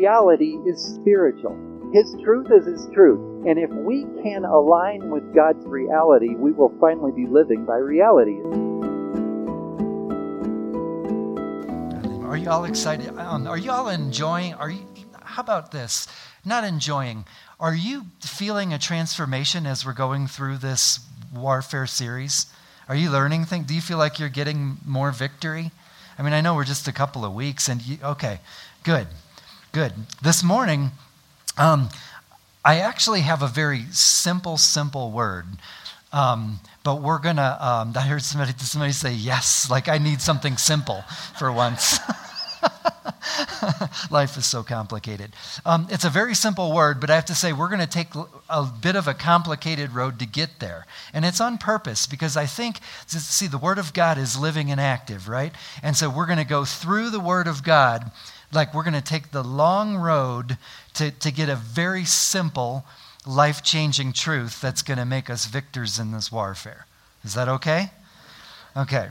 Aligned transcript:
reality 0.00 0.56
is 0.64 0.82
spiritual. 0.82 1.54
His 1.92 2.16
truth 2.24 2.46
is 2.50 2.64
His 2.64 2.88
truth. 2.94 3.20
And 3.46 3.58
if 3.58 3.68
we 3.70 4.06
can 4.22 4.46
align 4.46 5.10
with 5.10 5.34
God's 5.34 5.62
reality, 5.66 6.34
we 6.36 6.52
will 6.52 6.72
finally 6.80 7.12
be 7.12 7.26
living 7.26 7.66
by 7.66 7.76
reality. 7.76 8.38
Are 12.26 12.36
you 12.38 12.48
all 12.48 12.64
excited? 12.64 13.08
Um, 13.18 13.46
are 13.46 13.58
you 13.58 13.70
all 13.70 13.88
enjoying? 13.88 14.54
Are 14.54 14.70
you? 14.70 14.86
How 15.22 15.42
about 15.42 15.70
this? 15.70 16.08
Not 16.46 16.64
enjoying. 16.64 17.26
Are 17.58 17.74
you 17.74 18.06
feeling 18.20 18.72
a 18.72 18.78
transformation 18.78 19.66
as 19.66 19.84
we're 19.84 19.92
going 19.92 20.28
through 20.28 20.58
this 20.58 21.00
warfare 21.34 21.86
series? 21.86 22.46
Are 22.88 22.96
you 22.96 23.10
learning 23.10 23.44
things? 23.44 23.66
Do 23.66 23.74
you 23.74 23.82
feel 23.82 23.98
like 23.98 24.18
you're 24.18 24.30
getting 24.30 24.78
more 24.86 25.12
victory? 25.12 25.72
I 26.18 26.22
mean, 26.22 26.32
I 26.32 26.40
know 26.40 26.54
we're 26.54 26.64
just 26.64 26.88
a 26.88 26.92
couple 26.92 27.24
of 27.24 27.34
weeks, 27.34 27.68
and 27.68 27.82
you, 27.82 27.98
okay, 28.02 28.40
good, 28.82 29.06
good. 29.72 29.92
This 30.20 30.42
morning, 30.42 30.90
um, 31.56 31.90
I 32.64 32.80
actually 32.80 33.20
have 33.20 33.42
a 33.42 33.46
very 33.46 33.84
simple, 33.92 34.56
simple 34.56 35.12
word. 35.12 35.46
Um, 36.12 36.58
but 36.82 37.00
we're 37.00 37.20
gonna. 37.20 37.56
Um, 37.60 37.92
I 37.96 38.00
heard 38.00 38.22
somebody, 38.22 38.52
somebody 38.58 38.92
say 38.92 39.12
yes, 39.12 39.70
like 39.70 39.88
I 39.88 39.98
need 39.98 40.20
something 40.20 40.56
simple 40.56 41.04
for 41.38 41.52
once. 41.52 42.00
Life 44.10 44.36
is 44.36 44.46
so 44.46 44.62
complicated. 44.62 45.32
Um, 45.64 45.86
it's 45.90 46.04
a 46.04 46.10
very 46.10 46.34
simple 46.34 46.72
word, 46.72 47.00
but 47.00 47.10
I 47.10 47.14
have 47.14 47.26
to 47.26 47.34
say, 47.34 47.52
we're 47.52 47.68
going 47.68 47.80
to 47.80 47.86
take 47.86 48.08
a 48.48 48.64
bit 48.64 48.96
of 48.96 49.06
a 49.06 49.14
complicated 49.14 49.92
road 49.92 50.18
to 50.18 50.26
get 50.26 50.58
there. 50.58 50.86
And 51.12 51.24
it's 51.24 51.40
on 51.40 51.58
purpose 51.58 52.06
because 52.06 52.36
I 52.36 52.46
think, 52.46 52.80
see, 53.06 53.46
the 53.46 53.58
Word 53.58 53.78
of 53.78 53.92
God 53.92 54.18
is 54.18 54.38
living 54.38 54.70
and 54.70 54.80
active, 54.80 55.28
right? 55.28 55.52
And 55.82 55.96
so 55.96 56.10
we're 56.10 56.26
going 56.26 56.38
to 56.38 56.44
go 56.44 56.64
through 56.64 57.10
the 57.10 57.20
Word 57.20 57.46
of 57.46 57.62
God, 57.62 58.10
like 58.52 58.74
we're 58.74 58.82
going 58.82 58.94
to 58.94 59.00
take 59.00 59.30
the 59.30 59.44
long 59.44 59.96
road 59.96 60.58
to, 60.94 61.10
to 61.10 61.30
get 61.30 61.48
a 61.48 61.56
very 61.56 62.04
simple, 62.04 62.84
life 63.26 63.62
changing 63.62 64.12
truth 64.12 64.60
that's 64.60 64.82
going 64.82 64.98
to 64.98 65.04
make 65.04 65.30
us 65.30 65.46
victors 65.46 65.98
in 65.98 66.12
this 66.12 66.32
warfare. 66.32 66.86
Is 67.24 67.34
that 67.34 67.48
okay? 67.48 67.90
Okay. 68.76 69.08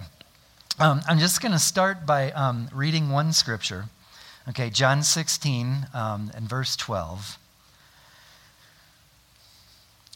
Um, 0.79 1.01
I'm 1.07 1.19
just 1.19 1.41
going 1.41 1.51
to 1.51 1.59
start 1.59 2.05
by 2.05 2.31
um, 2.31 2.69
reading 2.73 3.09
one 3.09 3.33
scripture. 3.33 3.85
Okay, 4.47 4.69
John 4.69 5.03
16 5.03 5.87
um, 5.93 6.31
and 6.33 6.49
verse 6.49 6.75
12. 6.75 7.37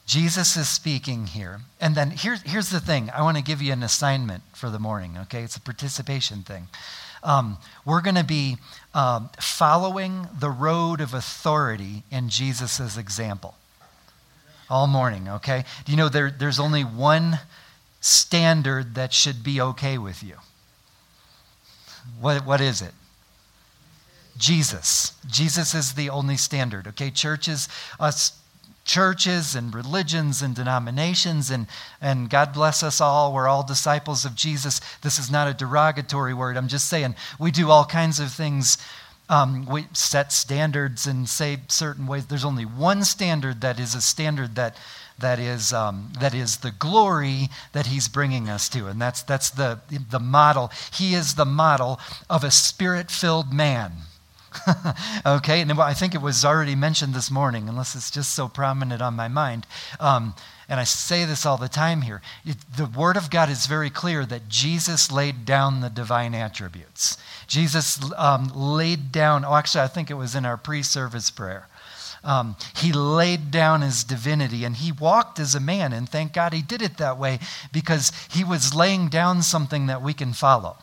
Jesus 0.06 0.58
is 0.58 0.68
speaking 0.68 1.28
here. 1.28 1.62
And 1.80 1.96
then 1.96 2.12
here, 2.12 2.38
here's 2.44 2.70
the 2.70 2.80
thing 2.80 3.10
I 3.12 3.22
want 3.22 3.38
to 3.38 3.44
give 3.44 3.62
you 3.62 3.72
an 3.74 3.84
assignment 3.84 4.44
for 4.54 4.70
the 4.70 4.80
morning, 4.80 5.18
okay? 5.24 5.44
It's 5.44 5.56
a 5.56 5.62
participation 5.62 6.42
thing. 6.42 6.68
Um, 7.24 7.58
we're 7.86 8.02
going 8.02 8.16
to 8.16 8.24
be 8.24 8.58
um, 8.94 9.30
following 9.40 10.28
the 10.38 10.50
road 10.50 11.02
of 11.02 11.14
authority 11.14 12.04
in 12.12 12.30
Jesus' 12.30 12.98
example 12.98 13.56
all 14.70 14.88
morning, 14.88 15.30
okay? 15.30 15.66
Do 15.86 15.92
you 15.92 15.98
know 15.98 16.10
there, 16.10 16.32
there's 16.32 16.60
only 16.60 16.84
one 16.84 17.40
standard 18.02 18.96
that 18.96 19.14
should 19.14 19.44
be 19.44 19.62
okay 19.62 19.98
with 19.98 20.24
you? 20.24 20.36
What, 22.20 22.46
what 22.46 22.60
is 22.60 22.82
it? 22.82 22.94
Jesus. 24.38 25.14
Jesus 25.28 25.74
is 25.76 25.94
the 25.94 26.10
only 26.10 26.38
standard. 26.38 26.88
Okay, 26.88 27.12
churches, 27.12 27.70
us 28.00 28.40
churches 28.86 29.56
and 29.56 29.73
religions 29.73 30.42
and 30.42 30.56
denominations, 30.56 31.50
and, 31.50 31.67
and 32.02 32.30
God 32.30 32.53
bless 32.53 32.84
us 32.84 33.00
all. 33.00 33.33
We're 33.33 33.48
all 33.48 33.66
disciples 33.66 34.26
of 34.26 34.36
Jesus. 34.36 34.82
This 35.02 35.17
is 35.20 35.32
not 35.32 35.48
a 35.48 35.54
derogatory 35.54 36.33
word. 36.33 36.58
I'm 36.58 36.67
just 36.67 36.89
saying 36.89 37.16
we 37.39 37.52
do 37.52 37.70
all 37.70 37.86
kinds 37.86 38.20
of 38.20 38.32
things. 38.32 38.77
Um, 39.30 39.66
we 39.66 39.88
set 39.94 40.33
standards 40.33 41.08
and 41.08 41.30
say 41.30 41.60
certain 41.70 42.08
ways. 42.08 42.26
There's 42.26 42.45
only 42.45 42.66
one 42.66 43.04
standard 43.04 43.61
that 43.61 43.80
is 43.80 43.95
a 43.95 44.02
standard 44.02 44.55
that 44.55 44.76
that 45.20 45.39
is, 45.39 45.73
um, 45.73 46.11
that 46.20 46.33
is 46.33 46.58
the 46.58 46.71
glory 46.71 47.50
that 47.71 47.86
he's 47.86 48.08
bringing 48.08 48.50
us 48.50 48.67
to. 48.70 48.88
And 48.88 49.00
that's, 49.00 49.23
that's 49.23 49.50
the, 49.52 49.80
the 50.10 50.20
model. 50.20 50.71
He 50.92 51.14
is 51.14 51.36
the 51.36 51.45
model 51.45 52.00
of 52.30 52.44
a 52.44 52.52
spirit 52.52 53.11
filled 53.11 53.54
man. 53.54 53.92
okay, 55.25 55.61
and 55.61 55.71
I 55.73 55.93
think 55.93 56.15
it 56.15 56.21
was 56.21 56.45
already 56.45 56.75
mentioned 56.75 57.14
this 57.14 57.31
morning, 57.31 57.69
unless 57.69 57.95
it's 57.95 58.11
just 58.11 58.33
so 58.33 58.47
prominent 58.47 59.02
on 59.02 59.15
my 59.15 59.27
mind. 59.27 59.65
Um, 59.99 60.36
and 60.69 60.80
I 60.80 60.86
say 60.86 61.25
this 61.25 61.45
all 61.45 61.58
the 61.58 61.67
time 61.67 62.02
here. 62.02 62.21
It, 62.45 62.58
the 62.75 62.86
Word 62.86 63.17
of 63.17 63.30
God 63.30 63.49
is 63.49 63.67
very 63.67 63.89
clear 63.89 64.25
that 64.25 64.47
Jesus 64.47 65.11
laid 65.11 65.45
down 65.45 65.81
the 65.81 65.89
divine 65.89 66.33
attributes. 66.33 67.17
Jesus 67.47 67.99
um, 68.17 68.52
laid 68.55 69.11
down, 69.11 69.45
oh, 69.45 69.55
actually, 69.55 69.81
I 69.81 69.87
think 69.87 70.09
it 70.09 70.15
was 70.15 70.36
in 70.36 70.45
our 70.45 70.58
pre 70.58 70.81
service 70.83 71.30
prayer. 71.30 71.67
Um, 72.23 72.55
he 72.77 72.93
laid 72.93 73.52
down 73.52 73.81
his 73.81 74.03
divinity 74.03 74.64
and 74.64 74.77
he 74.77 74.91
walked 74.91 75.39
as 75.39 75.55
a 75.55 75.59
man. 75.59 75.91
And 75.91 76.08
thank 76.08 76.33
God 76.33 76.53
he 76.53 76.61
did 76.61 76.81
it 76.81 76.97
that 76.97 77.17
way 77.17 77.39
because 77.73 78.11
he 78.31 78.43
was 78.43 78.73
laying 78.73 79.09
down 79.09 79.41
something 79.43 79.87
that 79.87 80.02
we 80.02 80.14
can 80.14 80.31
follow. 80.31 80.77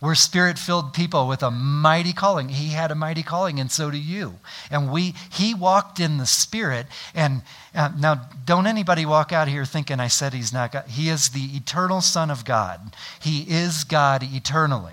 We're 0.00 0.14
spirit 0.14 0.58
filled 0.58 0.92
people 0.92 1.26
with 1.26 1.42
a 1.42 1.50
mighty 1.50 2.12
calling. 2.12 2.50
He 2.50 2.68
had 2.68 2.90
a 2.90 2.94
mighty 2.94 3.22
calling, 3.22 3.58
and 3.58 3.70
so 3.70 3.90
do 3.90 3.96
you. 3.96 4.34
And 4.70 4.92
we, 4.92 5.14
he 5.30 5.54
walked 5.54 6.00
in 6.00 6.18
the 6.18 6.26
spirit. 6.26 6.86
And 7.14 7.42
uh, 7.74 7.90
now, 7.98 8.28
don't 8.44 8.66
anybody 8.66 9.06
walk 9.06 9.32
out 9.32 9.48
here 9.48 9.64
thinking 9.64 9.98
I 9.98 10.08
said 10.08 10.34
he's 10.34 10.52
not 10.52 10.72
God. 10.72 10.84
He 10.88 11.08
is 11.08 11.30
the 11.30 11.56
eternal 11.56 12.02
Son 12.02 12.30
of 12.30 12.44
God, 12.44 12.94
he 13.20 13.42
is 13.42 13.84
God 13.84 14.22
eternally. 14.22 14.92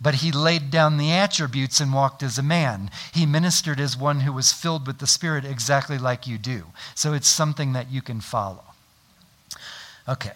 But 0.00 0.16
he 0.16 0.30
laid 0.30 0.70
down 0.70 0.96
the 0.96 1.10
attributes 1.10 1.80
and 1.80 1.92
walked 1.92 2.22
as 2.22 2.38
a 2.38 2.42
man. 2.42 2.90
He 3.12 3.26
ministered 3.26 3.80
as 3.80 3.96
one 3.96 4.20
who 4.20 4.32
was 4.32 4.52
filled 4.52 4.86
with 4.86 4.98
the 4.98 5.08
Spirit 5.08 5.44
exactly 5.44 5.98
like 5.98 6.24
you 6.24 6.38
do. 6.38 6.66
So 6.94 7.14
it's 7.14 7.26
something 7.26 7.72
that 7.72 7.90
you 7.90 8.00
can 8.00 8.20
follow. 8.20 8.62
Okay. 10.08 10.34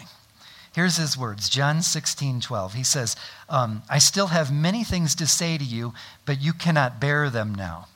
Here's 0.75 0.97
his 0.97 1.17
words 1.17 1.49
John 1.49 1.83
16, 1.83 2.41
12. 2.41 2.75
He 2.75 2.85
says, 2.85 3.17
um, 3.49 3.83
I 3.89 3.99
still 3.99 4.29
have 4.29 4.53
many 4.53 4.85
things 4.85 5.15
to 5.17 5.27
say 5.27 5.59
to 5.59 5.65
you, 5.65 5.93
but 6.25 6.41
you 6.41 6.53
cannot 6.53 7.01
bear 7.01 7.29
them 7.29 7.55
now. 7.55 7.89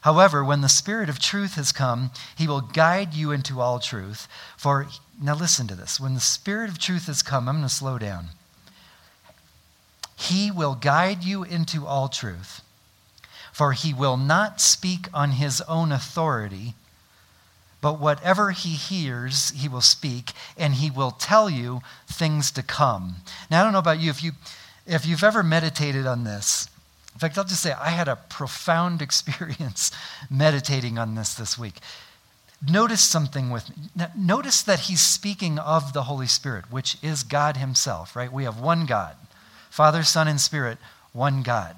However, 0.00 0.44
when 0.44 0.60
the 0.60 0.68
Spirit 0.68 1.08
of 1.08 1.18
truth 1.18 1.54
has 1.54 1.72
come, 1.72 2.12
he 2.36 2.46
will 2.46 2.60
guide 2.60 3.12
you 3.14 3.32
into 3.32 3.60
all 3.60 3.80
truth. 3.80 4.28
For, 4.56 4.86
now 5.20 5.34
listen 5.34 5.66
to 5.66 5.74
this. 5.74 5.98
When 5.98 6.14
the 6.14 6.20
Spirit 6.20 6.70
of 6.70 6.78
truth 6.78 7.06
has 7.06 7.22
come, 7.22 7.48
I'm 7.48 7.56
going 7.56 7.68
to 7.68 7.74
slow 7.74 7.98
down. 7.98 8.28
He 10.16 10.50
will 10.50 10.74
guide 10.74 11.24
you 11.24 11.42
into 11.42 11.86
all 11.86 12.08
truth, 12.08 12.62
for 13.52 13.72
he 13.72 13.92
will 13.92 14.16
not 14.16 14.60
speak 14.60 15.08
on 15.12 15.32
his 15.32 15.60
own 15.62 15.92
authority, 15.92 16.74
but 17.86 18.00
whatever 18.00 18.50
he 18.50 18.70
hears, 18.70 19.50
he 19.50 19.68
will 19.68 19.80
speak, 19.80 20.32
and 20.58 20.74
he 20.74 20.90
will 20.90 21.12
tell 21.12 21.48
you 21.48 21.82
things 22.08 22.50
to 22.50 22.60
come. 22.60 23.18
Now, 23.48 23.60
I 23.60 23.62
don't 23.62 23.72
know 23.72 23.78
about 23.78 24.00
you, 24.00 24.10
if, 24.10 24.24
you, 24.24 24.32
if 24.88 25.06
you've 25.06 25.22
ever 25.22 25.44
meditated 25.44 26.04
on 26.04 26.24
this, 26.24 26.68
in 27.14 27.20
fact, 27.20 27.38
I'll 27.38 27.44
just 27.44 27.62
say 27.62 27.74
I 27.74 27.90
had 27.90 28.08
a 28.08 28.16
profound 28.16 29.02
experience 29.02 29.92
meditating 30.28 30.98
on 30.98 31.14
this 31.14 31.34
this 31.34 31.56
week. 31.56 31.74
Notice 32.68 33.02
something 33.02 33.50
with 33.50 33.68
me. 33.68 33.84
Notice 34.16 34.62
that 34.62 34.80
he's 34.80 35.00
speaking 35.00 35.60
of 35.60 35.92
the 35.92 36.02
Holy 36.02 36.26
Spirit, 36.26 36.72
which 36.72 36.98
is 37.04 37.22
God 37.22 37.56
Himself, 37.56 38.16
right? 38.16 38.32
We 38.32 38.42
have 38.42 38.58
one 38.58 38.86
God. 38.86 39.14
Father, 39.70 40.02
Son, 40.02 40.26
and 40.26 40.40
Spirit, 40.40 40.78
one 41.12 41.44
God. 41.44 41.76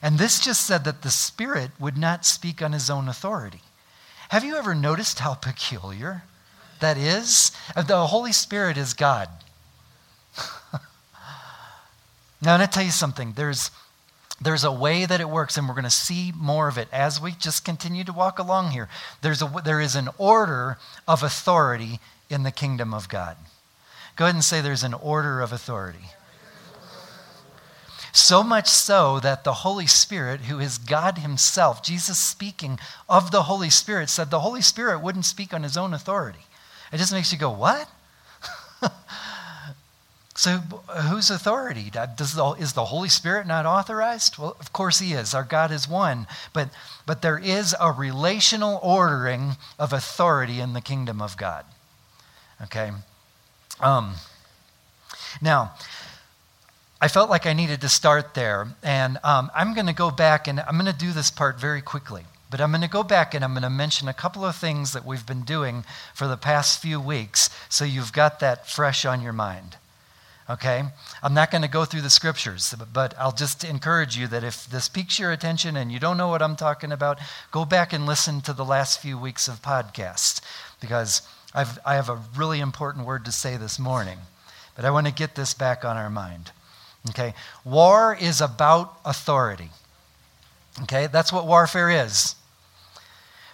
And 0.00 0.18
this 0.18 0.40
just 0.40 0.66
said 0.66 0.84
that 0.84 1.02
the 1.02 1.10
Spirit 1.10 1.72
would 1.78 1.98
not 1.98 2.24
speak 2.24 2.62
on 2.62 2.72
his 2.72 2.88
own 2.88 3.06
authority. 3.06 3.60
Have 4.28 4.44
you 4.44 4.56
ever 4.56 4.74
noticed 4.74 5.20
how 5.20 5.34
peculiar 5.34 6.24
that 6.80 6.96
is? 6.96 7.52
The 7.74 8.06
Holy 8.08 8.32
Spirit 8.32 8.76
is 8.76 8.92
God. 8.92 9.28
now, 12.42 12.54
I'm 12.54 12.58
going 12.58 12.60
to 12.60 12.66
tell 12.66 12.84
you 12.84 12.90
something. 12.90 13.32
There's, 13.32 13.70
there's 14.40 14.64
a 14.64 14.72
way 14.72 15.06
that 15.06 15.20
it 15.20 15.28
works, 15.28 15.56
and 15.56 15.68
we're 15.68 15.74
going 15.74 15.84
to 15.84 15.90
see 15.90 16.32
more 16.36 16.68
of 16.68 16.76
it 16.76 16.88
as 16.92 17.20
we 17.20 17.32
just 17.32 17.64
continue 17.64 18.04
to 18.04 18.12
walk 18.12 18.38
along 18.38 18.72
here. 18.72 18.88
There's 19.22 19.42
a, 19.42 19.52
there 19.64 19.80
is 19.80 19.94
an 19.94 20.08
order 20.18 20.78
of 21.06 21.22
authority 21.22 22.00
in 22.28 22.42
the 22.42 22.50
kingdom 22.50 22.92
of 22.92 23.08
God. 23.08 23.36
Go 24.16 24.24
ahead 24.24 24.34
and 24.34 24.44
say 24.44 24.60
there's 24.60 24.82
an 24.82 24.94
order 24.94 25.40
of 25.40 25.52
authority. 25.52 26.10
So 28.16 28.42
much 28.42 28.68
so 28.70 29.20
that 29.20 29.44
the 29.44 29.52
Holy 29.52 29.86
Spirit, 29.86 30.40
who 30.40 30.58
is 30.58 30.78
God 30.78 31.18
Himself, 31.18 31.82
Jesus 31.82 32.18
speaking 32.18 32.78
of 33.10 33.30
the 33.30 33.42
Holy 33.42 33.68
Spirit, 33.68 34.08
said 34.08 34.30
the 34.30 34.40
Holy 34.40 34.62
Spirit 34.62 35.02
wouldn't 35.02 35.26
speak 35.26 35.52
on 35.52 35.62
His 35.62 35.76
own 35.76 35.92
authority. 35.92 36.46
It 36.90 36.96
just 36.96 37.12
makes 37.12 37.30
you 37.30 37.38
go, 37.38 37.50
What? 37.50 37.90
so, 40.34 40.60
whose 41.10 41.28
authority? 41.28 41.90
The, 41.90 42.56
is 42.58 42.72
the 42.72 42.86
Holy 42.86 43.10
Spirit 43.10 43.46
not 43.46 43.66
authorized? 43.66 44.38
Well, 44.38 44.56
of 44.60 44.72
course 44.72 44.98
He 44.98 45.12
is. 45.12 45.34
Our 45.34 45.44
God 45.44 45.70
is 45.70 45.86
one. 45.86 46.26
But, 46.54 46.70
but 47.04 47.20
there 47.20 47.38
is 47.38 47.76
a 47.78 47.92
relational 47.92 48.80
ordering 48.82 49.56
of 49.78 49.92
authority 49.92 50.58
in 50.58 50.72
the 50.72 50.80
kingdom 50.80 51.20
of 51.20 51.36
God. 51.36 51.66
Okay? 52.62 52.92
Um, 53.78 54.14
now, 55.42 55.74
I 57.06 57.08
felt 57.08 57.30
like 57.30 57.46
I 57.46 57.52
needed 57.52 57.82
to 57.82 57.88
start 57.88 58.34
there. 58.34 58.66
And 58.82 59.20
um, 59.22 59.48
I'm 59.54 59.74
going 59.74 59.86
to 59.86 59.92
go 59.92 60.10
back 60.10 60.48
and 60.48 60.58
I'm 60.58 60.76
going 60.76 60.92
to 60.92 60.98
do 61.06 61.12
this 61.12 61.30
part 61.30 61.60
very 61.60 61.80
quickly. 61.80 62.24
But 62.50 62.60
I'm 62.60 62.72
going 62.72 62.82
to 62.82 62.88
go 62.88 63.04
back 63.04 63.32
and 63.32 63.44
I'm 63.44 63.52
going 63.52 63.62
to 63.62 63.70
mention 63.70 64.08
a 64.08 64.12
couple 64.12 64.44
of 64.44 64.56
things 64.56 64.92
that 64.92 65.06
we've 65.06 65.24
been 65.24 65.42
doing 65.42 65.84
for 66.14 66.26
the 66.26 66.36
past 66.36 66.82
few 66.82 67.00
weeks 67.00 67.48
so 67.68 67.84
you've 67.84 68.12
got 68.12 68.40
that 68.40 68.68
fresh 68.68 69.04
on 69.04 69.22
your 69.22 69.32
mind. 69.32 69.76
Okay? 70.50 70.82
I'm 71.22 71.32
not 71.32 71.52
going 71.52 71.62
to 71.62 71.68
go 71.68 71.84
through 71.84 72.00
the 72.00 72.10
scriptures, 72.10 72.74
but 72.92 73.14
I'll 73.16 73.30
just 73.30 73.62
encourage 73.62 74.16
you 74.16 74.26
that 74.26 74.42
if 74.42 74.66
this 74.66 74.88
piques 74.88 75.20
your 75.20 75.30
attention 75.30 75.76
and 75.76 75.92
you 75.92 76.00
don't 76.00 76.16
know 76.16 76.26
what 76.26 76.42
I'm 76.42 76.56
talking 76.56 76.90
about, 76.90 77.20
go 77.52 77.64
back 77.64 77.92
and 77.92 78.04
listen 78.04 78.40
to 78.40 78.52
the 78.52 78.64
last 78.64 78.98
few 78.98 79.16
weeks 79.16 79.46
of 79.46 79.62
podcasts 79.62 80.40
because 80.80 81.22
I've, 81.54 81.78
I 81.86 81.94
have 81.94 82.08
a 82.08 82.20
really 82.34 82.58
important 82.58 83.06
word 83.06 83.24
to 83.26 83.30
say 83.30 83.56
this 83.56 83.78
morning. 83.78 84.18
But 84.74 84.84
I 84.84 84.90
want 84.90 85.06
to 85.06 85.12
get 85.12 85.36
this 85.36 85.54
back 85.54 85.84
on 85.84 85.96
our 85.96 86.10
mind. 86.10 86.50
Okay? 87.10 87.34
War 87.64 88.16
is 88.18 88.40
about 88.40 88.98
authority. 89.04 89.70
Okay? 90.82 91.06
That's 91.06 91.32
what 91.32 91.46
warfare 91.46 91.90
is. 91.90 92.34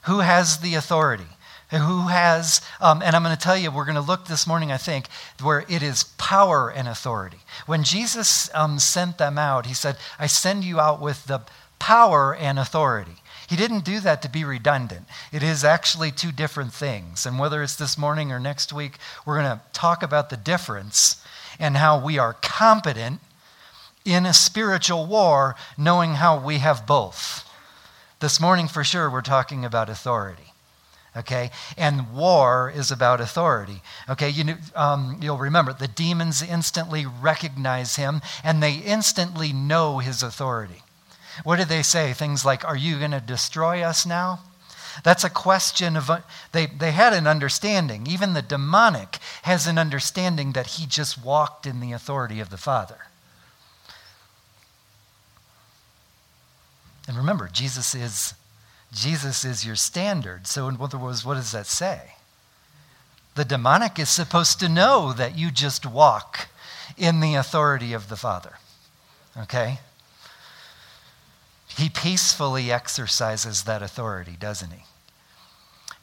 Who 0.04 0.20
has 0.20 0.58
the 0.58 0.74
authority? 0.74 1.26
Who 1.70 2.08
has, 2.08 2.60
um, 2.80 3.00
and 3.02 3.16
I'm 3.16 3.22
going 3.22 3.34
to 3.34 3.40
tell 3.40 3.56
you, 3.56 3.70
we're 3.70 3.86
going 3.86 3.94
to 3.94 4.02
look 4.02 4.26
this 4.26 4.46
morning, 4.46 4.70
I 4.70 4.76
think, 4.76 5.06
where 5.40 5.64
it 5.68 5.82
is 5.82 6.04
power 6.18 6.70
and 6.70 6.86
authority. 6.86 7.38
When 7.64 7.82
Jesus 7.82 8.50
um, 8.54 8.78
sent 8.78 9.16
them 9.16 9.38
out, 9.38 9.64
he 9.64 9.72
said, 9.72 9.96
I 10.18 10.26
send 10.26 10.64
you 10.64 10.80
out 10.80 11.00
with 11.00 11.24
the 11.24 11.40
power 11.78 12.34
and 12.34 12.58
authority. 12.58 13.16
He 13.48 13.56
didn't 13.56 13.84
do 13.84 14.00
that 14.00 14.22
to 14.22 14.28
be 14.28 14.44
redundant. 14.44 15.06
It 15.32 15.42
is 15.42 15.64
actually 15.64 16.10
two 16.10 16.30
different 16.30 16.72
things. 16.72 17.24
And 17.26 17.38
whether 17.38 17.62
it's 17.62 17.76
this 17.76 17.96
morning 17.96 18.32
or 18.32 18.38
next 18.38 18.72
week, 18.72 18.98
we're 19.24 19.40
going 19.40 19.58
to 19.58 19.62
talk 19.72 20.02
about 20.02 20.30
the 20.30 20.36
difference 20.36 21.24
and 21.58 21.76
how 21.76 22.02
we 22.02 22.18
are 22.18 22.34
competent 22.34 23.20
in 24.04 24.26
a 24.26 24.34
spiritual 24.34 25.06
war, 25.06 25.54
knowing 25.76 26.14
how 26.14 26.38
we 26.38 26.58
have 26.58 26.86
both. 26.86 27.48
This 28.20 28.40
morning, 28.40 28.68
for 28.68 28.84
sure, 28.84 29.10
we're 29.10 29.22
talking 29.22 29.64
about 29.64 29.88
authority 29.88 30.52
okay? 31.16 31.50
And 31.76 32.14
war 32.14 32.72
is 32.74 32.90
about 32.90 33.20
authority 33.20 33.82
okay? 34.08 34.30
You 34.30 34.56
um, 34.74 35.18
you'll 35.20 35.38
remember 35.38 35.72
the 35.72 35.88
demons 35.88 36.42
instantly 36.42 37.06
recognize 37.06 37.96
him 37.96 38.22
and 38.42 38.62
they 38.62 38.74
instantly 38.74 39.52
know 39.52 39.98
his 39.98 40.22
authority. 40.22 40.82
What 41.44 41.56
did 41.56 41.68
they 41.68 41.82
say? 41.82 42.12
Things 42.12 42.44
like 42.44 42.64
are 42.64 42.76
you 42.76 42.98
going 42.98 43.10
to 43.12 43.20
destroy 43.20 43.82
us 43.82 44.06
now? 44.06 44.40
That's 45.04 45.24
a 45.24 45.30
question 45.30 45.96
of 45.96 46.10
uh, 46.10 46.20
they, 46.52 46.66
they 46.66 46.92
had 46.92 47.14
an 47.14 47.26
understanding. 47.26 48.06
Even 48.06 48.34
the 48.34 48.42
demonic 48.42 49.18
has 49.42 49.66
an 49.66 49.78
understanding 49.78 50.52
that 50.52 50.66
he 50.66 50.86
just 50.86 51.22
walked 51.24 51.66
in 51.66 51.80
the 51.80 51.92
authority 51.92 52.40
of 52.40 52.50
the 52.50 52.58
father 52.58 52.98
And 57.12 57.18
remember, 57.18 57.50
Jesus 57.52 57.94
is, 57.94 58.32
Jesus 58.90 59.44
is 59.44 59.66
your 59.66 59.76
standard. 59.76 60.46
So, 60.46 60.66
in 60.66 60.78
other 60.80 60.96
words, 60.96 61.26
what 61.26 61.34
does 61.34 61.52
that 61.52 61.66
say? 61.66 62.14
The 63.34 63.44
demonic 63.44 63.98
is 63.98 64.08
supposed 64.08 64.58
to 64.60 64.68
know 64.68 65.12
that 65.12 65.36
you 65.36 65.50
just 65.50 65.84
walk 65.84 66.48
in 66.96 67.20
the 67.20 67.34
authority 67.34 67.92
of 67.92 68.08
the 68.08 68.16
Father. 68.16 68.54
Okay? 69.36 69.80
He 71.76 71.90
peacefully 71.90 72.72
exercises 72.72 73.64
that 73.64 73.82
authority, 73.82 74.36
doesn't 74.40 74.70
he? 74.70 74.84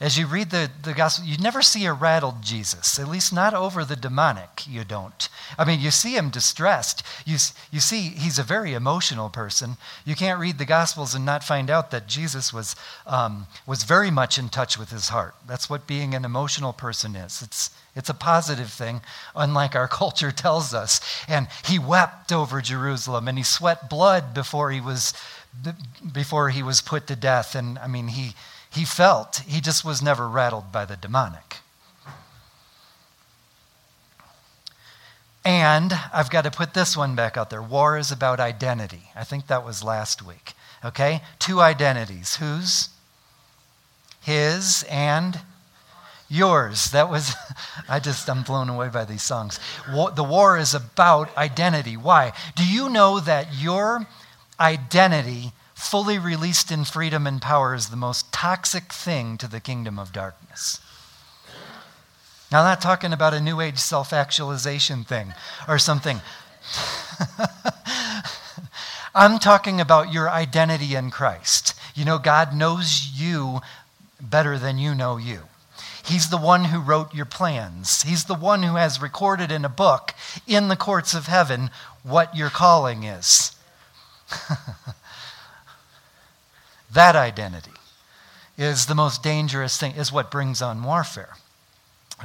As 0.02 0.18
you 0.18 0.28
read 0.28 0.50
the, 0.50 0.72
the 0.82 0.94
gospel, 0.94 1.28
you 1.28 1.38
never 1.38 1.62
see 1.62 1.86
a 1.86 1.92
rattled 1.92 2.42
Jesus, 2.42 2.98
at 2.98 3.10
least 3.10 3.34
not 3.34 3.54
over 3.54 3.84
the 3.84 3.98
demonic, 3.98 4.66
you 4.66 4.86
don't. 4.86 5.28
I 5.58 5.66
mean, 5.66 5.82
you 5.82 5.92
see 5.92 6.16
him 6.16 6.30
distressed. 6.30 7.04
You, 7.26 7.36
you 7.70 7.82
see 7.82 8.04
he's 8.04 8.40
a 8.40 8.44
very 8.44 8.74
emotional 8.74 9.30
person. 9.30 9.76
You 10.06 10.16
can't 10.16 10.40
read 10.40 10.58
the 10.58 10.64
gospels 10.64 11.14
and 11.14 11.26
not 11.26 11.44
find 11.44 11.70
out 11.70 11.92
that 11.92 12.08
Jesus 12.08 12.54
was, 12.54 12.78
um, 13.06 13.48
was 13.68 13.84
very 13.84 14.10
much 14.10 14.38
in 14.38 14.48
touch 14.48 14.80
with 14.80 14.90
his 14.90 15.10
heart. 15.10 15.36
That's 15.46 15.70
what 15.70 15.86
being 15.86 16.16
an 16.16 16.24
emotional 16.24 16.72
person 16.72 17.18
is. 17.18 17.42
It's, 17.42 17.70
it's 17.94 18.10
a 18.10 18.14
positive 18.14 18.72
thing, 18.72 19.02
unlike 19.36 19.76
our 19.76 19.88
culture 19.90 20.32
tells 20.32 20.74
us. 20.74 21.02
And 21.28 21.50
he 21.66 21.78
wept 21.78 22.32
over 22.32 22.62
Jerusalem 22.62 23.28
and 23.28 23.38
he 23.38 23.44
sweat 23.44 23.90
blood 23.90 24.34
before 24.34 24.72
he 24.72 24.80
was, 24.80 25.14
before 26.14 26.52
he 26.52 26.64
was 26.64 26.80
put 26.80 27.06
to 27.08 27.18
death. 27.18 27.54
And 27.54 27.78
I 27.80 27.88
mean, 27.88 28.08
he 28.08 28.34
he 28.70 28.86
felt. 28.86 29.38
He 29.48 29.62
just 29.62 29.84
was 29.84 30.02
never 30.02 30.28
rattled 30.28 30.72
by 30.72 30.86
the 30.86 30.96
demonic. 30.96 31.58
And 35.44 35.94
I've 36.14 36.30
got 36.30 36.44
to 36.44 36.52
put 36.52 36.74
this 36.74 36.96
one 36.96 37.16
back 37.16 37.38
out 37.38 37.50
there. 37.50 37.62
War 37.62 37.98
is 37.98 38.12
about 38.12 38.40
identity. 38.40 39.12
I 39.16 39.24
think 39.24 39.48
that 39.48 39.66
was 39.66 39.84
last 39.84 40.22
week. 40.22 40.54
Okay? 40.84 41.22
Two 41.40 41.62
identities. 41.62 42.36
Whose? 42.36 42.90
His 44.22 44.84
and 44.90 45.40
yours. 46.30 46.92
That 46.92 47.10
was, 47.10 47.34
I 47.90 48.00
just, 48.00 48.30
I'm 48.30 48.44
blown 48.44 48.70
away 48.70 48.90
by 48.90 49.06
these 49.06 49.24
songs. 49.24 49.60
the 49.88 50.24
war 50.24 50.58
is 50.58 50.74
about 50.74 51.36
identity. 51.36 51.98
Why? 51.98 52.34
Do 52.56 52.66
you 52.66 52.90
know 52.90 53.20
that 53.20 53.56
your 53.60 54.06
identity 54.60 55.54
fully 55.80 56.20
released 56.20 56.72
in 56.72 56.84
freedom 56.84 57.26
and 57.26 57.42
power 57.42 57.74
is 57.74 57.88
the 57.88 57.96
most 57.96 58.32
toxic 58.34 58.92
thing 58.92 59.38
to 59.38 59.48
the 59.48 59.62
kingdom 59.62 59.98
of 59.98 60.12
darkness. 60.12 60.82
Now, 62.52 62.60
I'm 62.60 62.66
not 62.66 62.82
talking 62.82 63.14
about 63.14 63.34
a 63.34 63.40
new 63.40 63.62
age 63.62 63.78
self 63.78 64.12
actualization 64.12 65.06
thing 65.06 65.34
or 65.68 65.80
something. 65.80 66.20
I'm 69.16 69.40
talking 69.40 69.80
about 69.80 70.12
your 70.12 70.30
identity 70.30 70.96
in 70.96 71.12
Christ. 71.12 71.74
You 71.96 72.04
know, 72.06 72.20
God 72.20 72.54
knows 72.54 73.12
you 73.16 73.62
better 74.22 74.58
than 74.58 74.78
you 74.78 74.94
know 74.94 75.18
you. 75.18 75.44
He's 76.04 76.30
the 76.30 76.38
one 76.38 76.66
who 76.66 76.82
wrote 76.82 77.14
your 77.14 77.26
plans. 77.26 78.02
He's 78.02 78.26
the 78.26 78.36
one 78.36 78.64
who 78.64 78.76
has 78.76 79.02
recorded 79.02 79.52
in 79.52 79.64
a 79.64 79.70
book 79.70 80.14
in 80.46 80.68
the 80.68 80.76
courts 80.76 81.14
of 81.14 81.28
heaven 81.28 81.70
what 82.04 82.36
your 82.36 82.50
calling 82.50 83.04
is. 83.04 83.56
That 86.92 87.16
identity 87.16 87.72
is 88.58 88.88
the 88.88 88.96
most 88.96 89.24
dangerous 89.24 89.78
thing, 89.78 89.94
is 89.94 90.12
what 90.12 90.32
brings 90.32 90.62
on 90.62 90.84
warfare. 90.84 91.36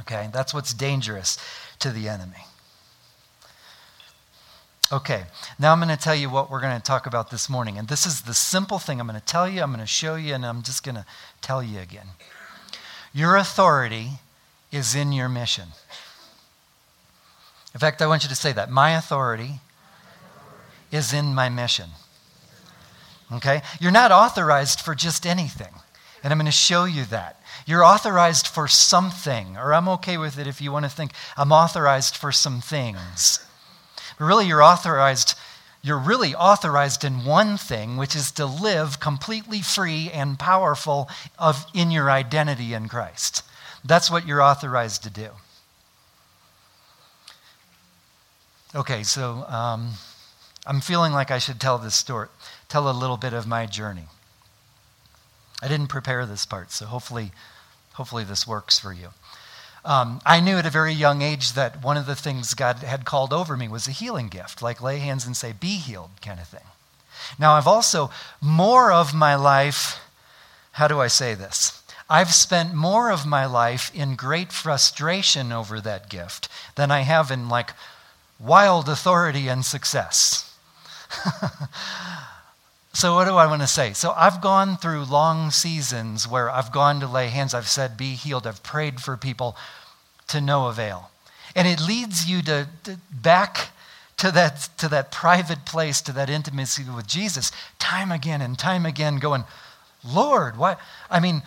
Okay, 0.01 0.29
that's 0.33 0.53
what's 0.53 0.73
dangerous 0.73 1.37
to 1.79 1.91
the 1.91 2.09
enemy. 2.09 2.45
Okay, 4.91 5.23
now 5.57 5.71
I'm 5.71 5.79
going 5.79 5.95
to 5.95 6.01
tell 6.01 6.15
you 6.15 6.29
what 6.29 6.51
we're 6.51 6.61
going 6.61 6.77
to 6.77 6.83
talk 6.83 7.07
about 7.07 7.31
this 7.31 7.49
morning. 7.49 7.77
And 7.77 7.87
this 7.87 8.05
is 8.05 8.21
the 8.21 8.33
simple 8.33 8.77
thing 8.77 8.99
I'm 8.99 9.07
going 9.07 9.19
to 9.19 9.25
tell 9.25 9.49
you, 9.49 9.61
I'm 9.61 9.71
going 9.71 9.79
to 9.79 9.87
show 9.87 10.15
you, 10.15 10.33
and 10.33 10.45
I'm 10.45 10.61
just 10.61 10.83
going 10.83 10.95
to 10.95 11.05
tell 11.41 11.63
you 11.63 11.79
again. 11.79 12.07
Your 13.13 13.35
authority 13.35 14.19
is 14.71 14.93
in 14.93 15.11
your 15.11 15.29
mission. 15.29 15.69
In 17.73 17.79
fact, 17.79 18.01
I 18.01 18.07
want 18.07 18.23
you 18.23 18.29
to 18.29 18.35
say 18.35 18.51
that. 18.51 18.69
My 18.69 18.91
authority 18.91 19.59
is 20.91 21.13
in 21.13 21.33
my 21.33 21.49
mission. 21.49 21.89
Okay? 23.31 23.61
You're 23.79 23.91
not 23.91 24.11
authorized 24.11 24.81
for 24.81 24.95
just 24.95 25.25
anything. 25.25 25.73
And 26.23 26.31
I'm 26.31 26.39
going 26.39 26.45
to 26.45 26.51
show 26.51 26.85
you 26.85 27.05
that. 27.05 27.41
You're 27.65 27.83
authorized 27.83 28.47
for 28.47 28.67
something, 28.67 29.57
or 29.57 29.73
I'm 29.73 29.87
okay 29.89 30.17
with 30.17 30.37
it 30.37 30.47
if 30.47 30.61
you 30.61 30.71
want 30.71 30.85
to 30.85 30.91
think, 30.91 31.11
I'm 31.37 31.51
authorized 31.51 32.15
for 32.15 32.31
some 32.31 32.61
things. 32.61 33.45
But 34.17 34.25
really, 34.25 34.47
you're 34.47 34.63
authorized. 34.63 35.35
You're 35.81 35.99
really 35.99 36.33
authorized 36.33 37.03
in 37.03 37.25
one 37.25 37.57
thing, 37.57 37.97
which 37.97 38.15
is 38.15 38.31
to 38.33 38.45
live 38.45 38.99
completely 38.99 39.61
free 39.61 40.09
and 40.11 40.39
powerful 40.39 41.09
of, 41.37 41.65
in 41.73 41.91
your 41.91 42.09
identity 42.09 42.73
in 42.73 42.87
Christ. 42.87 43.43
That's 43.83 44.09
what 44.09 44.27
you're 44.27 44.41
authorized 44.41 45.03
to 45.03 45.09
do. 45.11 45.29
Okay, 48.73 49.03
so 49.03 49.45
um, 49.47 49.91
I'm 50.65 50.81
feeling 50.81 51.13
like 51.13 51.31
I 51.31 51.37
should 51.37 51.59
tell 51.59 51.77
this 51.77 51.95
story 51.95 52.27
tell 52.67 52.89
a 52.89 52.91
little 52.91 53.17
bit 53.17 53.33
of 53.33 53.47
my 53.47 53.65
journey. 53.65 54.05
I 55.61 55.67
didn't 55.67 55.87
prepare 55.87 56.25
this 56.25 56.45
part, 56.45 56.71
so 56.71 56.85
hopefully, 56.85 57.31
hopefully 57.93 58.23
this 58.23 58.47
works 58.47 58.79
for 58.79 58.91
you. 58.91 59.09
Um, 59.85 60.19
I 60.25 60.39
knew 60.39 60.57
at 60.57 60.65
a 60.65 60.71
very 60.71 60.93
young 60.93 61.21
age 61.21 61.53
that 61.53 61.83
one 61.83 61.95
of 61.95 62.07
the 62.07 62.15
things 62.15 62.55
God 62.55 62.77
had 62.77 63.05
called 63.05 63.31
over 63.31 63.55
me 63.55 63.67
was 63.67 63.87
a 63.87 63.91
healing 63.91 64.29
gift, 64.29 64.61
like 64.61 64.81
lay 64.81 64.97
hands 64.97 65.25
and 65.25 65.37
say, 65.37 65.53
be 65.53 65.77
healed 65.77 66.09
kind 66.21 66.39
of 66.39 66.47
thing. 66.47 66.65
Now, 67.37 67.53
I've 67.53 67.67
also, 67.67 68.09
more 68.41 68.91
of 68.91 69.13
my 69.13 69.35
life, 69.35 69.99
how 70.73 70.87
do 70.87 70.99
I 70.99 71.07
say 71.07 71.35
this? 71.35 71.83
I've 72.09 72.33
spent 72.33 72.73
more 72.73 73.11
of 73.11 73.25
my 73.25 73.45
life 73.45 73.91
in 73.95 74.15
great 74.15 74.51
frustration 74.51 75.51
over 75.51 75.79
that 75.81 76.09
gift 76.09 76.49
than 76.75 76.91
I 76.91 77.01
have 77.01 77.31
in 77.31 77.47
like 77.47 77.73
wild 78.39 78.89
authority 78.89 79.47
and 79.47 79.63
success. 79.63 80.54
So, 82.95 83.13
what 83.13 83.25
do 83.25 83.35
I 83.35 83.45
want 83.45 83.61
to 83.61 83.67
say? 83.67 83.91
So, 83.91 84.13
I've 84.15 84.39
gone 84.39 84.77
through 84.77 85.03
long 85.03 85.51
seasons 85.51 86.29
where 86.29 86.49
I've 86.49 86.71
gone 86.71 87.01
to 87.01 87.07
lay 87.07 87.27
hands, 87.27 87.53
I've 87.53 87.67
said, 87.67 87.97
Be 87.97 88.13
healed, 88.13 88.47
I've 88.47 88.63
prayed 88.63 89.01
for 89.01 89.17
people 89.17 89.57
to 90.29 90.39
no 90.39 90.67
avail. 90.67 91.11
And 91.57 91.67
it 91.67 91.81
leads 91.85 92.25
you 92.25 92.41
to, 92.43 92.69
to 92.85 92.97
back 93.11 93.71
to 94.17 94.31
that, 94.31 94.69
to 94.77 94.87
that 94.87 95.11
private 95.11 95.65
place, 95.65 96.01
to 96.03 96.13
that 96.13 96.29
intimacy 96.29 96.83
with 96.89 97.05
Jesus, 97.05 97.51
time 97.79 98.13
again 98.13 98.41
and 98.41 98.57
time 98.57 98.85
again, 98.85 99.17
going, 99.17 99.43
Lord, 100.05 100.55
why? 100.55 100.77
I 101.09 101.19
mean, 101.19 101.43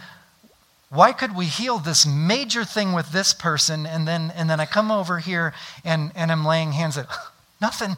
why 0.91 1.13
could 1.13 1.35
we 1.35 1.47
heal 1.47 1.79
this 1.79 2.07
major 2.07 2.65
thing 2.65 2.93
with 2.93 3.11
this 3.11 3.33
person 3.33 3.87
and 3.87 4.07
then, 4.07 4.33
and 4.35 4.51
then 4.51 4.61
I 4.61 4.67
come 4.67 4.91
over 4.91 5.19
here 5.19 5.55
and, 5.83 6.13
and 6.15 6.31
I'm 6.31 6.45
laying 6.45 6.73
hands 6.73 6.99
at 6.99 7.07
nothing? 7.59 7.97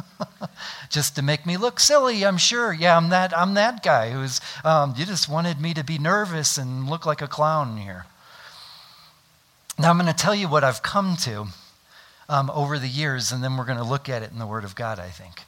just 0.90 1.16
to 1.16 1.22
make 1.22 1.46
me 1.46 1.56
look 1.56 1.80
silly, 1.80 2.24
I'm 2.24 2.38
sure. 2.38 2.72
Yeah, 2.72 2.96
I'm 2.96 3.10
that, 3.10 3.36
I'm 3.36 3.54
that 3.54 3.82
guy 3.82 4.10
who's, 4.10 4.40
um, 4.64 4.94
you 4.96 5.04
just 5.04 5.28
wanted 5.28 5.60
me 5.60 5.74
to 5.74 5.84
be 5.84 5.98
nervous 5.98 6.58
and 6.58 6.88
look 6.88 7.06
like 7.06 7.22
a 7.22 7.28
clown 7.28 7.76
here. 7.76 8.06
Now, 9.78 9.90
I'm 9.90 9.98
going 9.98 10.06
to 10.06 10.12
tell 10.12 10.34
you 10.34 10.48
what 10.48 10.64
I've 10.64 10.82
come 10.82 11.16
to 11.22 11.46
um, 12.28 12.50
over 12.50 12.78
the 12.78 12.88
years, 12.88 13.32
and 13.32 13.42
then 13.42 13.56
we're 13.56 13.64
going 13.64 13.78
to 13.78 13.84
look 13.84 14.08
at 14.08 14.22
it 14.22 14.30
in 14.30 14.38
the 14.38 14.46
Word 14.46 14.64
of 14.64 14.74
God, 14.74 14.98
I 14.98 15.08
think. 15.08 15.42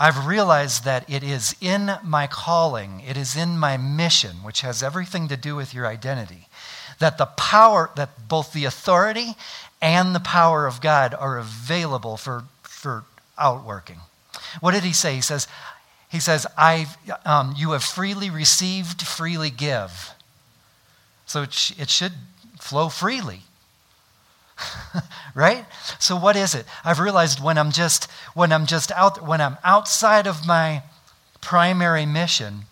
I've 0.00 0.26
realized 0.26 0.84
that 0.84 1.10
it 1.10 1.24
is 1.24 1.56
in 1.60 1.96
my 2.04 2.28
calling, 2.28 3.00
it 3.00 3.16
is 3.16 3.36
in 3.36 3.58
my 3.58 3.76
mission, 3.76 4.36
which 4.44 4.60
has 4.60 4.82
everything 4.82 5.26
to 5.28 5.36
do 5.36 5.56
with 5.56 5.74
your 5.74 5.86
identity, 5.86 6.46
that 7.00 7.18
the 7.18 7.26
power, 7.26 7.90
that 7.96 8.28
both 8.28 8.52
the 8.52 8.64
authority 8.64 9.34
and 9.82 10.14
the 10.14 10.20
power 10.20 10.66
of 10.66 10.80
God 10.80 11.14
are 11.14 11.38
available 11.38 12.16
for, 12.16 12.44
for 12.62 13.04
outworking. 13.38 13.98
What 14.60 14.72
did 14.72 14.84
he 14.84 14.92
say? 14.92 15.14
He 15.14 15.20
says, 15.20 15.46
he 16.10 16.20
says, 16.20 16.46
I, 16.56 16.86
um, 17.24 17.54
you 17.56 17.72
have 17.72 17.84
freely 17.84 18.30
received, 18.30 19.02
freely 19.02 19.50
give. 19.50 20.10
So 21.26 21.42
it, 21.42 21.52
sh- 21.52 21.72
it 21.78 21.90
should 21.90 22.12
flow 22.58 22.88
freely. 22.88 23.42
right? 25.34 25.66
So 25.98 26.16
what 26.16 26.36
is 26.36 26.54
it? 26.54 26.66
I've 26.84 26.98
realized 26.98 27.42
when 27.42 27.58
I'm 27.58 27.70
just 27.70 28.10
when 28.34 28.52
I'm 28.52 28.66
just 28.66 28.90
out 28.92 29.24
when 29.24 29.40
I'm 29.40 29.56
outside 29.62 30.26
of 30.26 30.46
my 30.46 30.82
primary 31.40 32.06
mission, 32.06 32.62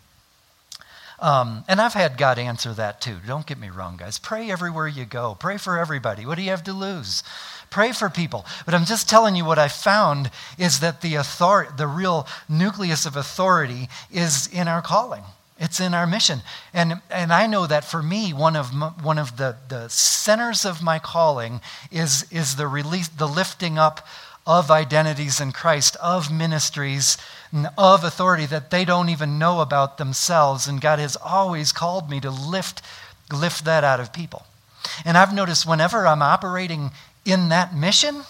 um, 1.18 1.64
and 1.68 1.80
I've 1.80 1.94
had 1.94 2.18
God 2.18 2.38
answer 2.38 2.72
that 2.74 3.00
too. 3.00 3.16
Don't 3.26 3.46
get 3.46 3.58
me 3.58 3.70
wrong, 3.70 3.96
guys. 3.96 4.18
Pray 4.18 4.50
everywhere 4.50 4.88
you 4.88 5.04
go. 5.04 5.36
Pray 5.38 5.56
for 5.56 5.78
everybody. 5.78 6.26
What 6.26 6.36
do 6.36 6.42
you 6.42 6.50
have 6.50 6.64
to 6.64 6.72
lose? 6.72 7.22
Pray 7.70 7.92
for 7.92 8.10
people. 8.10 8.44
But 8.64 8.74
I'm 8.74 8.84
just 8.84 9.08
telling 9.08 9.34
you 9.34 9.44
what 9.44 9.58
I 9.58 9.68
found 9.68 10.30
is 10.58 10.80
that 10.80 11.00
the 11.00 11.14
authority, 11.14 11.72
the 11.76 11.86
real 11.86 12.26
nucleus 12.48 13.06
of 13.06 13.16
authority 13.16 13.88
is 14.10 14.46
in 14.46 14.68
our 14.68 14.82
calling. 14.82 15.22
It's 15.58 15.80
in 15.80 15.94
our 15.94 16.06
mission. 16.06 16.42
And, 16.74 17.00
and 17.10 17.32
I 17.32 17.46
know 17.46 17.66
that 17.66 17.84
for 17.84 18.02
me, 18.02 18.34
one 18.34 18.56
of, 18.56 18.74
my, 18.74 18.88
one 18.88 19.18
of 19.18 19.38
the, 19.38 19.56
the 19.68 19.88
centers 19.88 20.66
of 20.66 20.82
my 20.82 20.98
calling 20.98 21.62
is, 21.90 22.26
is 22.30 22.56
the, 22.56 22.66
release, 22.66 23.08
the 23.08 23.26
lifting 23.26 23.78
up 23.78 24.06
of 24.46 24.70
identities 24.70 25.40
in 25.40 25.52
Christ, 25.52 25.96
of 25.96 26.30
ministries, 26.30 27.16
of 27.76 28.04
authority 28.04 28.46
that 28.46 28.70
they 28.70 28.84
don't 28.84 29.08
even 29.08 29.38
know 29.38 29.60
about 29.60 29.98
themselves. 29.98 30.66
And 30.68 30.80
God 30.80 30.98
has 30.98 31.16
always 31.16 31.72
called 31.72 32.08
me 32.08 32.20
to 32.20 32.30
lift, 32.30 32.82
lift 33.32 33.64
that 33.64 33.82
out 33.82 34.00
of 34.00 34.12
people. 34.12 34.46
And 35.04 35.18
I've 35.18 35.34
noticed 35.34 35.66
whenever 35.66 36.06
I'm 36.06 36.22
operating 36.22 36.92
in 37.24 37.48
that 37.48 37.74
mission, 37.74 38.22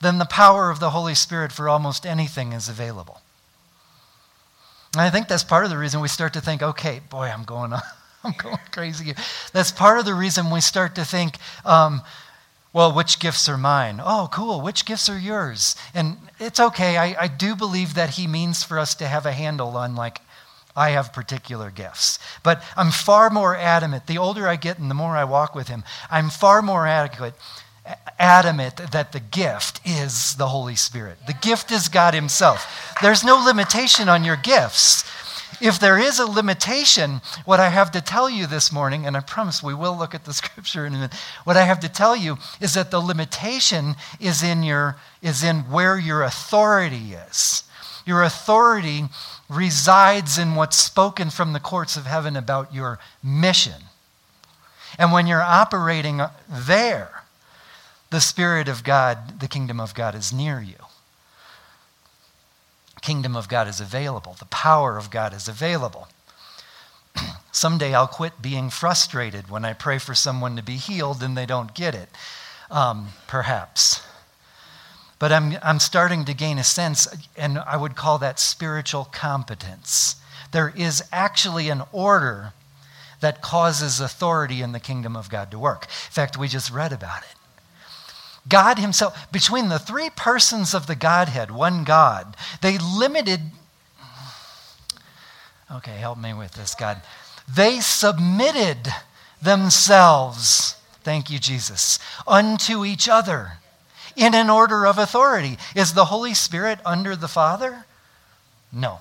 then 0.00 0.18
the 0.18 0.24
power 0.24 0.70
of 0.70 0.80
the 0.80 0.90
Holy 0.90 1.14
Spirit 1.14 1.52
for 1.52 1.68
almost 1.68 2.06
anything 2.06 2.52
is 2.52 2.68
available. 2.68 3.20
And 4.94 5.02
I 5.02 5.10
think 5.10 5.28
that's 5.28 5.44
part 5.44 5.64
of 5.64 5.70
the 5.70 5.78
reason 5.78 6.00
we 6.00 6.08
start 6.08 6.32
to 6.34 6.40
think, 6.40 6.62
okay, 6.62 7.00
boy, 7.10 7.26
I'm 7.26 7.44
going. 7.44 7.72
I'm 8.24 8.34
going 8.36 8.58
crazy. 8.70 9.14
That's 9.52 9.72
part 9.72 9.98
of 9.98 10.04
the 10.04 10.14
reason 10.14 10.50
we 10.50 10.60
start 10.60 10.96
to 10.96 11.04
think, 11.04 11.36
um, 11.64 12.02
well, 12.72 12.92
which 12.92 13.18
gifts 13.18 13.48
are 13.48 13.58
mine? 13.58 14.00
Oh, 14.02 14.28
cool. 14.32 14.60
Which 14.60 14.84
gifts 14.84 15.08
are 15.08 15.18
yours? 15.18 15.74
And 15.92 16.16
it's 16.38 16.60
okay. 16.60 16.96
I, 16.96 17.24
I 17.24 17.28
do 17.28 17.56
believe 17.56 17.94
that 17.94 18.10
he 18.10 18.26
means 18.26 18.62
for 18.62 18.78
us 18.78 18.94
to 18.96 19.06
have 19.06 19.26
a 19.26 19.32
handle 19.32 19.76
on, 19.76 19.96
like, 19.96 20.20
I 20.76 20.90
have 20.90 21.12
particular 21.12 21.70
gifts. 21.70 22.18
But 22.42 22.62
I'm 22.76 22.92
far 22.92 23.28
more 23.28 23.56
adamant. 23.56 24.06
The 24.06 24.18
older 24.18 24.46
I 24.46 24.56
get 24.56 24.78
and 24.78 24.90
the 24.90 24.94
more 24.94 25.16
I 25.16 25.24
walk 25.24 25.54
with 25.54 25.68
him, 25.68 25.82
I'm 26.10 26.30
far 26.30 26.62
more 26.62 26.86
adequate 26.86 27.34
adamant 28.18 28.76
that 28.92 29.12
the 29.12 29.20
gift 29.20 29.80
is 29.84 30.36
the 30.36 30.48
Holy 30.48 30.76
Spirit. 30.76 31.18
The 31.26 31.32
gift 31.34 31.70
is 31.70 31.88
God 31.88 32.14
Himself. 32.14 32.94
There's 33.02 33.24
no 33.24 33.42
limitation 33.44 34.08
on 34.08 34.24
your 34.24 34.36
gifts. 34.36 35.04
If 35.60 35.78
there 35.78 35.98
is 35.98 36.18
a 36.18 36.26
limitation, 36.26 37.20
what 37.44 37.60
I 37.60 37.68
have 37.68 37.90
to 37.92 38.00
tell 38.00 38.30
you 38.30 38.46
this 38.46 38.72
morning, 38.72 39.06
and 39.06 39.16
I 39.16 39.20
promise 39.20 39.62
we 39.62 39.74
will 39.74 39.96
look 39.96 40.14
at 40.14 40.24
the 40.24 40.32
scripture 40.34 40.86
in 40.86 40.94
a 40.94 40.96
minute, 40.96 41.14
what 41.44 41.56
I 41.56 41.64
have 41.64 41.80
to 41.80 41.88
tell 41.88 42.16
you 42.16 42.38
is 42.60 42.74
that 42.74 42.90
the 42.90 43.00
limitation 43.00 43.96
is 44.20 44.42
in, 44.42 44.62
your, 44.62 44.96
is 45.22 45.42
in 45.42 45.60
where 45.70 45.98
your 45.98 46.22
authority 46.22 47.14
is. 47.14 47.64
Your 48.06 48.22
authority 48.22 49.04
resides 49.48 50.38
in 50.38 50.54
what's 50.54 50.76
spoken 50.76 51.30
from 51.30 51.52
the 51.52 51.60
courts 51.60 51.96
of 51.96 52.06
heaven 52.06 52.36
about 52.36 52.74
your 52.74 52.98
mission. 53.22 53.82
And 54.98 55.12
when 55.12 55.26
you're 55.26 55.42
operating 55.42 56.20
there, 56.48 57.24
the 58.10 58.20
Spirit 58.20 58.68
of 58.68 58.82
God, 58.82 59.40
the 59.40 59.48
kingdom 59.48 59.80
of 59.80 59.94
God 59.94 60.14
is 60.14 60.32
near 60.32 60.60
you. 60.60 60.76
Kingdom 63.00 63.36
of 63.36 63.48
God 63.48 63.66
is 63.68 63.80
available. 63.80 64.36
The 64.38 64.44
power 64.46 64.98
of 64.98 65.10
God 65.10 65.32
is 65.32 65.48
available. 65.48 66.08
Someday 67.52 67.94
I'll 67.94 68.06
quit 68.06 68.42
being 68.42 68.70
frustrated 68.70 69.50
when 69.50 69.64
I 69.64 69.72
pray 69.72 69.98
for 69.98 70.14
someone 70.14 70.56
to 70.56 70.62
be 70.62 70.76
healed 70.76 71.22
and 71.22 71.36
they 71.36 71.46
don't 71.46 71.74
get 71.74 71.94
it. 71.94 72.08
Um, 72.70 73.08
perhaps. 73.26 74.02
But 75.18 75.32
I'm, 75.32 75.56
I'm 75.62 75.80
starting 75.80 76.24
to 76.24 76.34
gain 76.34 76.58
a 76.58 76.64
sense, 76.64 77.06
and 77.36 77.58
I 77.58 77.76
would 77.76 77.94
call 77.94 78.18
that 78.18 78.40
spiritual 78.40 79.04
competence. 79.04 80.16
There 80.52 80.72
is 80.74 81.04
actually 81.12 81.68
an 81.68 81.82
order 81.92 82.54
that 83.20 83.42
causes 83.42 84.00
authority 84.00 84.62
in 84.62 84.72
the 84.72 84.80
kingdom 84.80 85.16
of 85.16 85.28
God 85.28 85.50
to 85.50 85.58
work. 85.58 85.84
In 85.84 86.12
fact, 86.12 86.38
we 86.38 86.48
just 86.48 86.70
read 86.70 86.92
about 86.92 87.22
it. 87.22 87.34
God 88.50 88.78
Himself, 88.78 89.32
between 89.32 89.70
the 89.70 89.78
three 89.78 90.10
persons 90.10 90.74
of 90.74 90.86
the 90.86 90.94
Godhead, 90.94 91.50
one 91.50 91.84
God, 91.84 92.36
they 92.60 92.76
limited. 92.76 93.40
Okay, 95.72 95.96
help 95.96 96.18
me 96.18 96.34
with 96.34 96.52
this, 96.52 96.74
God. 96.74 97.00
They 97.48 97.80
submitted 97.80 98.88
themselves, 99.40 100.76
thank 101.02 101.30
you, 101.30 101.38
Jesus, 101.38 101.98
unto 102.26 102.84
each 102.84 103.08
other 103.08 103.52
in 104.16 104.34
an 104.34 104.50
order 104.50 104.86
of 104.86 104.98
authority. 104.98 105.56
Is 105.74 105.94
the 105.94 106.06
Holy 106.06 106.34
Spirit 106.34 106.80
under 106.84 107.16
the 107.16 107.28
Father? 107.28 107.86
No. 108.72 108.98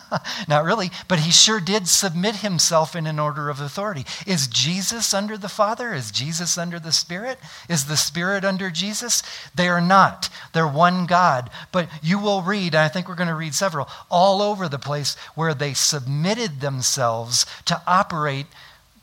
Not 0.48 0.64
really, 0.64 0.90
but 1.08 1.20
he 1.20 1.30
sure 1.30 1.60
did 1.60 1.88
submit 1.88 2.36
himself 2.36 2.94
in 2.94 3.06
an 3.06 3.18
order 3.18 3.48
of 3.48 3.60
authority. 3.60 4.04
Is 4.26 4.46
Jesus 4.46 5.12
under 5.12 5.36
the 5.36 5.48
Father? 5.48 5.92
Is 5.92 6.10
Jesus 6.10 6.58
under 6.58 6.78
the 6.78 6.92
Spirit? 6.92 7.38
Is 7.68 7.86
the 7.86 7.96
Spirit 7.96 8.44
under 8.44 8.70
Jesus? 8.70 9.22
They 9.54 9.68
are 9.68 9.80
not. 9.80 10.28
They're 10.52 10.68
one 10.68 11.06
God. 11.06 11.50
But 11.70 11.88
you 12.02 12.18
will 12.18 12.42
read, 12.42 12.74
I 12.74 12.88
think 12.88 13.08
we're 13.08 13.14
going 13.14 13.28
to 13.28 13.34
read 13.34 13.54
several, 13.54 13.88
all 14.10 14.42
over 14.42 14.68
the 14.68 14.78
place 14.78 15.16
where 15.34 15.54
they 15.54 15.74
submitted 15.74 16.60
themselves 16.60 17.46
to 17.66 17.80
operate 17.86 18.46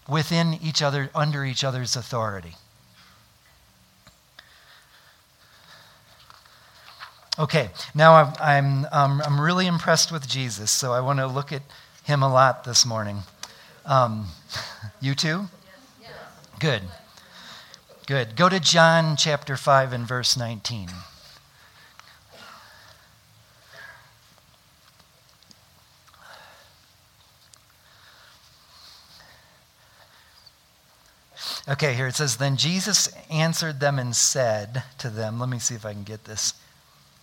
within 0.08 0.56
each 0.62 0.82
other, 0.82 1.10
under 1.14 1.46
each 1.46 1.64
other's 1.64 1.96
authority. 1.96 2.56
Okay, 7.40 7.70
now 7.96 8.16
I'm, 8.16 8.34
I'm, 8.42 8.86
um, 8.92 9.22
I'm 9.24 9.40
really 9.40 9.66
impressed 9.66 10.12
with 10.12 10.28
Jesus, 10.28 10.70
so 10.72 10.92
I 10.92 11.00
want 11.00 11.20
to 11.20 11.28
look 11.28 11.54
at 11.54 11.62
him 12.04 12.22
a 12.22 12.28
lot 12.28 12.66
this 12.66 12.86
morning. 12.86 13.20
Um, 13.86 14.28
you 15.02 15.16
too? 15.16 15.46
Good. 16.60 16.82
Good. 18.08 18.36
Go 18.36 18.50
to 18.50 18.60
John 18.60 19.16
chapter 19.16 19.56
5 19.56 19.94
and 19.94 20.06
verse 20.06 20.36
19. 20.36 20.90
Okay, 31.70 31.94
here 31.94 32.08
it 32.08 32.16
says, 32.16 32.36
Then 32.36 32.58
Jesus 32.58 33.08
answered 33.30 33.80
them 33.80 33.98
and 33.98 34.14
said 34.14 34.84
to 34.98 35.10
them, 35.10 35.40
Let 35.40 35.48
me 35.48 35.60
see 35.60 35.76
if 35.76 35.86
I 35.86 35.94
can 35.94 36.04
get 36.04 36.26
this. 36.26 36.54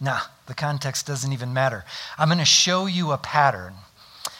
Nah, 0.00 0.20
the 0.46 0.54
context 0.54 1.06
doesn't 1.06 1.32
even 1.32 1.52
matter. 1.52 1.84
I'm 2.18 2.28
going 2.28 2.38
to 2.38 2.44
show 2.44 2.86
you 2.86 3.12
a 3.12 3.18
pattern. 3.18 3.74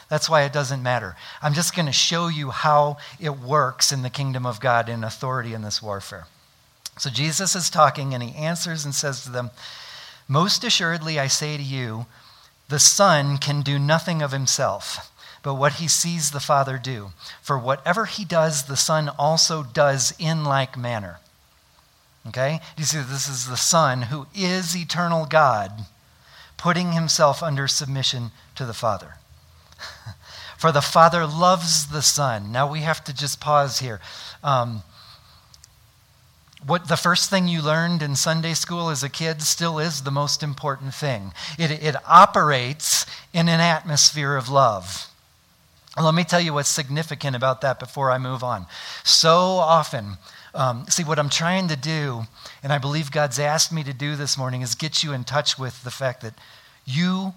That's 0.09 0.29
why 0.29 0.43
it 0.43 0.53
doesn't 0.53 0.83
matter. 0.83 1.17
I'm 1.43 1.55
just 1.55 1.75
going 1.75 1.87
to 1.87 1.93
show 1.93 2.29
you 2.29 2.51
how 2.51 2.99
it 3.19 3.39
works 3.39 3.91
in 3.91 4.03
the 4.03 4.11
kingdom 4.11 4.47
of 4.47 4.61
God 4.61 4.89
in 4.89 5.03
authority 5.03 5.55
in 5.55 5.63
this 5.63 5.83
warfare. 5.83 6.27
So 6.99 7.11
Jesus 7.11 7.55
is 7.55 7.71
talking 7.71 8.15
and 8.15 8.23
he 8.23 8.35
answers 8.37 8.85
and 8.85 8.95
says 8.95 9.23
to 9.25 9.31
them, 9.31 9.51
Most 10.29 10.63
assuredly, 10.65 11.19
I 11.19 11.27
say 11.27 11.57
to 11.57 11.63
you, 11.63 12.07
the 12.69 12.79
Son 12.79 13.39
can 13.39 13.63
do 13.63 13.79
nothing 13.79 14.23
of 14.23 14.33
himself, 14.33 15.13
but 15.43 15.55
what 15.55 15.75
he 15.75 15.89
sees 15.89 16.31
the 16.31 16.41
Father 16.41 16.79
do. 16.79 17.13
For 17.43 17.59
whatever 17.59 18.07
he 18.07 18.25
does, 18.25 18.65
the 18.65 18.77
Son 18.77 19.09
also 19.19 19.63
does 19.63 20.15
in 20.19 20.45
like 20.45 20.77
manner. 20.77 21.21
Okay? 22.29 22.61
You 22.77 22.85
see, 22.85 22.99
this 22.99 23.29
is 23.29 23.49
the 23.49 23.57
Son 23.57 24.03
who 24.03 24.27
is 24.35 24.77
eternal 24.77 25.27
God 25.27 25.87
putting 26.57 26.93
himself 26.93 27.43
under 27.43 27.69
submission 27.69 28.31
to 28.55 28.65
the 28.65 28.75
Father. 28.75 29.15
For 30.59 30.73
the 30.73 30.81
Father 30.81 31.27
loves 31.27 31.89
the 31.89 32.03
Son. 32.03 32.51
Now 32.51 32.71
we 32.71 32.81
have 32.81 33.05
to 33.05 33.15
just 33.15 33.41
pause 33.41 33.79
here. 33.81 34.01
Um, 34.43 34.83
what 36.67 36.89
the 36.89 36.97
first 36.97 37.31
thing 37.31 37.47
you 37.47 37.63
learned 37.63 38.03
in 38.03 38.17
Sunday 38.17 38.55
school 38.55 38.89
as 38.89 39.03
a 39.03 39.09
kid 39.09 39.43
still 39.43 39.79
is 39.79 40.03
the 40.03 40.11
most 40.11 40.43
important 40.43 40.95
thing. 40.95 41.33
It, 41.59 41.71
it 41.71 41.95
operates 42.07 43.07
in 43.33 43.49
an 43.49 43.61
atmosphere 43.61 44.35
of 44.35 44.49
love. 44.49 45.09
Let 46.01 46.15
me 46.15 46.25
tell 46.25 46.41
you 46.41 46.53
what's 46.53 46.69
significant 46.69 47.37
about 47.37 47.61
that 47.61 47.79
before 47.79 48.11
I 48.11 48.19
move 48.19 48.43
on. 48.43 48.67
So 49.05 49.37
often, 49.37 50.19
um, 50.57 50.87
see, 50.89 51.05
what 51.05 51.19
I'm 51.19 51.29
trying 51.29 51.69
to 51.69 51.77
do, 51.77 52.23
and 52.63 52.73
I 52.73 52.79
believe 52.79 53.11
God's 53.11 53.39
asked 53.39 53.73
me 53.73 53.85
to 53.85 53.93
do 53.93 54.17
this 54.17 54.39
morning, 54.39 54.63
is 54.63 54.75
get 54.75 55.05
you 55.05 55.13
in 55.13 55.25
touch 55.25 55.59
with 55.59 55.85
the 55.85 55.91
fact 55.91 56.23
that 56.23 56.35
you 56.85 57.35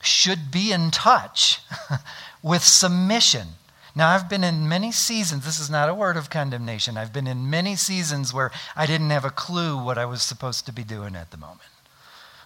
should 0.00 0.50
be 0.50 0.72
in 0.72 0.90
touch 0.90 1.60
with 2.42 2.62
submission. 2.62 3.48
Now, 3.94 4.08
I've 4.08 4.28
been 4.28 4.44
in 4.44 4.68
many 4.68 4.90
seasons, 4.90 5.44
this 5.44 5.60
is 5.60 5.68
not 5.68 5.88
a 5.88 5.94
word 5.94 6.16
of 6.16 6.30
condemnation. 6.30 6.96
I've 6.96 7.12
been 7.12 7.26
in 7.26 7.50
many 7.50 7.76
seasons 7.76 8.32
where 8.32 8.50
I 8.74 8.86
didn't 8.86 9.10
have 9.10 9.24
a 9.24 9.30
clue 9.30 9.82
what 9.82 9.98
I 9.98 10.06
was 10.06 10.22
supposed 10.22 10.64
to 10.66 10.72
be 10.72 10.84
doing 10.84 11.14
at 11.14 11.30
the 11.30 11.36
moment. 11.36 11.68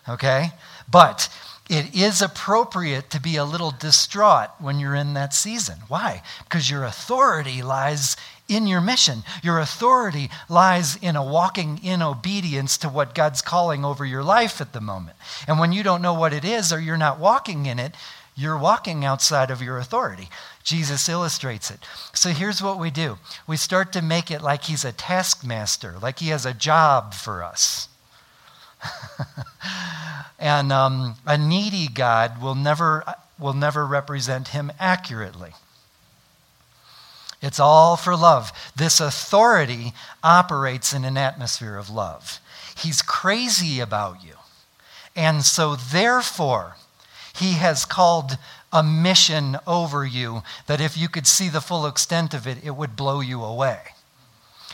Okay? 0.09 0.51
But 0.91 1.29
it 1.69 1.95
is 1.95 2.23
appropriate 2.23 3.11
to 3.11 3.21
be 3.21 3.37
a 3.37 3.45
little 3.45 3.71
distraught 3.71 4.51
when 4.59 4.81
you're 4.81 4.95
in 4.95 5.15
that 5.15 5.35
season. 5.35 5.79
Why? 5.89 6.23
Because 6.45 6.71
your 6.71 6.85
authority 6.85 7.63
lies 7.63 8.17
in 8.49 8.67
your 8.67 8.81
mission. 8.81 9.23
Your 9.43 9.59
authority 9.59 10.31
lies 10.49 10.97
in 10.97 11.17
a 11.17 11.25
walking 11.25 11.81
in 11.83 12.03
obedience 12.03 12.79
to 12.79 12.89
what 12.89 13.15
God's 13.15 13.43
calling 13.43 13.85
over 13.85 14.05
your 14.05 14.23
life 14.23 14.61
at 14.61 14.73
the 14.73 14.81
moment. 14.81 15.17
And 15.49 15.59
when 15.59 15.73
you 15.73 15.83
don't 15.83 16.03
know 16.03 16.15
what 16.15 16.33
it 16.33 16.45
is 16.45 16.73
or 16.73 16.81
you're 16.81 16.97
not 16.97 17.19
walking 17.19 17.67
in 17.67 17.79
it, 17.79 17.95
you're 18.37 18.59
walking 18.59 19.05
outside 19.05 19.51
of 19.51 19.63
your 19.63 19.79
authority. 19.79 20.29
Jesus 20.63 21.09
illustrates 21.09 21.71
it. 21.71 21.81
So 22.13 22.31
here's 22.31 22.63
what 22.63 22.79
we 22.79 22.91
do 22.91 23.17
we 23.47 23.57
start 23.57 23.93
to 23.95 24.03
make 24.03 24.31
it 24.31 24.43
like 24.43 24.65
he's 24.65 24.85
a 24.85 24.93
taskmaster, 24.93 25.97
like 26.01 26.19
he 26.19 26.29
has 26.29 26.45
a 26.45 26.53
job 26.53 27.15
for 27.15 27.43
us. 27.43 27.89
and 30.39 30.71
um, 30.71 31.15
a 31.25 31.39
needy 31.39 31.89
God 31.89 32.43
will 32.43 32.55
never, 32.55 33.05
will 33.39 33.55
never 33.55 33.87
represent 33.87 34.49
him 34.49 34.71
accurately. 34.79 35.53
It's 37.43 37.61
all 37.61 37.97
for 37.97 38.17
love. 38.17 38.53
This 38.75 39.01
authority 39.01 39.93
operates 40.23 40.93
in 40.93 41.05
an 41.05 41.17
atmosphere 41.17 41.77
of 41.77 41.91
love. 41.91 42.41
He's 42.77 43.03
crazy 43.03 43.81
about 43.81 44.25
you. 44.25 44.35
And 45.15 45.45
so, 45.45 45.77
therefore, 45.77 46.77
he 47.35 47.53
has 47.53 47.85
called 47.85 48.39
a 48.73 48.83
mission 48.83 49.59
over 49.67 50.05
you 50.05 50.43
that 50.67 50.81
if 50.81 50.97
you 50.97 51.09
could 51.09 51.27
see 51.27 51.49
the 51.49 51.61
full 51.61 51.87
extent 51.87 52.35
of 52.35 52.47
it, 52.47 52.59
it 52.65 52.77
would 52.77 52.97
blow 52.97 53.21
you 53.21 53.43
away. 53.43 53.79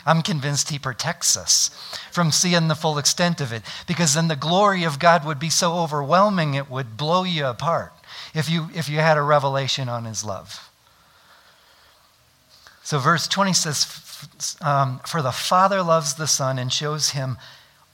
I'm 0.05 0.23
convinced 0.23 0.71
he 0.71 0.79
protects 0.79 1.37
us 1.37 1.71
from 2.11 2.33
seeing 2.33 2.67
the 2.67 2.75
full 2.75 2.99
extent 2.99 3.41
of 3.41 3.53
it 3.53 3.63
because 3.87 4.15
then 4.15 4.27
the 4.29 4.37
glory 4.37 4.83
of 4.83 4.99
God 4.99 5.25
would 5.25 5.39
be 5.39 5.51
so 5.51 5.75
overwhelming 5.75 6.55
it 6.55 6.69
would 6.69 6.97
blow 6.97 7.23
you 7.23 7.47
apart 7.47 7.93
if 8.35 8.51
you, 8.51 8.69
if 8.75 8.89
you 8.89 8.99
had 8.99 9.17
a 9.17 9.23
revelation 9.23 9.89
on 9.89 10.05
his 10.05 10.25
love. 10.25 10.72
So, 12.83 12.99
verse 12.99 13.29
20 13.29 13.53
says, 13.53 14.59
um, 14.61 15.01
For 15.07 15.23
the 15.23 15.33
Father 15.33 15.83
loves 15.83 16.15
the 16.15 16.27
Son 16.27 16.59
and 16.59 16.73
shows 16.73 17.11
him 17.11 17.39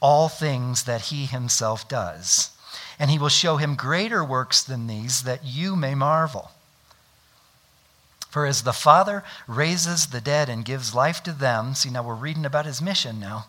all 0.01 0.29
things 0.29 0.85
that 0.85 1.03
he 1.03 1.27
himself 1.27 1.89
does 1.89 2.51
and 2.99 3.11
he 3.11 3.19
will 3.19 3.29
show 3.29 3.57
him 3.57 3.77
greater 3.77 4.25
works 4.25 4.62
than 4.62 4.87
these, 4.87 5.23
that 5.23 5.45
you 5.45 5.77
may 5.77 5.95
marvel. 5.95 6.51
For 8.29 8.45
as 8.45 8.62
the 8.62 8.73
Father 8.73 9.25
raises 9.47 10.07
the 10.07 10.21
dead 10.21 10.49
and 10.49 10.65
gives 10.65 10.95
life 10.95 11.23
to 11.23 11.33
them, 11.33 11.75
see, 11.75 11.91
now 11.91 12.03
we're 12.03 12.15
reading 12.15 12.45
about 12.45 12.67
his 12.67 12.83
mission 12.83 13.21
now. 13.21 13.47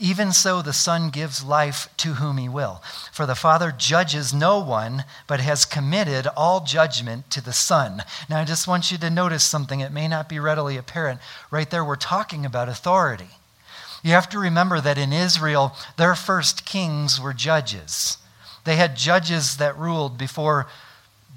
Even 0.00 0.32
so, 0.32 0.60
the 0.60 0.72
Son 0.72 1.10
gives 1.10 1.44
life 1.44 1.88
to 1.98 2.14
whom 2.14 2.36
he 2.36 2.48
will. 2.48 2.82
For 3.12 3.26
the 3.26 3.36
Father 3.36 3.72
judges 3.76 4.34
no 4.34 4.58
one, 4.58 5.04
but 5.28 5.38
has 5.38 5.64
committed 5.64 6.26
all 6.36 6.64
judgment 6.64 7.30
to 7.30 7.40
the 7.40 7.52
Son. 7.52 8.02
Now, 8.28 8.40
I 8.40 8.44
just 8.44 8.66
want 8.66 8.90
you 8.90 8.98
to 8.98 9.08
notice 9.08 9.44
something. 9.44 9.80
It 9.80 9.92
may 9.92 10.08
not 10.08 10.28
be 10.28 10.40
readily 10.40 10.76
apparent. 10.76 11.20
Right 11.50 11.70
there, 11.70 11.84
we're 11.84 11.94
talking 11.94 12.44
about 12.44 12.68
authority. 12.68 13.28
You 14.02 14.10
have 14.12 14.28
to 14.30 14.38
remember 14.38 14.80
that 14.80 14.98
in 14.98 15.12
Israel, 15.12 15.76
their 15.96 16.16
first 16.16 16.66
kings 16.66 17.20
were 17.20 17.32
judges. 17.32 18.18
They 18.64 18.76
had 18.76 18.96
judges 18.96 19.58
that 19.58 19.78
ruled 19.78 20.18
before 20.18 20.66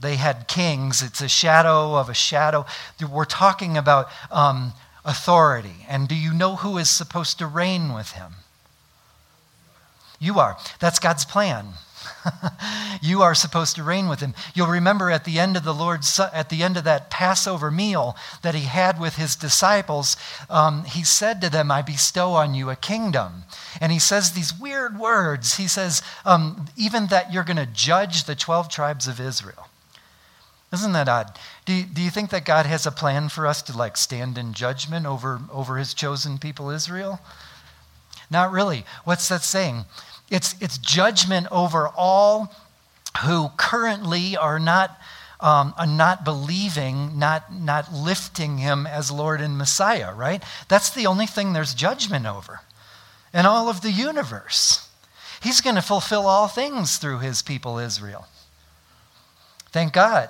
they 0.01 0.15
had 0.15 0.47
kings. 0.47 1.01
It's 1.01 1.21
a 1.21 1.29
shadow 1.29 1.95
of 1.95 2.09
a 2.09 2.13
shadow. 2.13 2.65
We're 3.09 3.25
talking 3.25 3.77
about 3.77 4.09
um, 4.31 4.73
authority. 5.05 5.85
And 5.87 6.07
do 6.07 6.15
you 6.15 6.33
know 6.33 6.57
who 6.57 6.77
is 6.77 6.89
supposed 6.89 7.37
to 7.39 7.47
reign 7.47 7.93
with 7.93 8.11
him? 8.11 8.33
You 10.19 10.39
are. 10.39 10.57
That's 10.79 10.99
God's 10.99 11.25
plan. 11.25 11.73
you 13.01 13.21
are 13.21 13.35
supposed 13.35 13.75
to 13.75 13.83
reign 13.83 14.07
with 14.07 14.19
him. 14.19 14.33
You'll 14.53 14.67
remember 14.67 15.11
at 15.11 15.25
the 15.25 15.39
end 15.39 15.57
of 15.57 15.63
the 15.63 15.73
Lord's 15.73 16.19
at 16.19 16.49
the 16.49 16.63
end 16.63 16.77
of 16.77 16.83
that 16.83 17.09
Passover 17.09 17.71
meal 17.71 18.15
that 18.41 18.55
he 18.55 18.61
had 18.61 18.99
with 18.99 19.15
his 19.15 19.35
disciples, 19.35 20.17
um, 20.49 20.85
he 20.85 21.03
said 21.03 21.41
to 21.41 21.49
them, 21.49 21.71
"I 21.71 21.81
bestow 21.81 22.33
on 22.33 22.53
you 22.53 22.69
a 22.69 22.75
kingdom." 22.75 23.43
And 23.81 23.91
he 23.91 23.99
says 23.99 24.31
these 24.31 24.53
weird 24.53 24.99
words. 24.99 25.55
He 25.55 25.67
says, 25.67 26.01
um, 26.25 26.67
"Even 26.75 27.07
that 27.07 27.31
you're 27.33 27.43
going 27.43 27.57
to 27.57 27.65
judge 27.65 28.23
the 28.23 28.35
twelve 28.35 28.69
tribes 28.69 29.07
of 29.07 29.19
Israel." 29.19 29.67
Isn't 30.71 30.93
that 30.93 31.07
odd? 31.07 31.39
Do 31.65 31.73
you, 31.73 31.83
do 31.83 32.01
you 32.01 32.09
think 32.09 32.29
that 32.31 32.43
God 32.43 32.65
has 32.65 32.85
a 32.85 32.91
plan 32.91 33.29
for 33.29 33.47
us 33.47 33.61
to 33.63 33.77
like 33.77 33.95
stand 33.95 34.37
in 34.37 34.53
judgment 34.53 35.05
over, 35.05 35.39
over 35.51 35.77
his 35.77 35.93
chosen 35.93 36.37
people, 36.37 36.69
Israel? 36.69 37.21
Not 38.29 38.51
really. 38.51 38.85
What's 39.05 39.29
that 39.29 39.43
saying? 39.43 39.85
It's, 40.29 40.55
it's 40.61 40.77
judgment 40.77 41.47
over 41.51 41.87
all 41.87 42.53
who 43.25 43.49
currently 43.57 44.35
are 44.35 44.59
not, 44.59 44.99
um, 45.39 45.73
are 45.77 45.87
not 45.87 46.25
believing, 46.25 47.17
not, 47.17 47.53
not 47.53 47.93
lifting 47.93 48.57
him 48.57 48.85
as 48.85 49.09
Lord 49.09 49.41
and 49.41 49.57
Messiah, 49.57 50.13
right? 50.13 50.43
That's 50.67 50.89
the 50.89 51.07
only 51.07 51.25
thing 51.25 51.53
there's 51.53 51.73
judgment 51.73 52.25
over 52.25 52.61
in 53.33 53.45
all 53.45 53.69
of 53.69 53.81
the 53.81 53.91
universe. 53.91 54.89
He's 55.41 55.61
going 55.61 55.75
to 55.75 55.81
fulfill 55.81 56.27
all 56.27 56.47
things 56.47 56.97
through 56.97 57.19
his 57.19 57.41
people, 57.41 57.77
Israel. 57.77 58.27
Thank 59.71 59.93
God. 59.93 60.29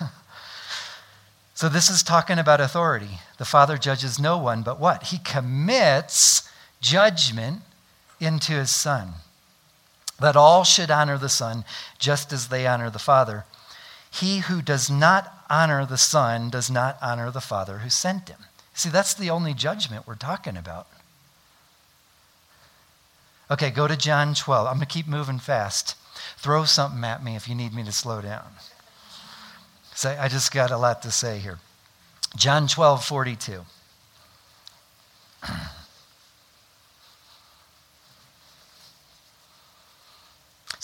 so, 1.54 1.68
this 1.68 1.90
is 1.90 2.02
talking 2.02 2.38
about 2.38 2.60
authority. 2.60 3.18
The 3.38 3.44
Father 3.44 3.76
judges 3.76 4.18
no 4.18 4.38
one, 4.38 4.62
but 4.62 4.78
what? 4.78 5.04
He 5.04 5.18
commits 5.18 6.48
judgment 6.80 7.62
into 8.20 8.52
his 8.52 8.70
Son 8.70 9.14
that 10.20 10.36
all 10.36 10.64
should 10.64 10.90
honor 10.90 11.18
the 11.18 11.28
Son 11.28 11.64
just 11.98 12.32
as 12.32 12.48
they 12.48 12.66
honor 12.66 12.90
the 12.90 12.98
Father. 12.98 13.44
He 14.10 14.38
who 14.38 14.62
does 14.62 14.90
not 14.90 15.44
honor 15.50 15.84
the 15.84 15.98
Son 15.98 16.48
does 16.50 16.70
not 16.70 16.96
honor 17.02 17.30
the 17.30 17.40
Father 17.40 17.78
who 17.78 17.90
sent 17.90 18.28
him. 18.28 18.38
See, 18.74 18.88
that's 18.88 19.14
the 19.14 19.30
only 19.30 19.54
judgment 19.54 20.06
we're 20.06 20.14
talking 20.14 20.56
about. 20.56 20.86
Okay, 23.50 23.70
go 23.70 23.86
to 23.86 23.96
John 23.96 24.34
12. 24.34 24.66
I'm 24.66 24.74
going 24.74 24.86
to 24.86 24.92
keep 24.92 25.06
moving 25.06 25.38
fast. 25.38 25.94
Throw 26.36 26.64
something 26.64 27.04
at 27.04 27.22
me 27.22 27.36
if 27.36 27.48
you 27.48 27.54
need 27.54 27.72
me 27.74 27.84
to 27.84 27.92
slow 27.92 28.20
down. 28.20 28.46
So 29.94 30.16
I 30.18 30.28
just 30.28 30.52
got 30.52 30.70
a 30.70 30.76
lot 30.76 31.02
to 31.02 31.10
say 31.10 31.38
here. 31.38 31.58
John 32.36 32.66
12, 32.68 33.04
42. 33.04 33.64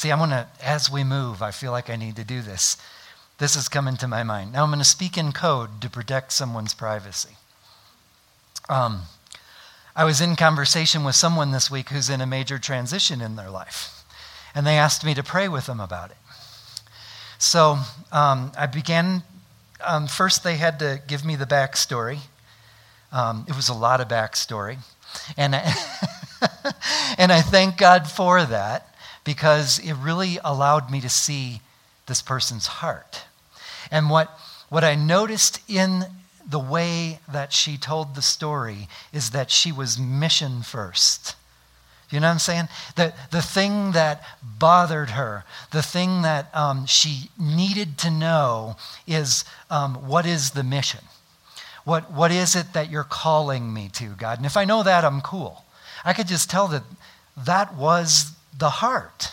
See, 0.03 0.11
I'm 0.11 0.19
going 0.19 0.31
to, 0.31 0.49
as 0.61 0.91
we 0.91 1.05
move, 1.05 1.43
I 1.43 1.53
feel 1.53 1.71
like 1.71 1.89
I 1.89 1.95
need 1.95 2.17
to 2.17 2.25
do 2.25 2.43
this. 2.43 2.77
This 3.39 3.55
is 3.55 3.69
coming 3.69 3.97
to 3.99 4.09
my 4.09 4.25
mind. 4.25 4.53
Now 4.53 4.65
I'm 4.65 4.71
going 4.71 4.81
to 4.81 4.85
speak 4.85 5.17
in 5.17 5.31
code 5.31 5.81
to 5.81 5.89
protect 5.89 6.33
someone's 6.33 6.75
privacy. 6.75 7.37
Um, 8.69 9.03
I 9.95 10.05
was 10.05 10.21
in 10.21 10.35
conversation 10.35 11.05
with 11.05 11.15
someone 11.15 11.53
this 11.53 11.71
week 11.71 11.91
who's 11.91 12.11
in 12.11 12.21
a 12.21 12.27
major 12.27 12.59
transition 12.59 13.21
in 13.21 13.37
their 13.37 13.49
life, 13.49 14.05
and 14.57 14.67
they 14.67 14.77
asked 14.77 15.05
me 15.05 15.15
to 15.15 15.23
pray 15.23 15.47
with 15.47 15.67
them 15.67 15.79
about 15.79 16.11
it. 16.11 16.17
So 17.39 17.79
um, 18.11 18.51
I 18.59 18.67
began, 18.67 19.23
um, 19.87 20.09
first, 20.09 20.43
they 20.43 20.57
had 20.57 20.81
to 20.81 21.01
give 21.07 21.25
me 21.25 21.37
the 21.37 21.47
backstory. 21.47 22.19
Um, 23.13 23.45
it 23.49 23.55
was 23.55 23.69
a 23.69 23.75
lot 23.75 24.01
of 24.01 24.09
backstory. 24.09 24.79
And 25.37 25.55
I, 25.55 25.73
and 27.19 27.31
I 27.31 27.41
thank 27.41 27.77
God 27.77 28.11
for 28.11 28.45
that 28.45 28.92
because 29.25 29.79
it 29.79 29.95
really 29.95 30.39
allowed 30.45 30.91
me 30.91 31.01
to 31.01 31.09
see 31.09 31.61
this 32.07 32.23
person's 32.23 32.67
heart. 32.67 33.25
And 33.91 34.11
what, 34.11 34.29
what 34.69 34.85
I 34.85 34.95
noticed 34.95 35.61
in 35.69 36.07
the 36.49 36.59
way 36.59 37.21
that 37.31 37.53
she 37.53 37.77
told 37.77 38.15
the 38.15 38.23
story 38.23 38.89
is 39.13 39.31
that 39.31 39.51
she 39.51 39.71
was 39.71 39.99
mission 39.99 40.63
first. 40.63 41.37
You 42.11 42.21
know 42.21 42.27
what 42.27 42.33
I'm 42.33 42.39
saying? 42.41 42.69
The, 42.97 43.15
the 43.31 43.41
thing 43.41 43.93
that 43.93 44.23
bothered 44.43 45.11
her, 45.11 45.45
the 45.71 45.83
thing 45.83 46.23
that 46.23 46.55
um, 46.55 46.85
she 46.85 47.31
needed 47.39 47.97
to 47.99 48.11
know 48.11 48.77
is 49.07 49.45
um, 49.71 49.95
what 50.07 50.27
is 50.27 50.51
the 50.51 50.63
mission? 50.63 51.01
What, 51.85 52.13
what 52.13 52.31
is 52.31 52.55
it 52.55 52.75
that 52.75 52.91
you're 52.91 53.03
calling 53.03 53.73
me 53.73 53.89
to, 53.95 54.09
God? 54.11 54.39
And 54.39 54.47
if 54.47 54.59
I 54.59 54.67
know 54.67 54.83
that, 54.83 55.05
I'm 55.05 55.23
cool. 55.23 55.65
I 56.05 56.13
could 56.13 56.29
just 56.29 56.51
tell 56.51 56.69
that 56.69 56.83
that 57.37 57.75
was 57.75 58.33
the 58.57 58.71
heart, 58.71 59.33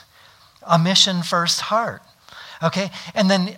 a 0.66 0.80
mission 0.80 1.24
first 1.24 1.62
heart. 1.62 2.02
Okay? 2.62 2.90
And 3.14 3.30
then 3.30 3.58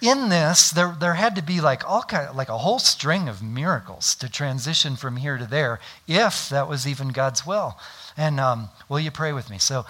in 0.00 0.28
this, 0.28 0.70
there, 0.70 0.96
there 0.98 1.14
had 1.14 1.34
to 1.36 1.42
be 1.42 1.60
like 1.60 1.88
all 1.88 2.02
kind, 2.02 2.34
like 2.36 2.48
a 2.48 2.58
whole 2.58 2.78
string 2.78 3.28
of 3.28 3.42
miracles 3.42 4.14
to 4.16 4.28
transition 4.30 4.96
from 4.96 5.16
here 5.16 5.38
to 5.38 5.46
there, 5.46 5.80
if 6.06 6.48
that 6.48 6.68
was 6.68 6.86
even 6.86 7.08
God's 7.08 7.46
will. 7.46 7.76
And 8.16 8.38
um, 8.38 8.68
will 8.88 9.00
you 9.00 9.10
pray 9.10 9.32
with 9.32 9.50
me? 9.50 9.58
So 9.58 9.86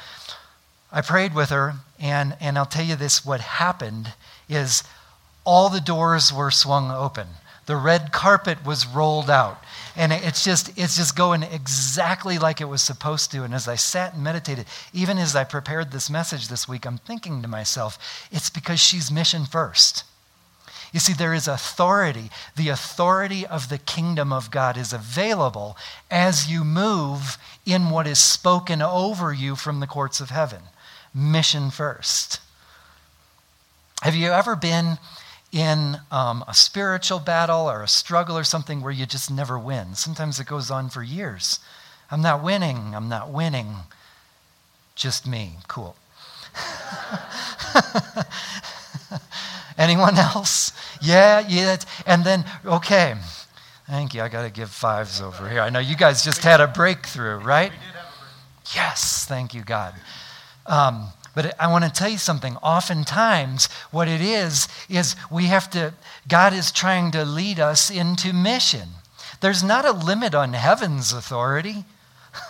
I 0.91 1.03
prayed 1.03 1.35
with 1.35 1.51
her, 1.51 1.75
and, 1.99 2.37
and 2.41 2.57
I'll 2.57 2.67
tell 2.67 2.85
you 2.85 2.97
this 2.97 3.25
what 3.25 3.41
happened 3.41 4.15
is 4.49 4.83
all 5.45 5.69
the 5.69 5.81
doors 5.81 6.33
were 6.33 6.51
swung 6.51 6.91
open. 6.91 7.29
The 7.67 7.77
red 7.77 8.13
carpet 8.13 8.65
was 8.65 8.87
rolled 8.87 9.29
out. 9.29 9.63
And 9.99 10.13
it's 10.13 10.45
just, 10.45 10.71
it's 10.79 10.97
just 10.97 11.17
going 11.17 11.43
exactly 11.43 12.39
like 12.39 12.61
it 12.61 12.67
was 12.67 12.83
supposed 12.83 13.33
to. 13.33 13.43
And 13.43 13.53
as 13.53 13.67
I 13.67 13.75
sat 13.75 14.15
and 14.15 14.23
meditated, 14.23 14.67
even 14.93 15.19
as 15.19 15.35
I 15.35 15.43
prepared 15.43 15.91
this 15.91 16.09
message 16.09 16.47
this 16.47 16.69
week, 16.69 16.87
I'm 16.87 16.99
thinking 16.99 17.43
to 17.43 17.49
myself, 17.49 17.99
it's 18.31 18.49
because 18.49 18.79
she's 18.79 19.11
mission 19.11 19.45
first. 19.45 20.05
You 20.93 21.01
see, 21.01 21.15
there 21.15 21.35
is 21.35 21.49
authority. 21.49 22.31
The 22.55 22.69
authority 22.69 23.45
of 23.45 23.71
the 23.71 23.79
kingdom 23.79 24.33
of 24.33 24.53
God 24.53 24.77
is 24.77 24.93
available 24.93 25.77
as 26.13 26.49
you 26.49 26.63
move 26.63 27.37
in 27.67 27.91
what 27.91 28.07
is 28.07 28.21
spoken 28.21 28.81
over 28.81 29.33
you 29.33 29.57
from 29.57 29.81
the 29.81 29.89
courts 29.89 30.21
of 30.21 30.31
heaven. 30.31 30.61
Mission 31.13 31.73
first. 31.73 32.39
Have 34.03 34.15
you 34.15 34.29
ever 34.29 34.55
been 34.55 34.99
in 35.53 35.99
um, 36.11 36.45
a 36.47 36.55
spiritual 36.55 37.21
battle 37.21 37.71
or 37.71 37.83
a 37.83 37.89
struggle 37.89 38.37
or 38.37 38.45
something 38.45 38.83
where 38.83 38.93
you 38.93 39.07
just 39.07 39.31
never 39.31 39.59
win? 39.59 39.95
Sometimes 39.95 40.39
it 40.39 40.47
goes 40.47 40.71
on 40.71 40.91
for 40.91 41.03
years. 41.03 41.61
I'm 42.11 42.23
not 42.23 42.43
winning. 42.43 42.95
I'm 42.95 43.09
not 43.09 43.31
winning. 43.31 43.77
Just 44.95 45.27
me. 45.27 45.53
Cool. 45.69 45.97
Anyone 49.79 50.19
else? 50.19 50.73
Yeah, 51.01 51.45
yeah. 51.47 51.77
And 52.07 52.25
then, 52.25 52.45
okay. 52.65 53.15
Thank 53.87 54.13
you. 54.15 54.23
I 54.23 54.29
got 54.29 54.43
to 54.43 54.51
give 54.51 54.71
fives 54.71 55.21
over 55.21 55.49
here. 55.49 55.61
I 55.61 55.71
know 55.71 55.79
you 55.79 55.97
guys 55.97 56.25
just 56.25 56.43
had 56.43 56.61
a 56.61 56.67
breakthrough, 56.67 57.39
right? 57.39 57.73
Yes. 58.75 59.25
Thank 59.27 59.55
you, 59.55 59.63
God. 59.63 59.95
Um, 60.67 61.09
but 61.39 61.55
I 61.61 61.69
want 61.69 61.85
to 61.85 61.91
tell 61.91 62.09
you 62.09 62.19
something. 62.19 62.57
Oftentimes, 62.57 63.67
what 63.93 64.09
it 64.09 64.21
is, 64.21 64.67
is 64.89 65.15
we 65.31 65.45
have 65.45 65.71
to, 65.71 65.95
God 66.27 66.53
is 66.53 66.73
trying 66.73 67.13
to 67.13 67.25
lead 67.25 67.61
us 67.61 67.93
into 67.93 68.33
mission. 68.33 68.89
There's 69.41 69.63
not 69.63 69.85
a 69.85 69.93
limit 69.93 70.35
on 70.35 70.55
heaven's 70.55 71.13
authority. 71.13 71.85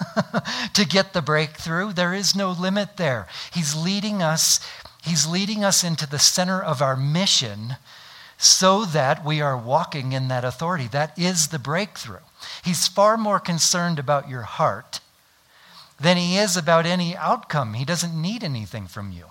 to 0.72 0.86
get 0.86 1.12
the 1.12 1.20
breakthrough. 1.20 1.92
There 1.92 2.14
is 2.14 2.34
no 2.34 2.50
limit 2.50 2.96
there. 2.96 3.26
He's 3.52 3.76
leading 3.76 4.22
us 4.22 4.58
He's 5.02 5.26
leading 5.26 5.64
us 5.64 5.84
into 5.84 6.08
the 6.08 6.18
center 6.18 6.62
of 6.62 6.80
our 6.80 6.96
mission 6.96 7.76
so 8.38 8.86
that 8.86 9.22
we 9.22 9.42
are 9.42 9.56
walking 9.56 10.12
in 10.12 10.28
that 10.28 10.46
authority. 10.46 10.88
That 10.88 11.18
is 11.18 11.48
the 11.48 11.58
breakthrough. 11.58 12.24
He's 12.64 12.88
far 12.88 13.18
more 13.18 13.38
concerned 13.38 13.98
about 13.98 14.30
your 14.30 14.42
heart 14.42 15.00
than 16.00 16.16
he 16.16 16.36
is 16.36 16.56
about 16.56 16.86
any 16.86 17.16
outcome. 17.16 17.74
He 17.74 17.84
doesn't 17.84 18.20
need 18.20 18.44
anything 18.44 18.86
from 18.86 19.12
you. 19.12 19.24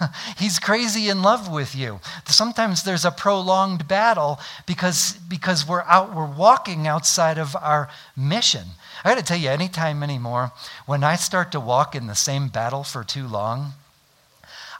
He's 0.38 0.58
crazy 0.58 1.08
in 1.08 1.22
love 1.22 1.50
with 1.50 1.74
you. 1.74 2.00
Sometimes 2.26 2.82
there's 2.82 3.04
a 3.04 3.10
prolonged 3.10 3.88
battle 3.88 4.38
because, 4.66 5.14
because 5.28 5.66
we're 5.66 5.82
out, 5.82 6.14
we're 6.14 6.26
walking 6.26 6.86
outside 6.86 7.38
of 7.38 7.56
our 7.56 7.88
mission. 8.16 8.64
I 9.04 9.10
got 9.10 9.18
to 9.18 9.24
tell 9.24 9.38
you, 9.38 9.50
anytime 9.50 10.02
anymore, 10.02 10.52
when 10.86 11.02
I 11.02 11.16
start 11.16 11.50
to 11.52 11.60
walk 11.60 11.94
in 11.94 12.06
the 12.06 12.14
same 12.14 12.48
battle 12.48 12.84
for 12.84 13.02
too 13.02 13.26
long, 13.26 13.72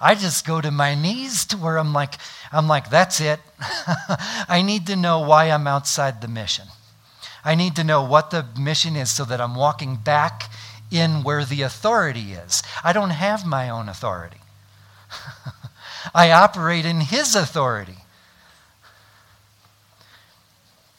I 0.01 0.15
just 0.15 0.47
go 0.47 0.61
to 0.61 0.71
my 0.71 0.95
knees 0.95 1.45
to 1.47 1.57
where 1.57 1.79
I'm 1.79 1.93
like, 1.93 2.15
I'm 2.51 2.69
like, 2.69 2.91
that's 2.91 3.21
it. 3.21 3.41
I 4.49 4.63
need 4.65 4.87
to 4.89 4.97
know 4.97 5.21
why 5.21 5.47
I'm 5.47 5.67
outside 5.67 6.21
the 6.21 6.29
mission. 6.29 6.67
I 7.45 7.55
need 7.55 7.77
to 7.77 7.85
know 7.85 8.05
what 8.05 8.31
the 8.31 8.47
mission 8.59 8.95
is 8.97 9.11
so 9.11 9.25
that 9.25 9.41
I'm 9.41 9.55
walking 9.55 9.97
back 9.97 10.51
in 10.93 11.23
where 11.23 11.45
the 11.45 11.63
authority 11.63 12.33
is. 12.33 12.63
I 12.85 12.93
don't 12.93 13.11
have 13.11 13.47
my 13.47 13.69
own 13.69 13.89
authority. 13.89 14.39
I 16.15 16.31
operate 16.31 16.85
in 16.85 17.01
His 17.01 17.35
authority. 17.35 17.99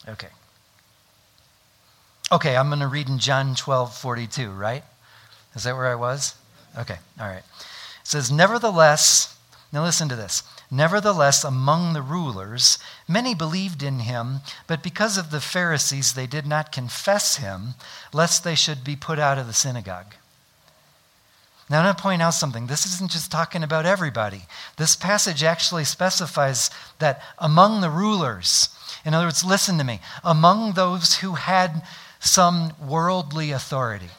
Okay. 0.08 0.28
Okay, 2.32 2.56
I'm 2.56 2.68
going 2.68 2.80
to 2.80 2.88
read 2.88 3.08
in 3.08 3.18
John 3.18 3.54
12 3.54 3.96
42, 3.96 4.50
right? 4.50 4.82
Is 5.54 5.64
that 5.64 5.76
where 5.76 5.86
I 5.86 5.94
was? 5.94 6.34
Okay, 6.76 6.98
all 7.20 7.28
right. 7.28 7.38
It 7.38 8.06
says, 8.06 8.32
Nevertheless, 8.32 9.38
now 9.72 9.84
listen 9.84 10.08
to 10.08 10.16
this. 10.16 10.42
Nevertheless, 10.70 11.44
among 11.44 11.92
the 11.92 12.02
rulers, 12.02 12.78
many 13.06 13.34
believed 13.34 13.82
in 13.82 14.00
him, 14.00 14.40
but 14.66 14.82
because 14.82 15.18
of 15.18 15.30
the 15.30 15.40
Pharisees, 15.40 16.14
they 16.14 16.26
did 16.26 16.46
not 16.46 16.72
confess 16.72 17.36
him, 17.36 17.74
lest 18.12 18.42
they 18.42 18.54
should 18.54 18.82
be 18.82 18.96
put 18.96 19.18
out 19.18 19.38
of 19.38 19.46
the 19.46 19.52
synagogue. 19.52 20.14
Now, 21.70 21.78
I'm 21.78 21.84
going 21.84 21.96
to 21.96 22.02
point 22.02 22.22
out 22.22 22.34
something. 22.34 22.66
This 22.66 22.84
isn't 22.84 23.10
just 23.10 23.30
talking 23.30 23.62
about 23.62 23.86
everybody. 23.86 24.42
This 24.76 24.96
passage 24.96 25.42
actually 25.42 25.84
specifies 25.84 26.70
that 26.98 27.22
among 27.38 27.80
the 27.80 27.88
rulers, 27.88 28.68
in 29.04 29.14
other 29.14 29.26
words, 29.26 29.44
listen 29.44 29.78
to 29.78 29.84
me, 29.84 30.00
among 30.22 30.72
those 30.72 31.16
who 31.16 31.34
had 31.34 31.82
some 32.20 32.72
worldly 32.80 33.50
authority, 33.50 34.10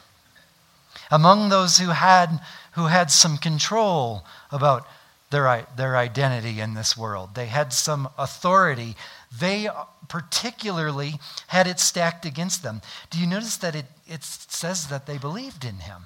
among 1.12 1.50
those 1.50 1.78
who 1.78 1.90
had 1.90 2.40
who 2.72 2.88
had 2.88 3.10
some 3.10 3.38
control 3.38 4.26
about 4.52 4.86
their, 5.32 5.68
their 5.76 5.98
identity 5.98 6.60
in 6.60 6.74
this 6.74 6.96
world. 6.96 7.36
They 7.36 7.48
had 7.48 7.74
some 7.74 8.10
authority. 8.18 8.96
They 9.38 9.68
particularly 10.08 11.16
had 11.48 11.68
it 11.68 11.80
stacked 11.80 12.26
against 12.26 12.64
them. 12.64 12.82
Do 13.10 13.20
you 13.20 13.28
notice 13.28 13.58
that 13.58 13.76
it, 13.76 13.86
it 14.08 14.24
says 14.24 14.88
that 14.88 15.06
they 15.06 15.18
believed 15.18 15.66
in 15.66 15.80
him? 15.80 16.04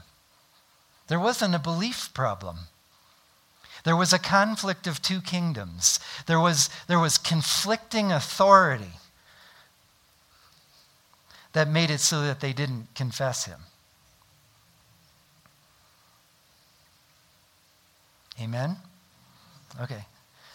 There 1.07 1.19
wasn't 1.19 1.55
a 1.55 1.59
belief 1.59 2.13
problem. 2.13 2.57
There 3.83 3.95
was 3.95 4.13
a 4.13 4.19
conflict 4.19 4.87
of 4.87 5.01
two 5.01 5.21
kingdoms. 5.21 5.99
There 6.25 6.39
was, 6.39 6.69
there 6.87 6.99
was 6.99 7.17
conflicting 7.17 8.11
authority 8.11 8.91
that 11.53 11.67
made 11.67 11.89
it 11.89 11.99
so 11.99 12.21
that 12.21 12.41
they 12.41 12.53
didn't 12.53 12.93
confess 12.93 13.45
him. 13.45 13.61
Amen? 18.41 18.77
Okay. 19.81 20.05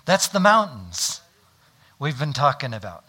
That's 0.05 0.29
the 0.29 0.40
mountains 0.40 1.20
we've 1.98 2.18
been 2.18 2.33
talking 2.33 2.74
about. 2.74 3.05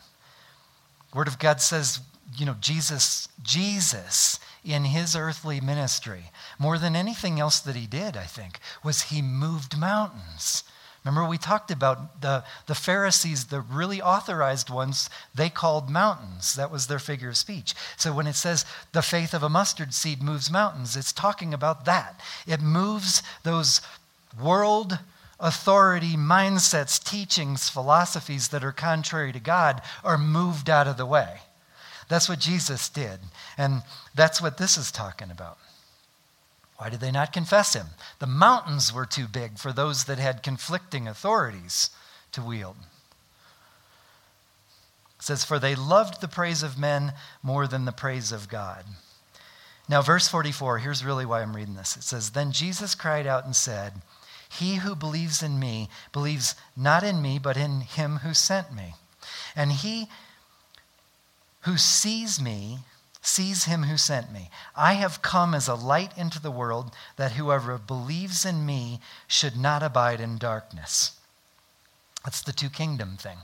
Word 1.14 1.28
of 1.28 1.40
God 1.40 1.62
says, 1.62 2.00
you 2.38 2.46
know, 2.46 2.56
Jesus, 2.60 3.30
Jesus 3.42 4.40
in 4.64 4.86
his 4.86 5.16
earthly 5.16 5.62
ministry, 5.62 6.32
more 6.58 6.78
than 6.78 6.96
anything 6.96 7.40
else 7.40 7.60
that 7.60 7.76
he 7.76 7.86
did, 7.86 8.18
I 8.18 8.24
think, 8.24 8.60
was 8.84 9.04
he 9.04 9.22
moved 9.22 9.78
mountains. 9.78 10.64
Remember, 11.04 11.30
we 11.30 11.38
talked 11.38 11.70
about 11.70 12.22
the, 12.22 12.44
the 12.66 12.74
Pharisees, 12.74 13.46
the 13.46 13.62
really 13.62 14.02
authorized 14.02 14.72
ones, 14.72 15.08
they 15.36 15.50
called 15.50 15.88
mountains. 15.88 16.56
That 16.56 16.72
was 16.72 16.88
their 16.88 16.98
figure 16.98 17.30
of 17.30 17.38
speech. 17.38 17.76
So 17.96 18.12
when 18.12 18.26
it 18.26 18.34
says 18.34 18.66
the 18.92 19.04
faith 19.04 19.36
of 19.36 19.44
a 19.44 19.50
mustard 19.50 19.94
seed 19.94 20.24
moves 20.24 20.50
mountains, 20.50 20.98
it's 20.98 21.14
talking 21.14 21.54
about 21.54 21.86
that. 21.86 22.20
It 22.48 22.60
moves 22.60 23.22
those 23.44 23.82
world 24.42 24.98
authority 25.40 26.16
mindsets, 26.16 27.04
teachings, 27.04 27.70
philosophies 27.70 28.50
that 28.50 28.64
are 28.64 28.72
contrary 28.72 29.32
to 29.34 29.40
God 29.40 29.82
are 30.04 30.18
moved 30.18 30.70
out 30.70 30.88
of 30.88 30.98
the 30.98 31.06
way. 31.06 31.40
That's 32.08 32.30
what 32.30 32.40
Jesus 32.40 32.90
did. 32.90 33.20
And 33.58 33.84
that's 34.14 34.42
what 34.42 34.58
this 34.58 34.78
is 34.78 34.92
talking 34.92 35.32
about. 35.32 35.58
Why 36.78 36.90
did 36.90 37.00
they 37.00 37.12
not 37.12 37.34
confess 37.34 37.74
him? 37.74 37.88
The 38.20 38.28
mountains 38.28 38.94
were 38.94 39.06
too 39.06 39.28
big 39.28 39.58
for 39.58 39.72
those 39.72 40.06
that 40.06 40.20
had 40.20 40.44
conflicting 40.44 41.08
authorities 41.08 41.90
to 42.34 42.42
wield. 42.42 42.76
It 45.20 45.24
says, 45.24 45.46
For 45.46 45.58
they 45.58 45.74
loved 45.74 46.20
the 46.22 46.28
praise 46.28 46.64
of 46.64 46.78
men 46.78 47.14
more 47.42 47.66
than 47.66 47.86
the 47.86 47.92
praise 47.92 48.32
of 48.32 48.50
God. 48.50 48.84
Now, 49.88 50.02
verse 50.02 50.28
44, 50.28 50.80
here's 50.80 51.06
really 51.06 51.26
why 51.26 51.42
I'm 51.42 51.56
reading 51.56 51.76
this. 51.76 51.96
It 51.96 52.04
says, 52.04 52.32
Then 52.32 52.52
Jesus 52.52 52.94
cried 52.94 53.26
out 53.26 53.46
and 53.46 53.56
said, 53.56 53.94
he 54.50 54.76
who 54.76 54.96
believes 54.96 55.42
in 55.42 55.60
me 55.60 55.90
believes 56.12 56.56
not 56.76 57.04
in 57.04 57.22
me, 57.22 57.40
but 57.40 57.58
in 57.58 57.82
him 57.82 58.18
who 58.18 58.34
sent 58.34 58.74
me. 58.74 58.96
And 59.56 59.72
he 59.72 60.08
who 61.62 61.78
sees 61.78 62.40
me 62.40 62.80
sees 63.22 63.64
him 63.64 63.84
who 63.84 63.98
sent 63.98 64.32
me. 64.32 64.52
I 64.76 64.94
have 64.94 65.24
come 65.24 65.56
as 65.56 65.68
a 65.68 65.74
light 65.74 66.16
into 66.16 66.40
the 66.40 66.52
world 66.52 66.92
that 67.16 67.34
whoever 67.34 67.78
believes 67.80 68.46
in 68.46 68.66
me 68.66 69.00
should 69.28 69.58
not 69.58 69.82
abide 69.82 70.22
in 70.22 70.38
darkness. 70.38 71.20
That's 72.24 72.42
the 72.42 72.54
two 72.54 72.70
kingdom 72.70 73.18
thing 73.18 73.40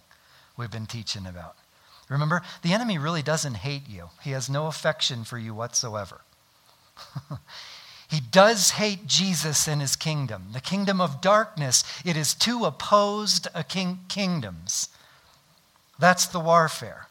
we've 0.55 0.71
been 0.71 0.85
teaching 0.85 1.25
about. 1.25 1.55
Remember, 2.09 2.41
the 2.61 2.73
enemy 2.73 2.97
really 2.97 3.21
doesn't 3.21 3.55
hate 3.55 3.89
you, 3.89 4.09
he 4.21 4.31
has 4.31 4.49
no 4.49 4.67
affection 4.67 5.23
for 5.23 5.37
you 5.37 5.53
whatsoever. 5.53 6.21
he 8.11 8.19
does 8.19 8.71
hate 8.71 9.07
Jesus 9.07 9.69
and 9.69 9.79
his 9.79 9.95
kingdom. 9.95 10.49
The 10.51 10.59
kingdom 10.59 10.99
of 10.99 11.21
darkness, 11.21 11.85
it 12.03 12.17
is 12.17 12.33
two 12.33 12.65
opposed 12.65 13.47
king- 13.69 14.01
kingdoms. 14.09 14.89
That's 15.97 16.25
the 16.25 16.41
warfare 16.41 17.07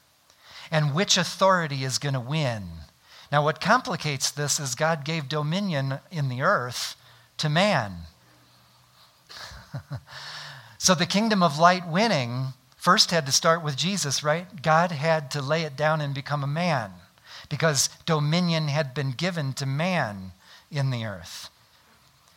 and 0.71 0.95
which 0.95 1.17
authority 1.17 1.85
is 1.85 1.97
going 1.97 2.13
to 2.13 2.21
win. 2.21 2.65
Now, 3.33 3.43
what 3.43 3.63
complicates 3.63 4.31
this 4.31 4.61
is 4.61 4.75
God 4.75 5.07
gave 5.07 5.27
dominion 5.27 6.01
in 6.11 6.29
the 6.29 6.43
earth 6.43 6.97
to 7.39 7.49
man. 7.49 8.01
so 10.79 10.95
the 10.95 11.07
kingdom 11.07 11.43
of 11.43 11.59
light 11.59 11.89
winning 11.89 12.49
first 12.77 13.11
had 13.11 13.25
to 13.25 13.33
start 13.33 13.65
with 13.65 13.75
Jesus, 13.75 14.23
right? 14.23 14.61
God 14.63 14.93
had 14.93 15.31
to 15.31 15.41
lay 15.41 15.63
it 15.63 15.77
down 15.77 16.03
and 16.03 16.15
become 16.15 16.45
a 16.45 16.49
man 16.49 16.93
because 17.49 17.89
dominion 18.05 18.69
had 18.69 18.93
been 18.93 19.13
given 19.13 19.55
to 19.55 19.65
man 19.65 20.33
in 20.71 20.91
the 20.91 21.05
earth. 21.05 21.51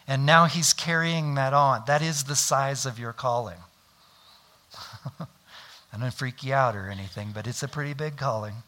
And 0.08 0.26
now 0.26 0.46
he's 0.46 0.74
carrying 0.74 1.36
that 1.36 1.54
on. 1.54 1.84
That 1.88 2.02
is 2.02 2.24
the 2.24 2.36
size 2.36 2.86
of 2.86 3.00
your 3.00 3.14
calling. 3.14 3.60
I 5.20 5.98
don't 6.00 6.14
freak 6.14 6.44
you 6.44 6.54
out 6.54 6.76
or 6.76 6.90
anything, 6.90 7.32
but 7.34 7.48
it's 7.48 7.64
a 7.64 7.68
pretty 7.68 7.94
big 7.94 8.18
calling. 8.18 8.56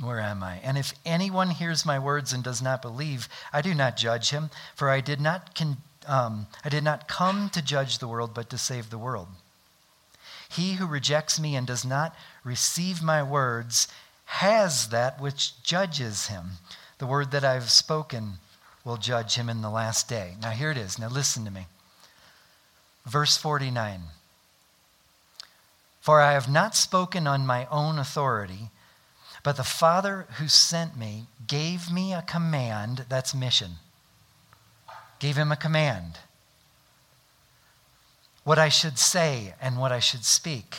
Where 0.00 0.20
am 0.20 0.42
I? 0.42 0.60
And 0.62 0.76
if 0.76 0.92
anyone 1.06 1.50
hears 1.50 1.86
my 1.86 1.98
words 1.98 2.32
and 2.32 2.44
does 2.44 2.60
not 2.60 2.82
believe, 2.82 3.28
I 3.52 3.62
do 3.62 3.74
not 3.74 3.96
judge 3.96 4.30
him, 4.30 4.50
for 4.74 4.90
I 4.90 5.00
did 5.00 5.20
not, 5.20 5.54
con- 5.54 5.78
um, 6.06 6.48
I 6.64 6.68
did 6.68 6.84
not 6.84 7.08
come 7.08 7.48
to 7.50 7.62
judge 7.62 7.98
the 7.98 8.08
world, 8.08 8.34
but 8.34 8.50
to 8.50 8.58
save 8.58 8.90
the 8.90 8.98
world. 8.98 9.28
He 10.50 10.74
who 10.74 10.86
rejects 10.86 11.38
me 11.38 11.56
and 11.56 11.66
does 11.66 11.84
not 11.84 12.14
receive 12.42 13.02
my 13.02 13.22
words 13.22 13.86
has 14.28 14.90
that 14.90 15.18
which 15.18 15.62
judges 15.62 16.26
him. 16.26 16.58
The 16.98 17.06
word 17.06 17.30
that 17.30 17.44
I've 17.44 17.70
spoken 17.70 18.34
will 18.84 18.98
judge 18.98 19.36
him 19.36 19.48
in 19.48 19.62
the 19.62 19.70
last 19.70 20.06
day. 20.06 20.36
Now, 20.42 20.50
here 20.50 20.70
it 20.70 20.76
is. 20.76 20.98
Now, 20.98 21.08
listen 21.08 21.46
to 21.46 21.50
me. 21.50 21.66
Verse 23.06 23.38
49 23.38 24.02
For 26.02 26.20
I 26.20 26.32
have 26.32 26.48
not 26.48 26.76
spoken 26.76 27.26
on 27.26 27.46
my 27.46 27.66
own 27.70 27.98
authority, 27.98 28.70
but 29.42 29.56
the 29.56 29.64
Father 29.64 30.26
who 30.38 30.46
sent 30.46 30.94
me 30.94 31.24
gave 31.46 31.90
me 31.90 32.12
a 32.12 32.20
command 32.20 33.06
that's 33.08 33.34
mission. 33.34 33.76
Gave 35.20 35.36
him 35.36 35.50
a 35.50 35.56
command. 35.56 36.18
What 38.44 38.58
I 38.58 38.68
should 38.68 38.98
say 38.98 39.54
and 39.60 39.78
what 39.78 39.90
I 39.90 40.00
should 40.00 40.26
speak. 40.26 40.76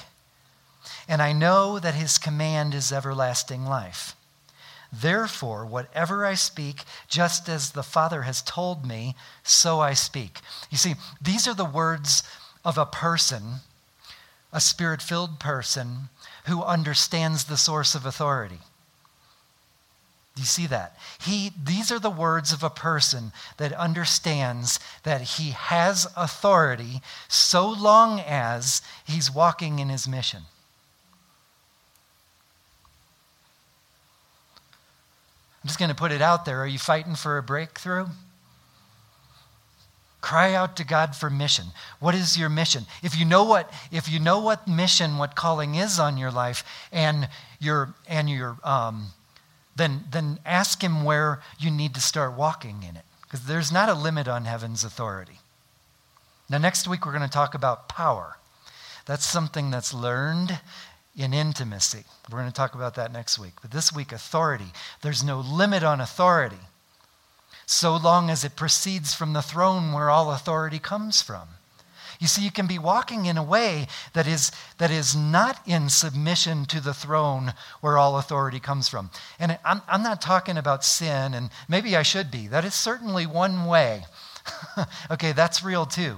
And 1.09 1.23
I 1.23 1.33
know 1.33 1.79
that 1.79 1.95
his 1.95 2.19
command 2.19 2.75
is 2.75 2.91
everlasting 2.91 3.65
life. 3.65 4.15
Therefore, 4.93 5.65
whatever 5.65 6.23
I 6.23 6.35
speak, 6.35 6.83
just 7.07 7.49
as 7.49 7.71
the 7.71 7.83
Father 7.83 8.21
has 8.21 8.43
told 8.43 8.85
me, 8.85 9.15
so 9.43 9.79
I 9.79 9.95
speak. 9.95 10.39
You 10.69 10.77
see, 10.77 10.93
these 11.19 11.47
are 11.47 11.55
the 11.55 11.65
words 11.65 12.21
of 12.63 12.77
a 12.77 12.85
person, 12.85 13.61
a 14.53 14.61
spirit 14.61 15.01
filled 15.01 15.39
person, 15.39 16.09
who 16.45 16.63
understands 16.63 17.45
the 17.45 17.57
source 17.57 17.95
of 17.95 18.05
authority. 18.05 18.59
Do 20.35 20.43
you 20.43 20.47
see 20.47 20.67
that? 20.67 20.95
He, 21.19 21.51
these 21.61 21.91
are 21.91 21.99
the 21.99 22.11
words 22.11 22.53
of 22.53 22.63
a 22.63 22.69
person 22.69 23.31
that 23.57 23.73
understands 23.73 24.79
that 25.03 25.21
he 25.21 25.51
has 25.51 26.07
authority 26.15 27.01
so 27.27 27.67
long 27.67 28.19
as 28.19 28.83
he's 29.05 29.33
walking 29.33 29.79
in 29.79 29.89
his 29.89 30.07
mission. 30.07 30.43
I'm 35.61 35.67
just 35.67 35.79
going 35.79 35.89
to 35.89 35.95
put 35.95 36.11
it 36.11 36.21
out 36.21 36.45
there. 36.45 36.61
Are 36.61 36.67
you 36.67 36.79
fighting 36.79 37.15
for 37.15 37.37
a 37.37 37.43
breakthrough? 37.43 38.07
Cry 40.21 40.53
out 40.53 40.75
to 40.77 40.85
God 40.85 41.15
for 41.15 41.29
mission. 41.29 41.67
What 41.99 42.13
is 42.13 42.37
your 42.37 42.49
mission? 42.49 42.85
If 43.01 43.17
you 43.17 43.25
know 43.25 43.45
what, 43.45 43.71
if 43.91 44.09
you 44.09 44.19
know 44.19 44.39
what 44.39 44.67
mission, 44.67 45.17
what 45.17 45.35
calling 45.35 45.75
is 45.75 45.97
on 45.97 46.17
your 46.17 46.31
life, 46.31 46.63
and 46.91 47.29
your 47.59 47.93
and 48.07 48.29
your 48.29 48.57
um, 48.63 49.11
then 49.77 50.03
then 50.11 50.39
ask 50.45 50.81
Him 50.81 51.05
where 51.05 51.41
you 51.57 51.71
need 51.71 51.93
to 51.95 52.01
start 52.01 52.37
walking 52.37 52.83
in 52.83 52.97
it, 52.97 53.05
because 53.21 53.45
there's 53.45 53.71
not 53.71 53.87
a 53.87 53.93
limit 53.93 54.27
on 54.27 54.43
heaven's 54.43 54.83
authority. 54.83 55.39
Now, 56.49 56.57
next 56.57 56.87
week 56.87 57.05
we're 57.05 57.13
going 57.13 57.23
to 57.23 57.29
talk 57.29 57.53
about 57.53 57.87
power. 57.87 58.37
That's 59.05 59.25
something 59.25 59.71
that's 59.71 59.93
learned 59.93 60.59
in 61.19 61.33
intimacy. 61.33 62.05
We're 62.31 62.39
going 62.39 62.49
to 62.49 62.55
talk 62.55 62.75
about 62.75 62.95
that 62.95 63.11
next 63.11 63.37
week. 63.37 63.53
But 63.61 63.71
this 63.71 63.93
week, 63.93 64.13
authority. 64.13 64.71
There's 65.01 65.23
no 65.23 65.41
limit 65.41 65.83
on 65.83 65.99
authority 65.99 66.55
so 67.65 67.95
long 67.97 68.29
as 68.29 68.43
it 68.43 68.55
proceeds 68.55 69.13
from 69.13 69.33
the 69.33 69.41
throne 69.41 69.91
where 69.91 70.09
all 70.09 70.31
authority 70.31 70.79
comes 70.79 71.21
from. 71.21 71.49
You 72.19 72.27
see, 72.27 72.43
you 72.43 72.51
can 72.51 72.67
be 72.67 72.79
walking 72.79 73.25
in 73.25 73.37
a 73.37 73.43
way 73.43 73.87
that 74.13 74.27
is, 74.27 74.51
that 74.77 74.91
is 74.91 75.15
not 75.15 75.59
in 75.67 75.89
submission 75.89 76.65
to 76.65 76.81
the 76.81 76.93
throne 76.93 77.53
where 77.81 77.97
all 77.97 78.17
authority 78.17 78.59
comes 78.59 78.89
from. 78.89 79.09
And 79.39 79.59
I'm, 79.63 79.81
I'm 79.87 80.03
not 80.03 80.21
talking 80.21 80.57
about 80.57 80.83
sin, 80.83 81.33
and 81.33 81.49
maybe 81.67 81.95
I 81.95 82.03
should 82.03 82.31
be. 82.31 82.47
That 82.47 82.65
is 82.65 82.73
certainly 82.73 83.25
one 83.25 83.65
way. 83.65 84.05
okay, 85.11 85.33
that's 85.33 85.63
real 85.63 85.85
too 85.85 86.17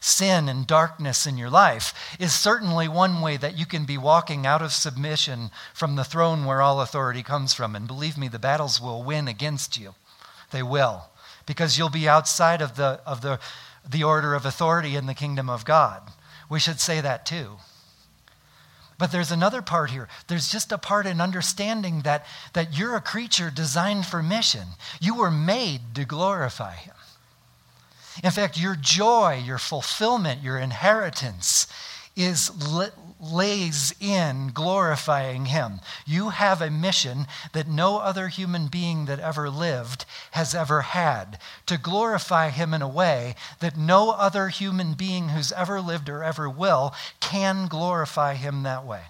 sin 0.00 0.48
and 0.48 0.66
darkness 0.66 1.26
in 1.26 1.36
your 1.36 1.50
life 1.50 1.94
is 2.18 2.32
certainly 2.32 2.88
one 2.88 3.20
way 3.20 3.36
that 3.36 3.56
you 3.56 3.66
can 3.66 3.84
be 3.84 3.98
walking 3.98 4.46
out 4.46 4.62
of 4.62 4.72
submission 4.72 5.50
from 5.74 5.96
the 5.96 6.04
throne 6.04 6.46
where 6.46 6.62
all 6.62 6.80
authority 6.80 7.22
comes 7.22 7.52
from. 7.52 7.76
And 7.76 7.86
believe 7.86 8.16
me, 8.16 8.26
the 8.26 8.38
battles 8.38 8.80
will 8.80 9.02
win 9.02 9.28
against 9.28 9.78
you. 9.78 9.94
They 10.50 10.62
will. 10.62 11.04
Because 11.46 11.76
you'll 11.76 11.90
be 11.90 12.08
outside 12.08 12.62
of 12.62 12.76
the, 12.76 13.00
of 13.06 13.20
the, 13.20 13.38
the 13.88 14.02
order 14.04 14.34
of 14.34 14.46
authority 14.46 14.96
in 14.96 15.06
the 15.06 15.14
kingdom 15.14 15.50
of 15.50 15.64
God. 15.64 16.02
We 16.48 16.58
should 16.58 16.80
say 16.80 17.00
that 17.00 17.26
too. 17.26 17.58
But 18.98 19.12
there's 19.12 19.30
another 19.30 19.62
part 19.62 19.90
here. 19.90 20.08
There's 20.28 20.52
just 20.52 20.72
a 20.72 20.78
part 20.78 21.06
in 21.06 21.22
understanding 21.22 22.02
that, 22.02 22.26
that 22.52 22.76
you're 22.76 22.96
a 22.96 23.00
creature 23.00 23.50
designed 23.50 24.04
for 24.04 24.22
mission. 24.22 24.68
You 25.00 25.14
were 25.14 25.30
made 25.30 25.94
to 25.94 26.04
glorify 26.04 26.74
Him. 26.74 26.94
In 28.22 28.30
fact, 28.30 28.58
your 28.58 28.76
joy, 28.76 29.42
your 29.44 29.58
fulfillment, 29.58 30.42
your 30.42 30.58
inheritance 30.58 31.66
is 32.16 32.50
lays 33.20 33.94
in 34.00 34.50
glorifying 34.52 35.46
him. 35.46 35.80
You 36.06 36.30
have 36.30 36.62
a 36.62 36.70
mission 36.70 37.26
that 37.52 37.68
no 37.68 37.98
other 37.98 38.28
human 38.28 38.68
being 38.68 39.06
that 39.06 39.20
ever 39.20 39.50
lived 39.50 40.04
has 40.32 40.54
ever 40.54 40.82
had 40.82 41.38
to 41.66 41.76
glorify 41.76 42.50
him 42.50 42.72
in 42.72 42.82
a 42.82 42.88
way 42.88 43.34
that 43.60 43.76
no 43.76 44.10
other 44.10 44.48
human 44.48 44.94
being 44.94 45.30
who's 45.30 45.52
ever 45.52 45.80
lived 45.80 46.08
or 46.08 46.24
ever 46.24 46.48
will 46.48 46.94
can 47.20 47.68
glorify 47.68 48.34
him 48.34 48.62
that 48.62 48.84
way. 48.84 49.02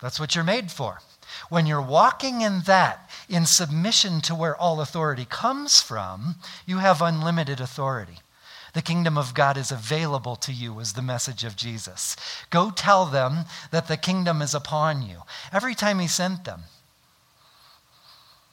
That's 0.00 0.20
what 0.20 0.34
you're 0.34 0.44
made 0.44 0.70
for. 0.70 1.00
When 1.48 1.66
you're 1.66 1.80
walking 1.80 2.42
in 2.42 2.60
that, 2.66 3.03
in 3.28 3.46
submission 3.46 4.20
to 4.22 4.34
where 4.34 4.56
all 4.56 4.80
authority 4.80 5.24
comes 5.24 5.80
from, 5.80 6.36
you 6.66 6.78
have 6.78 7.00
unlimited 7.00 7.60
authority. 7.60 8.18
The 8.74 8.82
kingdom 8.82 9.16
of 9.16 9.34
God 9.34 9.56
is 9.56 9.70
available 9.70 10.34
to 10.36 10.52
you, 10.52 10.80
is 10.80 10.94
the 10.94 11.02
message 11.02 11.44
of 11.44 11.56
Jesus. 11.56 12.16
Go 12.50 12.70
tell 12.70 13.06
them 13.06 13.44
that 13.70 13.86
the 13.86 13.96
kingdom 13.96 14.42
is 14.42 14.52
upon 14.52 15.02
you. 15.02 15.22
Every 15.52 15.74
time 15.74 16.00
he 16.00 16.08
sent 16.08 16.44
them, 16.44 16.64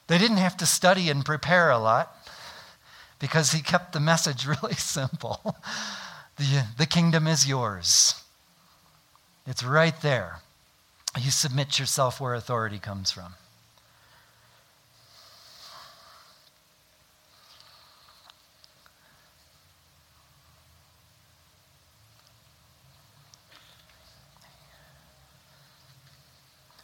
they 0.06 0.18
didn't 0.18 0.36
have 0.36 0.56
to 0.58 0.66
study 0.66 1.10
and 1.10 1.24
prepare 1.24 1.70
a 1.70 1.78
lot 1.78 2.16
because 3.18 3.52
he 3.52 3.62
kept 3.62 3.92
the 3.92 4.00
message 4.00 4.46
really 4.62 4.74
simple. 4.74 5.56
The, 6.36 6.66
the 6.78 6.86
kingdom 6.86 7.26
is 7.26 7.48
yours, 7.48 8.22
it's 9.46 9.64
right 9.64 10.00
there. 10.02 10.38
You 11.20 11.30
submit 11.30 11.78
yourself 11.78 12.20
where 12.20 12.34
authority 12.34 12.78
comes 12.78 13.10
from. 13.10 13.34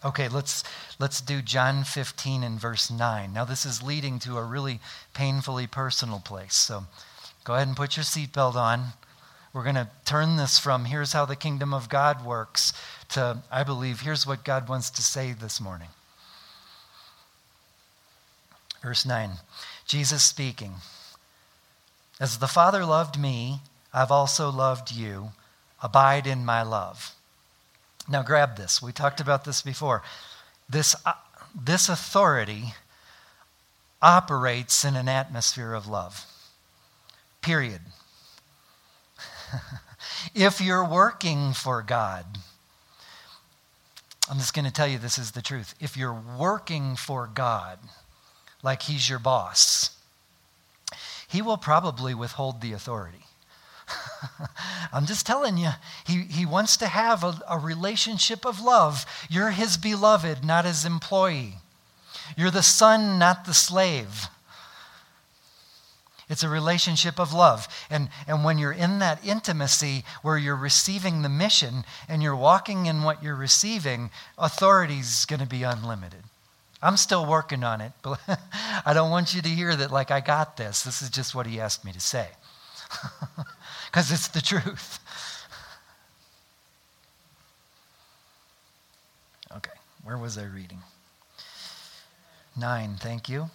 Okay, 0.04 0.28
let's, 0.28 0.62
let's 1.00 1.20
do 1.20 1.42
John 1.42 1.82
15 1.82 2.44
and 2.44 2.60
verse 2.60 2.90
9. 2.90 3.32
Now, 3.32 3.44
this 3.44 3.66
is 3.66 3.82
leading 3.82 4.20
to 4.20 4.38
a 4.38 4.44
really 4.44 4.78
painfully 5.12 5.66
personal 5.66 6.20
place. 6.20 6.54
So 6.54 6.84
go 7.42 7.54
ahead 7.54 7.66
and 7.66 7.76
put 7.76 7.96
your 7.96 8.04
seatbelt 8.04 8.54
on. 8.54 8.92
We're 9.52 9.64
going 9.64 9.74
to 9.74 9.88
turn 10.04 10.36
this 10.36 10.58
from 10.58 10.84
here's 10.84 11.12
how 11.12 11.24
the 11.24 11.34
kingdom 11.34 11.74
of 11.74 11.88
God 11.88 12.24
works 12.24 12.72
to, 13.10 13.38
I 13.50 13.64
believe, 13.64 14.02
here's 14.02 14.26
what 14.26 14.44
God 14.44 14.68
wants 14.68 14.90
to 14.90 15.02
say 15.02 15.32
this 15.32 15.60
morning. 15.60 15.88
Verse 18.82 19.04
9 19.04 19.30
Jesus 19.86 20.22
speaking, 20.22 20.74
As 22.20 22.38
the 22.38 22.46
Father 22.46 22.84
loved 22.84 23.18
me, 23.18 23.60
I've 23.92 24.12
also 24.12 24.50
loved 24.50 24.92
you. 24.92 25.30
Abide 25.82 26.26
in 26.26 26.44
my 26.44 26.62
love. 26.62 27.14
Now, 28.08 28.22
grab 28.22 28.56
this. 28.56 28.80
We 28.80 28.92
talked 28.92 29.20
about 29.20 29.44
this 29.44 29.60
before. 29.60 30.02
This, 30.68 30.96
uh, 31.04 31.12
this 31.54 31.88
authority 31.88 32.74
operates 34.00 34.84
in 34.84 34.96
an 34.96 35.08
atmosphere 35.08 35.74
of 35.74 35.86
love. 35.86 36.24
Period. 37.42 37.80
if 40.34 40.60
you're 40.60 40.84
working 40.84 41.52
for 41.52 41.82
God, 41.82 42.24
I'm 44.30 44.38
just 44.38 44.54
going 44.54 44.64
to 44.64 44.72
tell 44.72 44.88
you 44.88 44.98
this 44.98 45.18
is 45.18 45.32
the 45.32 45.42
truth. 45.42 45.74
If 45.80 45.96
you're 45.96 46.22
working 46.38 46.96
for 46.96 47.26
God, 47.32 47.78
like 48.62 48.82
He's 48.82 49.08
your 49.08 49.18
boss, 49.18 49.96
He 51.28 51.42
will 51.42 51.56
probably 51.56 52.14
withhold 52.14 52.60
the 52.60 52.72
authority. 52.72 53.24
I'm 54.92 55.06
just 55.06 55.26
telling 55.26 55.58
you, 55.58 55.70
he, 56.06 56.22
he 56.22 56.46
wants 56.46 56.76
to 56.78 56.86
have 56.86 57.24
a, 57.24 57.40
a 57.48 57.58
relationship 57.58 58.44
of 58.46 58.60
love. 58.60 59.06
You're 59.28 59.50
His 59.50 59.76
beloved, 59.76 60.44
not 60.44 60.64
His 60.64 60.84
employee. 60.84 61.54
You're 62.36 62.50
the 62.50 62.62
son, 62.62 63.18
not 63.18 63.44
the 63.44 63.54
slave. 63.54 64.28
It's 66.28 66.42
a 66.42 66.48
relationship 66.48 67.18
of 67.18 67.32
love. 67.32 67.68
And, 67.88 68.10
and 68.26 68.44
when 68.44 68.58
you're 68.58 68.72
in 68.72 68.98
that 68.98 69.24
intimacy 69.24 70.04
where 70.22 70.36
you're 70.36 70.56
receiving 70.56 71.22
the 71.22 71.30
mission 71.30 71.84
and 72.06 72.22
you're 72.22 72.36
walking 72.36 72.86
in 72.86 73.02
what 73.02 73.22
you're 73.22 73.34
receiving, 73.34 74.10
authority 74.36 74.98
is 74.98 75.24
going 75.24 75.40
to 75.40 75.46
be 75.46 75.62
unlimited. 75.62 76.22
I'm 76.82 76.96
still 76.96 77.24
working 77.24 77.64
on 77.64 77.80
it, 77.80 77.92
but 78.02 78.20
I 78.86 78.92
don't 78.92 79.10
want 79.10 79.34
you 79.34 79.42
to 79.42 79.48
hear 79.48 79.74
that 79.74 79.90
like 79.90 80.10
I 80.10 80.20
got 80.20 80.56
this. 80.56 80.82
This 80.82 81.00
is 81.02 81.10
just 81.10 81.34
what 81.34 81.46
he 81.46 81.58
asked 81.58 81.84
me 81.84 81.92
to 81.92 82.00
say. 82.00 82.28
Because 83.90 84.12
it's 84.12 84.28
the 84.28 84.40
truth. 84.40 85.00
Okay, 89.56 89.72
where 90.04 90.18
was 90.18 90.36
I 90.36 90.44
reading? 90.44 90.82
Nine, 92.56 92.96
thank 93.00 93.28
you. 93.28 93.50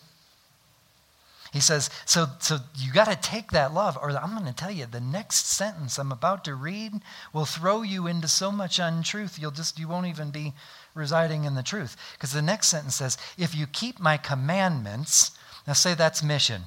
He 1.51 1.59
says, 1.59 1.91
so, 2.05 2.25
so 2.39 2.57
you 2.75 2.91
got 2.91 3.05
to 3.05 3.15
take 3.15 3.51
that 3.51 3.75
love, 3.75 3.95
or 4.01 4.09
I'm 4.09 4.31
going 4.35 4.51
to 4.51 4.53
tell 4.53 4.71
you, 4.71 4.87
the 4.87 4.99
next 4.99 5.45
sentence 5.45 5.99
I'm 5.99 6.11
about 6.11 6.43
to 6.45 6.55
read 6.55 6.93
will 7.31 7.45
throw 7.45 7.83
you 7.83 8.07
into 8.07 8.27
so 8.27 8.51
much 8.51 8.79
untruth, 8.79 9.37
you'll 9.39 9.51
just, 9.51 9.77
you 9.77 9.87
won't 9.87 10.07
even 10.07 10.31
be 10.31 10.53
residing 10.95 11.43
in 11.43 11.53
the 11.53 11.61
truth. 11.61 11.95
Because 12.13 12.31
the 12.33 12.41
next 12.41 12.69
sentence 12.69 12.95
says, 12.95 13.19
if 13.37 13.53
you 13.53 13.67
keep 13.67 13.99
my 13.99 14.17
commandments, 14.17 15.37
now 15.67 15.73
say 15.73 15.93
that's 15.93 16.23
mission. 16.23 16.63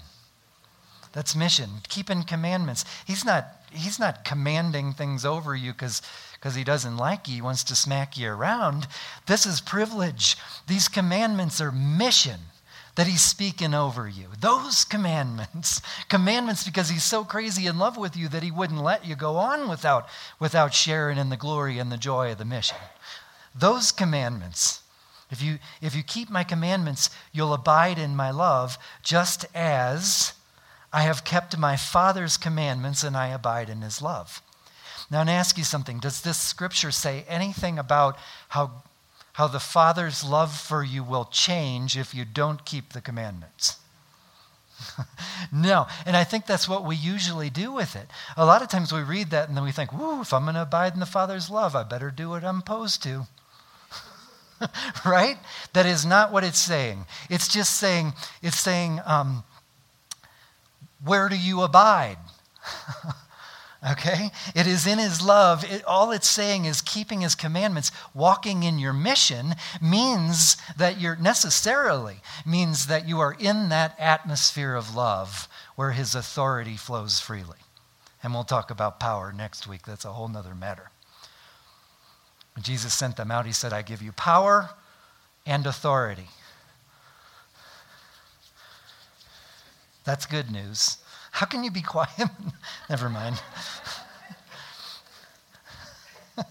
That's 1.16 1.34
mission. 1.34 1.70
Keeping 1.88 2.24
commandments. 2.24 2.84
He's 3.06 3.24
not, 3.24 3.46
he's 3.72 3.98
not 3.98 4.22
commanding 4.22 4.92
things 4.92 5.24
over 5.24 5.56
you 5.56 5.72
because 5.72 6.02
he 6.54 6.62
doesn't 6.62 6.98
like 6.98 7.26
you, 7.26 7.36
he 7.36 7.40
wants 7.40 7.64
to 7.64 7.74
smack 7.74 8.18
you 8.18 8.28
around. 8.28 8.86
This 9.24 9.46
is 9.46 9.62
privilege. 9.62 10.36
These 10.66 10.88
commandments 10.88 11.58
are 11.58 11.72
mission 11.72 12.40
that 12.96 13.06
he's 13.06 13.22
speaking 13.22 13.72
over 13.72 14.06
you. 14.06 14.26
Those 14.38 14.84
commandments, 14.84 15.80
commandments 16.10 16.64
because 16.64 16.90
he's 16.90 17.02
so 17.02 17.24
crazy 17.24 17.66
in 17.66 17.78
love 17.78 17.96
with 17.96 18.14
you 18.14 18.28
that 18.28 18.42
he 18.42 18.50
wouldn't 18.50 18.82
let 18.82 19.06
you 19.06 19.16
go 19.16 19.36
on 19.36 19.70
without, 19.70 20.08
without 20.38 20.74
sharing 20.74 21.16
in 21.16 21.30
the 21.30 21.36
glory 21.38 21.78
and 21.78 21.90
the 21.90 21.96
joy 21.96 22.32
of 22.32 22.36
the 22.36 22.44
mission. 22.44 22.76
Those 23.54 23.90
commandments, 23.90 24.82
if 25.30 25.40
you, 25.40 25.60
if 25.80 25.96
you 25.96 26.02
keep 26.02 26.28
my 26.28 26.44
commandments, 26.44 27.08
you'll 27.32 27.54
abide 27.54 27.98
in 27.98 28.14
my 28.14 28.30
love, 28.30 28.76
just 29.02 29.46
as 29.54 30.34
I 30.96 31.02
have 31.02 31.24
kept 31.24 31.58
my 31.58 31.76
Father's 31.76 32.36
commandments 32.36 33.04
and 33.04 33.16
I 33.16 33.28
abide 33.28 33.68
in 33.68 33.82
his 33.82 34.00
love. 34.00 34.42
Now, 35.10 35.20
I'm 35.20 35.28
ask 35.28 35.58
you 35.58 35.64
something. 35.64 36.00
Does 36.00 36.22
this 36.22 36.38
scripture 36.38 36.90
say 36.90 37.24
anything 37.28 37.78
about 37.78 38.16
how 38.48 38.82
how 39.36 39.46
the 39.46 39.60
Father's 39.60 40.24
love 40.24 40.56
for 40.56 40.82
you 40.82 41.04
will 41.04 41.26
change 41.26 41.94
if 41.94 42.14
you 42.14 42.24
don't 42.24 42.64
keep 42.64 42.94
the 42.94 43.02
commandments. 43.02 43.76
no. 45.52 45.86
And 46.06 46.16
I 46.16 46.24
think 46.24 46.46
that's 46.46 46.66
what 46.66 46.86
we 46.86 46.96
usually 46.96 47.50
do 47.50 47.70
with 47.70 47.96
it. 47.96 48.08
A 48.38 48.46
lot 48.46 48.62
of 48.62 48.68
times 48.68 48.94
we 48.94 49.02
read 49.02 49.28
that 49.32 49.46
and 49.46 49.54
then 49.54 49.62
we 49.62 49.72
think, 49.72 49.92
whoo, 49.92 50.22
if 50.22 50.32
I'm 50.32 50.44
going 50.44 50.54
to 50.54 50.62
abide 50.62 50.94
in 50.94 51.00
the 51.00 51.04
Father's 51.04 51.50
love, 51.50 51.76
I 51.76 51.82
better 51.82 52.10
do 52.10 52.30
what 52.30 52.44
I'm 52.44 52.60
supposed 52.60 53.02
to. 53.02 53.26
right? 55.04 55.36
That 55.74 55.84
is 55.84 56.06
not 56.06 56.32
what 56.32 56.42
it's 56.42 56.58
saying. 56.58 57.04
It's 57.28 57.46
just 57.46 57.76
saying, 57.76 58.14
it's 58.40 58.58
saying, 58.58 59.00
um, 59.04 59.44
where 61.04 61.28
do 61.28 61.36
you 61.36 61.62
abide? 61.62 62.18
Okay? 63.90 64.30
It 64.54 64.66
is 64.66 64.86
in 64.86 64.98
his 64.98 65.22
love. 65.22 65.64
It, 65.64 65.84
all 65.84 66.10
it's 66.10 66.28
saying 66.28 66.64
is 66.64 66.80
keeping 66.80 67.20
his 67.20 67.34
commandments, 67.34 67.92
walking 68.14 68.62
in 68.62 68.78
your 68.78 68.92
mission 68.92 69.54
means 69.80 70.56
that 70.76 71.00
you're 71.00 71.16
necessarily 71.16 72.16
means 72.44 72.86
that 72.86 73.06
you 73.06 73.20
are 73.20 73.36
in 73.38 73.68
that 73.68 73.94
atmosphere 73.98 74.74
of 74.74 74.96
love 74.96 75.46
where 75.76 75.92
his 75.92 76.14
authority 76.14 76.76
flows 76.76 77.20
freely. 77.20 77.58
And 78.22 78.32
we'll 78.32 78.44
talk 78.44 78.70
about 78.70 78.98
power 78.98 79.32
next 79.32 79.68
week. 79.68 79.82
That's 79.86 80.04
a 80.04 80.12
whole 80.12 80.28
nother 80.28 80.54
matter. 80.54 80.90
When 82.54 82.62
Jesus 82.62 82.94
sent 82.94 83.16
them 83.16 83.30
out, 83.30 83.46
he 83.46 83.52
said, 83.52 83.72
I 83.72 83.82
give 83.82 84.02
you 84.02 84.12
power 84.12 84.70
and 85.44 85.66
authority. 85.66 86.28
That's 90.06 90.24
good 90.24 90.50
news. 90.52 90.98
How 91.32 91.46
can 91.46 91.64
you 91.64 91.70
be 91.72 91.82
quiet? 91.82 92.30
Never 92.88 93.10
mind. 93.10 93.42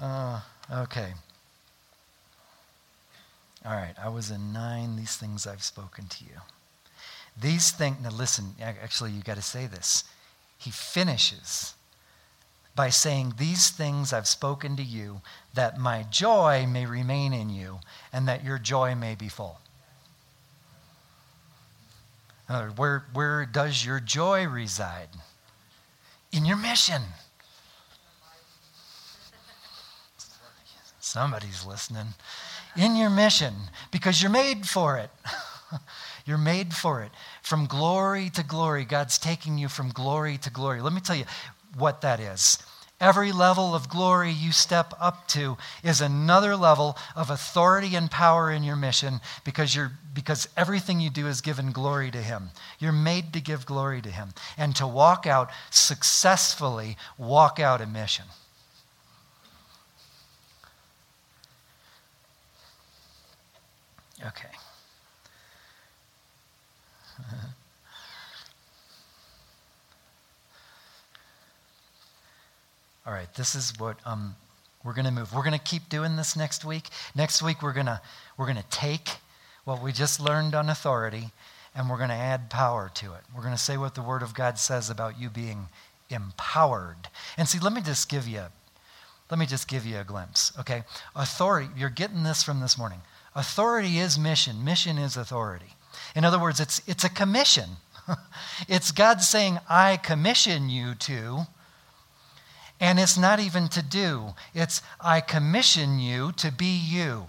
uh, 0.00 0.40
okay. 0.72 1.12
All 3.64 3.74
right, 3.74 3.94
I 4.02 4.08
was 4.08 4.30
in 4.30 4.54
nine. 4.54 4.96
These 4.96 5.16
things 5.16 5.46
I've 5.46 5.62
spoken 5.62 6.06
to 6.06 6.24
you. 6.24 6.40
These 7.40 7.72
things, 7.72 7.98
now 8.02 8.10
listen, 8.10 8.54
actually, 8.60 9.10
you 9.12 9.22
got 9.22 9.36
to 9.36 9.42
say 9.42 9.66
this. 9.66 10.04
He 10.56 10.70
finishes 10.70 11.74
by 12.74 12.88
saying, 12.88 13.34
These 13.36 13.68
things 13.68 14.14
I've 14.14 14.26
spoken 14.26 14.76
to 14.76 14.82
you, 14.82 15.20
that 15.52 15.78
my 15.78 16.04
joy 16.04 16.66
may 16.66 16.86
remain 16.86 17.34
in 17.34 17.50
you, 17.50 17.80
and 18.12 18.26
that 18.26 18.42
your 18.42 18.58
joy 18.58 18.94
may 18.94 19.14
be 19.14 19.28
full. 19.28 19.60
Uh, 22.48 22.68
where, 22.68 23.04
where 23.12 23.44
does 23.44 23.84
your 23.84 24.00
joy 24.00 24.46
reside? 24.46 25.08
In 26.32 26.46
your 26.46 26.56
mission. 26.56 27.02
Somebody's 30.98 31.66
listening. 31.66 32.08
In 32.76 32.96
your 32.96 33.10
mission, 33.10 33.54
because 33.90 34.22
you're 34.22 34.30
made 34.30 34.66
for 34.66 34.98
it. 34.98 35.10
you're 36.26 36.38
made 36.38 36.74
for 36.74 37.02
it. 37.02 37.10
From 37.42 37.66
glory 37.66 38.30
to 38.30 38.42
glory, 38.42 38.84
God's 38.84 39.18
taking 39.18 39.58
you 39.58 39.68
from 39.68 39.90
glory 39.90 40.38
to 40.38 40.50
glory. 40.50 40.80
Let 40.80 40.92
me 40.92 41.00
tell 41.00 41.16
you 41.16 41.24
what 41.76 42.02
that 42.02 42.20
is. 42.20 42.58
Every 43.00 43.30
level 43.30 43.76
of 43.76 43.88
glory 43.88 44.32
you 44.32 44.50
step 44.50 44.92
up 44.98 45.28
to 45.28 45.56
is 45.84 46.00
another 46.00 46.56
level 46.56 46.98
of 47.14 47.30
authority 47.30 47.94
and 47.94 48.10
power 48.10 48.50
in 48.50 48.64
your 48.64 48.74
mission 48.74 49.20
because, 49.44 49.76
you're, 49.76 49.92
because 50.12 50.48
everything 50.56 50.98
you 50.98 51.08
do 51.08 51.28
is 51.28 51.40
given 51.40 51.70
glory 51.70 52.10
to 52.10 52.18
Him. 52.18 52.50
You're 52.80 52.90
made 52.90 53.32
to 53.34 53.40
give 53.40 53.66
glory 53.66 54.02
to 54.02 54.10
Him 54.10 54.30
and 54.56 54.74
to 54.76 54.86
walk 54.86 55.28
out 55.28 55.48
successfully, 55.70 56.96
walk 57.16 57.60
out 57.60 57.80
a 57.80 57.86
mission. 57.86 58.24
Okay. 64.26 64.48
All 73.08 73.14
right, 73.14 73.32
this 73.36 73.54
is 73.54 73.72
what 73.78 73.96
um, 74.04 74.36
we're 74.84 74.92
going 74.92 75.06
to 75.06 75.10
move. 75.10 75.32
We're 75.32 75.42
going 75.42 75.58
to 75.58 75.64
keep 75.64 75.88
doing 75.88 76.16
this 76.16 76.36
next 76.36 76.62
week. 76.62 76.88
Next 77.14 77.40
week, 77.40 77.62
we're 77.62 77.72
going 77.72 77.86
to 77.86 78.02
we're 78.36 78.44
going 78.44 78.58
to 78.58 78.70
take 78.70 79.08
what 79.64 79.82
we 79.82 79.92
just 79.92 80.20
learned 80.20 80.54
on 80.54 80.68
authority 80.68 81.30
and 81.74 81.88
we're 81.88 81.96
going 81.96 82.10
to 82.10 82.14
add 82.14 82.50
power 82.50 82.90
to 82.96 83.14
it. 83.14 83.22
We're 83.34 83.40
going 83.40 83.54
to 83.54 83.58
say 83.58 83.78
what 83.78 83.94
the 83.94 84.02
Word 84.02 84.22
of 84.22 84.34
God 84.34 84.58
says 84.58 84.90
about 84.90 85.18
you 85.18 85.30
being 85.30 85.68
empowered. 86.10 87.08
And 87.38 87.48
see, 87.48 87.58
let 87.58 87.72
me 87.72 87.80
just 87.80 88.10
give 88.10 88.28
you, 88.28 88.42
let 89.30 89.40
me 89.40 89.46
just 89.46 89.68
give 89.68 89.86
you 89.86 90.00
a 90.00 90.04
glimpse. 90.04 90.52
Okay, 90.60 90.82
authority. 91.16 91.70
You're 91.78 91.88
getting 91.88 92.24
this 92.24 92.42
from 92.42 92.60
this 92.60 92.76
morning. 92.76 93.00
Authority 93.34 94.00
is 94.00 94.18
mission. 94.18 94.62
Mission 94.62 94.98
is 94.98 95.16
authority. 95.16 95.76
In 96.14 96.26
other 96.26 96.38
words, 96.38 96.60
it's 96.60 96.82
it's 96.86 97.04
a 97.04 97.08
commission. 97.08 97.70
it's 98.68 98.92
God 98.92 99.22
saying, 99.22 99.60
I 99.66 99.96
commission 99.96 100.68
you 100.68 100.94
to. 100.96 101.46
And 102.80 103.00
it's 103.00 103.18
not 103.18 103.40
even 103.40 103.68
to 103.68 103.82
do, 103.82 104.34
it's 104.54 104.82
I 105.00 105.20
commission 105.20 105.98
you 105.98 106.32
to 106.32 106.52
be 106.52 106.66
you. 106.66 107.26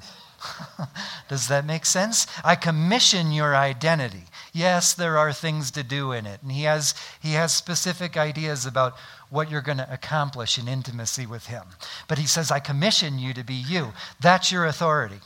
Does 1.28 1.47
that 1.47 1.66
make 1.66 1.86
sense? 1.86 2.28
I 2.43 2.56
commission 2.56 3.32
your 3.32 3.56
identity. 3.56 4.24
Yes, 4.54 4.93
there 4.93 5.18
are 5.18 5.34
things 5.34 5.72
to 5.72 5.84
do 5.84 6.12
in 6.12 6.26
it. 6.26 6.41
And 6.41 6.52
he 6.52 6.64
has, 6.64 6.93
he 7.22 7.34
has 7.34 7.54
specific 7.56 8.16
ideas 8.16 8.66
about 8.66 8.95
what 9.30 9.52
you're 9.52 9.62
going 9.62 9.78
to 9.78 9.93
accomplish 9.93 10.58
in 10.58 10.68
intimacy 10.68 11.26
with 11.26 11.47
him. 11.47 11.64
But 12.08 12.18
he 12.18 12.28
says, 12.28 12.52
I 12.52 12.60
commission 12.60 13.20
you 13.20 13.34
to 13.34 13.43
be 13.43 13.54
you. 13.54 13.93
That's 14.20 14.52
your 14.52 14.66
authority. 14.66 15.20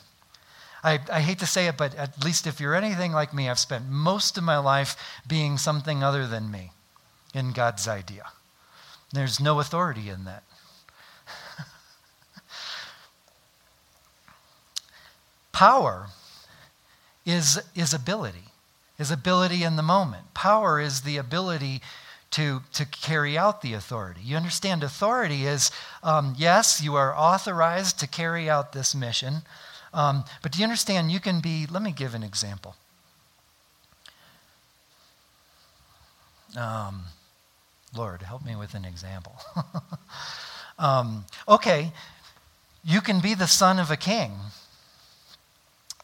I, 0.84 1.00
I 1.12 1.22
hate 1.22 1.40
to 1.40 1.46
say 1.46 1.68
it, 1.68 1.78
but 1.78 1.96
at 1.96 2.24
least 2.24 2.46
if 2.46 2.60
you're 2.60 2.76
anything 2.76 3.14
like 3.14 3.34
me, 3.34 3.50
I've 3.50 3.60
spent 3.60 3.88
most 3.88 4.38
of 4.38 4.44
my 4.44 4.58
life 4.58 4.98
being 5.28 5.58
something 5.58 6.04
other 6.04 6.28
than 6.28 6.52
me 6.52 6.72
in 7.34 7.54
God's 7.54 7.88
idea. 7.88 8.26
There's 9.14 9.40
no 9.40 9.60
authority 9.60 10.10
in 10.10 10.26
that. 10.26 10.44
Power 15.52 16.08
is, 17.26 17.62
is 17.76 17.94
ability, 17.94 18.46
is 18.98 19.12
ability 19.12 19.64
in 19.64 19.76
the 19.76 19.84
moment. 19.84 20.34
Power 20.34 20.82
is 20.82 21.02
the 21.02 21.18
ability 21.18 21.82
to, 22.32 22.64
to 22.74 22.86
carry 22.86 23.38
out 23.38 23.62
the 23.62 23.74
authority. 23.74 24.22
You 24.24 24.36
understand, 24.36 24.84
authority 24.84 25.46
is 25.46 25.70
um, 26.02 26.34
yes, 26.36 26.82
you 26.82 26.96
are 26.96 27.16
authorized 27.16 28.00
to 28.00 28.08
carry 28.08 28.50
out 28.50 28.74
this 28.74 28.96
mission, 28.96 29.44
um, 29.94 30.24
but 30.42 30.52
do 30.52 30.58
you 30.58 30.64
understand, 30.64 31.12
you 31.12 31.20
can 31.20 31.40
be, 31.40 31.68
let 31.70 31.84
me 31.84 31.92
give 31.92 32.16
an 32.16 32.24
example. 32.24 32.76
Um, 36.58 37.04
Lord, 37.96 38.24
help 38.24 38.44
me 38.44 38.56
with 38.56 38.74
an 38.74 38.86
example. 38.86 39.36
um, 40.80 41.26
okay, 41.48 41.92
you 42.84 43.02
can 43.02 43.20
be 43.20 43.34
the 43.34 43.48
son 43.48 43.80
of 43.80 43.92
a 43.92 43.98
king 43.98 44.32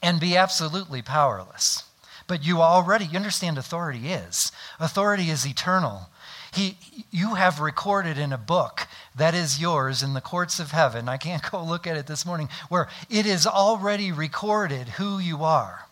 and 0.01 0.19
be 0.19 0.37
absolutely 0.37 1.01
powerless. 1.01 1.83
But 2.27 2.45
you 2.45 2.61
already 2.61 3.05
you 3.05 3.17
understand 3.17 3.57
authority 3.57 4.09
is. 4.09 4.51
Authority 4.79 5.29
is 5.29 5.47
eternal. 5.47 6.09
He, 6.53 6.77
you 7.11 7.35
have 7.35 7.59
recorded 7.59 8.17
in 8.17 8.31
a 8.31 8.37
book 8.37 8.87
that 9.15 9.33
is 9.33 9.59
yours 9.59 10.01
in 10.01 10.13
the 10.13 10.21
courts 10.21 10.59
of 10.59 10.71
heaven. 10.71 11.09
I 11.09 11.17
can't 11.17 11.43
go 11.51 11.63
look 11.63 11.87
at 11.87 11.97
it 11.97 12.07
this 12.07 12.25
morning, 12.25 12.49
where 12.69 12.87
it 13.09 13.25
is 13.25 13.47
already 13.47 14.11
recorded 14.11 14.89
who 14.89 15.19
you 15.19 15.43
are. 15.43 15.88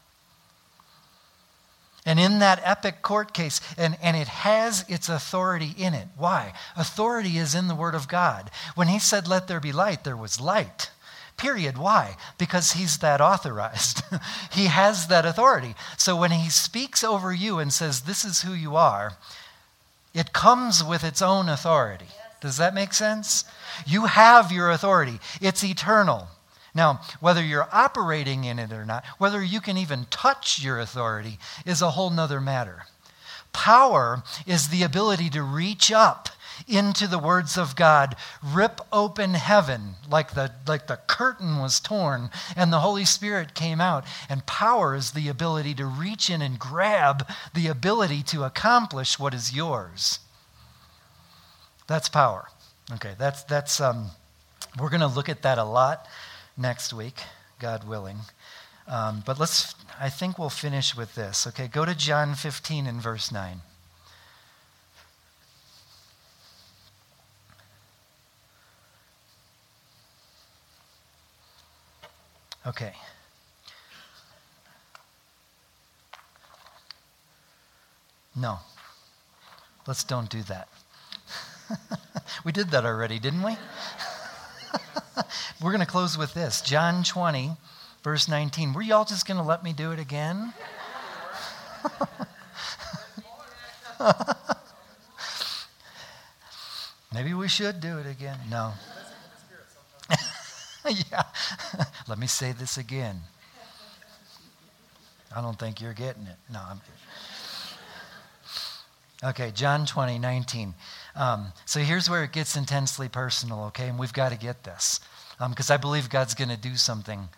And 2.07 2.21
in 2.21 2.39
that 2.39 2.61
epic 2.63 3.01
court 3.01 3.33
case, 3.33 3.59
and, 3.77 3.97
and 4.01 4.15
it 4.15 4.29
has 4.29 4.85
its 4.87 5.09
authority 5.09 5.75
in 5.77 5.93
it. 5.93 6.07
Why? 6.15 6.53
Authority 6.77 7.37
is 7.37 7.53
in 7.53 7.67
the 7.67 7.75
Word 7.75 7.95
of 7.95 8.07
God. 8.07 8.49
When 8.75 8.87
He 8.87 8.97
said, 8.97 9.27
Let 9.27 9.49
there 9.49 9.59
be 9.59 9.73
light, 9.73 10.05
there 10.05 10.15
was 10.15 10.39
light. 10.39 10.89
Period. 11.35 11.77
Why? 11.77 12.15
Because 12.37 12.71
He's 12.71 12.99
that 12.99 13.19
authorized. 13.19 14.03
he 14.53 14.67
has 14.67 15.07
that 15.07 15.25
authority. 15.25 15.75
So 15.97 16.15
when 16.15 16.31
He 16.31 16.49
speaks 16.49 17.03
over 17.03 17.33
you 17.33 17.59
and 17.59 17.73
says, 17.73 18.01
This 18.01 18.23
is 18.23 18.41
who 18.41 18.53
you 18.53 18.77
are, 18.77 19.17
it 20.13 20.31
comes 20.31 20.81
with 20.81 21.03
its 21.03 21.21
own 21.21 21.49
authority. 21.49 22.07
Does 22.39 22.55
that 22.55 22.73
make 22.73 22.93
sense? 22.93 23.43
You 23.85 24.05
have 24.05 24.49
your 24.49 24.71
authority, 24.71 25.19
it's 25.41 25.61
eternal. 25.61 26.29
Now, 26.77 27.01
whether 27.19 27.43
you're 27.43 27.67
operating 27.71 28.43
in 28.43 28.59
it 28.59 28.71
or 28.71 28.85
not, 28.85 29.03
whether 29.17 29.43
you 29.43 29.59
can 29.59 29.77
even 29.77 30.05
touch 30.11 30.61
your 30.61 30.79
authority, 30.79 31.39
is 31.65 31.81
a 31.81 31.89
whole 31.89 32.11
nother 32.11 32.39
matter. 32.39 32.83
Power 33.51 34.21
is 34.45 34.69
the 34.69 34.83
ability 34.83 35.31
to 35.31 35.41
reach 35.41 35.91
up 35.91 36.29
into 36.67 37.07
the 37.07 37.17
words 37.17 37.57
of 37.57 37.75
God, 37.75 38.15
rip 38.43 38.79
open 38.93 39.33
heaven 39.33 39.95
like 40.07 40.35
the, 40.35 40.51
like 40.67 40.85
the 40.85 40.99
curtain 41.07 41.57
was 41.57 41.79
torn 41.79 42.29
and 42.55 42.71
the 42.71 42.81
Holy 42.81 43.05
Spirit 43.05 43.55
came 43.55 43.81
out. 43.81 44.05
And 44.29 44.45
power 44.45 44.93
is 44.93 45.11
the 45.11 45.29
ability 45.29 45.73
to 45.75 45.85
reach 45.87 46.29
in 46.29 46.43
and 46.43 46.59
grab 46.59 47.27
the 47.55 47.67
ability 47.67 48.21
to 48.23 48.43
accomplish 48.43 49.17
what 49.17 49.33
is 49.33 49.51
yours. 49.51 50.19
That's 51.87 52.07
power. 52.07 52.49
Okay, 52.93 53.15
that's, 53.17 53.41
that's 53.43 53.81
um, 53.81 54.11
we're 54.79 54.89
going 54.89 55.01
to 55.01 55.07
look 55.07 55.27
at 55.27 55.41
that 55.41 55.57
a 55.57 55.63
lot 55.63 56.05
next 56.57 56.93
week, 56.93 57.21
God 57.59 57.87
willing. 57.87 58.17
Um, 58.87 59.23
but 59.25 59.39
let's, 59.39 59.75
I 59.99 60.09
think 60.09 60.39
we'll 60.39 60.49
finish 60.49 60.95
with 60.95 61.15
this. 61.15 61.45
Okay, 61.47 61.67
go 61.67 61.85
to 61.85 61.93
John 61.93 62.35
15 62.35 62.87
and 62.87 63.01
verse 63.01 63.31
9. 63.31 63.61
Okay. 72.65 72.93
No. 78.35 78.59
Let's 79.87 80.03
don't 80.03 80.29
do 80.29 80.43
that. 80.43 80.67
we 82.43 82.51
did 82.51 82.71
that 82.71 82.85
already, 82.85 83.19
didn't 83.19 83.41
we? 83.41 83.55
We're 85.61 85.71
going 85.71 85.81
to 85.81 85.87
close 85.87 86.17
with 86.17 86.33
this 86.33 86.61
John 86.61 87.03
20, 87.03 87.51
verse 88.03 88.27
19. 88.27 88.73
Were 88.73 88.81
y'all 88.81 89.05
just 89.05 89.27
going 89.27 89.37
to 89.37 89.43
let 89.43 89.63
me 89.63 89.71
do 89.73 89.91
it 89.91 89.99
again? 89.99 90.51
Maybe 97.13 97.33
we 97.33 97.47
should 97.47 97.79
do 97.79 97.99
it 97.99 98.05
again. 98.05 98.37
No. 98.49 98.73
yeah. 100.85 101.23
Let 102.07 102.19
me 102.19 102.27
say 102.27 102.51
this 102.51 102.77
again. 102.77 103.21
I 105.35 105.41
don't 105.41 105.59
think 105.59 105.81
you're 105.81 105.93
getting 105.93 106.27
it. 106.27 106.37
No, 106.51 106.61
I'm. 106.69 106.79
Okay, 109.23 109.49
John 109.51 109.87
20, 109.87 110.19
19. 110.19 110.75
Um, 111.17 111.51
so 111.65 111.79
here's 111.79 112.09
where 112.09 112.23
it 112.23 112.31
gets 112.31 112.55
intensely 112.55 113.09
personal, 113.09 113.65
okay? 113.65 113.89
And 113.89 113.97
we've 113.97 114.13
got 114.13 114.31
to 114.31 114.37
get 114.37 114.63
this. 114.63 114.99
Because 115.49 115.69
um, 115.69 115.73
I 115.73 115.77
believe 115.77 116.09
God's 116.09 116.35
going 116.35 116.49
to 116.49 116.57
do 116.57 116.75
something 116.75 117.29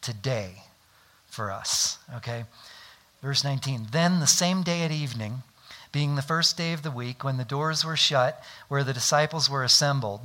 today 0.00 0.62
for 1.26 1.52
us, 1.52 1.98
okay? 2.16 2.44
Verse 3.22 3.44
19. 3.44 3.88
Then 3.92 4.20
the 4.20 4.26
same 4.26 4.62
day 4.62 4.82
at 4.82 4.90
evening, 4.90 5.42
being 5.92 6.14
the 6.14 6.22
first 6.22 6.56
day 6.56 6.72
of 6.72 6.82
the 6.82 6.90
week, 6.90 7.22
when 7.22 7.36
the 7.36 7.44
doors 7.44 7.84
were 7.84 7.96
shut, 7.96 8.42
where 8.68 8.82
the 8.82 8.92
disciples 8.94 9.50
were 9.50 9.62
assembled, 9.62 10.22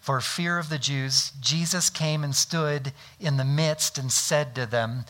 for 0.00 0.20
fear 0.20 0.58
of 0.58 0.68
the 0.68 0.78
Jews, 0.78 1.32
Jesus 1.40 1.90
came 1.90 2.22
and 2.22 2.34
stood 2.34 2.92
in 3.18 3.38
the 3.38 3.44
midst 3.44 3.98
and 3.98 4.12
said 4.12 4.54
to 4.54 4.64
them, 4.64 5.04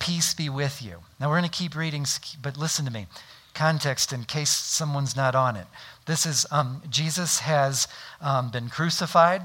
Peace 0.00 0.34
be 0.34 0.48
with 0.48 0.82
you. 0.82 0.98
Now 1.20 1.28
we're 1.28 1.38
going 1.38 1.50
to 1.50 1.56
keep 1.56 1.76
reading, 1.76 2.04
but 2.42 2.56
listen 2.56 2.84
to 2.84 2.90
me 2.90 3.06
context 3.54 4.12
in 4.12 4.24
case 4.24 4.50
someone's 4.50 5.16
not 5.16 5.34
on 5.34 5.56
it. 5.56 5.66
This 6.10 6.26
is 6.26 6.44
um, 6.50 6.82
Jesus 6.90 7.38
has 7.38 7.86
um, 8.20 8.50
been 8.50 8.68
crucified. 8.68 9.42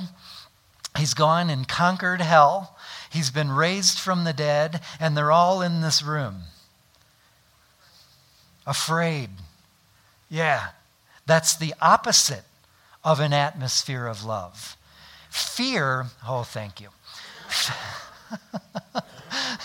He's 0.98 1.14
gone 1.14 1.52
and 1.52 1.68
conquered 1.68 2.22
hell. 2.22 2.76
He's 3.12 3.30
been 3.30 3.52
raised 3.52 4.00
from 4.00 4.24
the 4.24 4.34
dead, 4.34 4.82
and 5.00 5.16
they're 5.16 5.32
all 5.32 5.62
in 5.62 5.82
this 5.82 6.02
room. 6.02 6.38
Afraid. 8.66 9.30
Yeah, 10.28 10.70
that's 11.28 11.56
the 11.56 11.76
opposite 11.80 12.46
of 13.04 13.20
an 13.20 13.32
atmosphere 13.32 14.08
of 14.08 14.26
love. 14.26 14.76
Fear, 15.30 16.08
oh, 16.28 16.42
thank 16.42 16.82
you. 16.82 16.90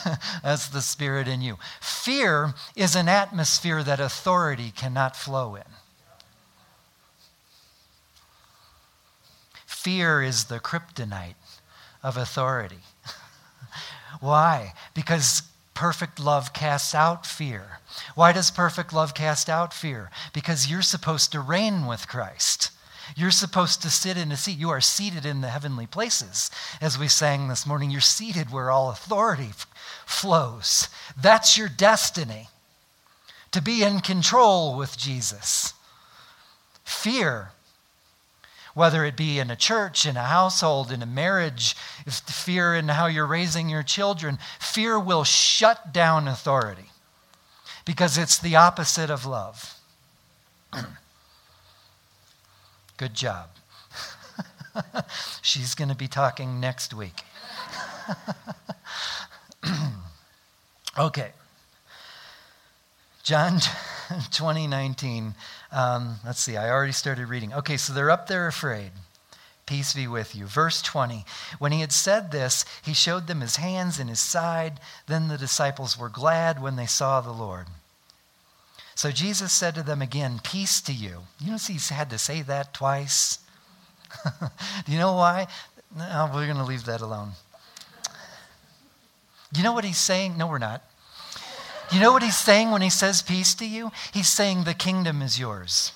That's 0.43 0.69
the 0.69 0.83
spirit 0.83 1.29
in 1.29 1.41
you. 1.41 1.57
Fear 1.81 2.53
is 2.77 2.95
an 2.95 3.09
atmosphere 3.09 3.83
that 3.83 4.01
authority 4.01 4.71
cannot 4.71 5.17
flow 5.17 5.55
in. 5.55 5.63
Fear 9.83 10.23
is 10.23 10.45
the 10.45 10.61
kryptonite 10.61 11.37
of 12.03 12.19
authority. 12.19 12.81
Why? 14.21 14.75
Because 14.93 15.43
perfect 15.73 16.21
love 16.21 16.53
casts 16.53 16.95
out 16.95 17.25
fear. 17.25 17.79
Why 18.15 18.33
does 18.33 18.51
perfect 18.51 18.93
love 18.93 19.15
cast 19.15 19.49
out 19.49 19.73
fear? 19.73 20.11
Because 20.35 20.71
you're 20.71 20.83
supposed 20.83 21.33
to 21.33 21.41
reign 21.41 21.87
with 21.87 22.09
Christ. 22.09 22.73
You're 23.17 23.31
supposed 23.31 23.81
to 23.81 23.89
sit 23.89 24.19
in 24.19 24.31
a 24.31 24.37
seat. 24.37 24.59
You 24.59 24.69
are 24.69 24.83
seated 24.83 25.25
in 25.25 25.41
the 25.41 25.49
heavenly 25.49 25.87
places. 25.87 26.51
As 26.83 26.99
we 26.99 27.09
sang 27.09 27.49
this 27.49 27.67
morning, 27.67 27.91
you're 27.91 28.03
seated 28.03 28.53
where 28.53 28.71
all 28.71 28.91
authority 28.91 29.49
f- 29.49 29.67
flows. 30.05 30.89
That's 31.19 31.57
your 31.57 31.71
destiny 31.71 32.49
to 33.53 33.63
be 33.63 33.83
in 33.83 34.01
control 34.01 34.77
with 34.77 34.99
Jesus. 34.99 35.73
Fear, 36.85 37.53
whether 38.81 39.05
it 39.05 39.15
be 39.15 39.39
in 39.39 39.51
a 39.51 39.57
church, 39.57 40.07
in 40.07 40.17
a 40.17 40.23
household, 40.23 40.91
in 40.91 41.03
a 41.03 41.07
marriage, 41.07 41.77
if 42.07 42.15
fear 42.15 42.75
in 42.75 42.89
how 42.89 43.05
you're 43.05 43.27
raising 43.27 43.69
your 43.69 43.83
children, 43.83 44.39
fear 44.59 44.99
will 44.99 45.23
shut 45.23 45.93
down 45.93 46.27
authority. 46.27 46.87
because 47.85 48.17
it's 48.17 48.39
the 48.39 48.57
opposite 48.57 49.11
of 49.11 49.27
love. 49.27 49.75
Good 52.97 53.13
job. 53.13 53.51
She's 55.43 55.75
going 55.75 55.91
to 55.91 55.95
be 55.95 56.09
talking 56.09 56.59
next 56.59 56.95
week. 56.95 57.21
okay. 60.99 61.33
John 63.25 63.61
2019. 64.31 65.35
Um, 65.73 66.17
let's 66.25 66.41
see, 66.41 66.57
I 66.57 66.71
already 66.71 66.93
started 66.93 67.29
reading. 67.29 67.53
Okay, 67.55 67.77
so 67.77 67.93
they're 67.93 68.11
up 68.11 68.27
there 68.27 68.47
afraid. 68.47 68.91
Peace 69.67 69.95
be 69.95 70.09
with 70.09 70.35
you. 70.35 70.47
Verse 70.47 70.83
20. 70.83 71.25
When 71.61 71.71
he 71.71 71.81
had 71.81 71.93
said 71.93 72.33
this, 72.33 72.65
he 72.83 72.93
showed 72.93 73.29
them 73.29 73.41
his 73.41 73.57
hands 73.57 74.01
and 74.01 74.11
his 74.11 74.19
side. 74.19 74.81
Then 75.07 75.29
the 75.29 75.39
disciples 75.39 75.97
were 75.97 76.09
glad 76.09 76.61
when 76.61 76.75
they 76.75 76.87
saw 76.87 77.21
the 77.21 77.31
Lord. 77.31 77.69
So 78.97 79.13
Jesus 79.13 79.53
said 79.53 79.77
to 79.77 79.85
them 79.85 80.03
again, 80.03 80.41
Peace 80.43 80.81
to 80.83 80.93
you. 80.93 81.21
You 81.39 81.53
notice 81.53 81.69
he's 81.69 81.89
had 81.89 82.11
to 82.11 82.19
say 82.19 82.43
that 82.43 82.75
twice? 82.75 83.39
Do 84.25 84.93
you 84.93 84.99
know 84.99 85.15
why? 85.15 85.47
No, 85.97 86.31
we're 86.35 86.47
going 86.47 86.59
to 86.59 86.65
leave 86.65 86.85
that 86.87 87.01
alone. 87.01 87.31
You 89.55 89.63
know 89.63 89.73
what 89.73 89.85
he's 89.85 89.99
saying? 89.99 90.37
No, 90.37 90.49
we're 90.49 90.59
not. 90.59 90.83
You 91.93 92.01
know 92.01 92.13
what 92.13 92.23
he's 92.23 92.37
saying 92.37 92.71
when 92.71 92.83
he 92.83 92.91
says 92.91 93.23
peace 93.23 93.55
to 93.55 93.67
you? 93.67 93.91
He's 94.13 94.29
saying 94.29 94.65
the 94.65 94.75
kingdom 94.75 95.23
is 95.23 95.41
yours. 95.41 95.93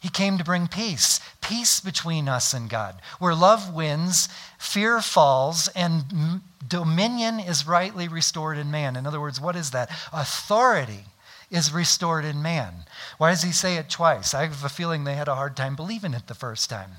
He 0.00 0.08
came 0.08 0.36
to 0.36 0.44
bring 0.44 0.68
peace, 0.68 1.18
peace 1.40 1.80
between 1.80 2.28
us 2.28 2.52
and 2.52 2.68
God. 2.68 3.00
Where 3.18 3.34
love 3.34 3.72
wins, 3.74 4.28
fear 4.58 5.00
falls, 5.00 5.68
and 5.68 6.42
dominion 6.68 7.40
is 7.40 7.66
rightly 7.66 8.06
restored 8.06 8.58
in 8.58 8.70
man. 8.70 8.96
In 8.96 9.06
other 9.06 9.20
words, 9.20 9.40
what 9.40 9.56
is 9.56 9.70
that? 9.70 9.90
Authority 10.12 11.06
is 11.50 11.72
restored 11.72 12.24
in 12.24 12.42
man. 12.42 12.84
Why 13.16 13.30
does 13.30 13.42
he 13.42 13.52
say 13.52 13.76
it 13.76 13.88
twice? 13.88 14.34
I 14.34 14.42
have 14.42 14.62
a 14.64 14.68
feeling 14.68 15.04
they 15.04 15.14
had 15.14 15.28
a 15.28 15.34
hard 15.34 15.56
time 15.56 15.74
believing 15.74 16.12
it 16.12 16.26
the 16.26 16.34
first 16.34 16.68
time. 16.68 16.90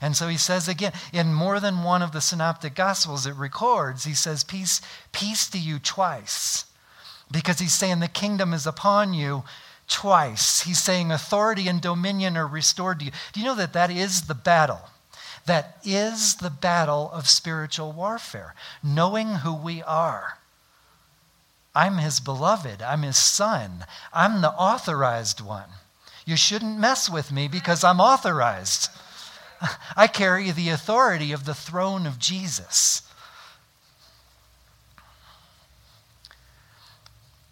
And 0.00 0.16
so 0.16 0.28
he 0.28 0.36
says 0.36 0.68
again, 0.68 0.92
in 1.12 1.32
more 1.32 1.60
than 1.60 1.82
one 1.82 2.02
of 2.02 2.12
the 2.12 2.20
synoptic 2.20 2.74
gospels 2.74 3.26
it 3.26 3.34
records, 3.34 4.04
he 4.04 4.14
says, 4.14 4.44
Peace, 4.44 4.80
peace 5.12 5.48
to 5.50 5.58
you 5.58 5.78
twice. 5.78 6.66
Because 7.30 7.58
he's 7.58 7.72
saying 7.72 8.00
the 8.00 8.08
kingdom 8.08 8.52
is 8.52 8.66
upon 8.66 9.14
you 9.14 9.44
twice. 9.88 10.62
He's 10.62 10.82
saying 10.82 11.10
authority 11.10 11.68
and 11.68 11.80
dominion 11.80 12.36
are 12.36 12.46
restored 12.46 13.00
to 13.00 13.06
you. 13.06 13.12
Do 13.32 13.40
you 13.40 13.46
know 13.46 13.54
that 13.56 13.72
that 13.72 13.90
is 13.90 14.22
the 14.22 14.34
battle? 14.34 14.80
That 15.46 15.78
is 15.84 16.36
the 16.36 16.50
battle 16.50 17.10
of 17.12 17.28
spiritual 17.28 17.92
warfare, 17.92 18.54
knowing 18.82 19.36
who 19.36 19.54
we 19.54 19.82
are. 19.82 20.38
I'm 21.74 21.98
his 21.98 22.20
beloved. 22.20 22.80
I'm 22.80 23.02
his 23.02 23.18
son. 23.18 23.84
I'm 24.12 24.40
the 24.40 24.52
authorized 24.52 25.40
one. 25.40 25.68
You 26.24 26.36
shouldn't 26.36 26.78
mess 26.78 27.10
with 27.10 27.32
me 27.32 27.48
because 27.48 27.84
I'm 27.84 28.00
authorized. 28.00 28.88
I 29.96 30.06
carry 30.06 30.50
the 30.50 30.70
authority 30.70 31.32
of 31.32 31.44
the 31.44 31.54
throne 31.54 32.06
of 32.06 32.18
Jesus. 32.18 33.02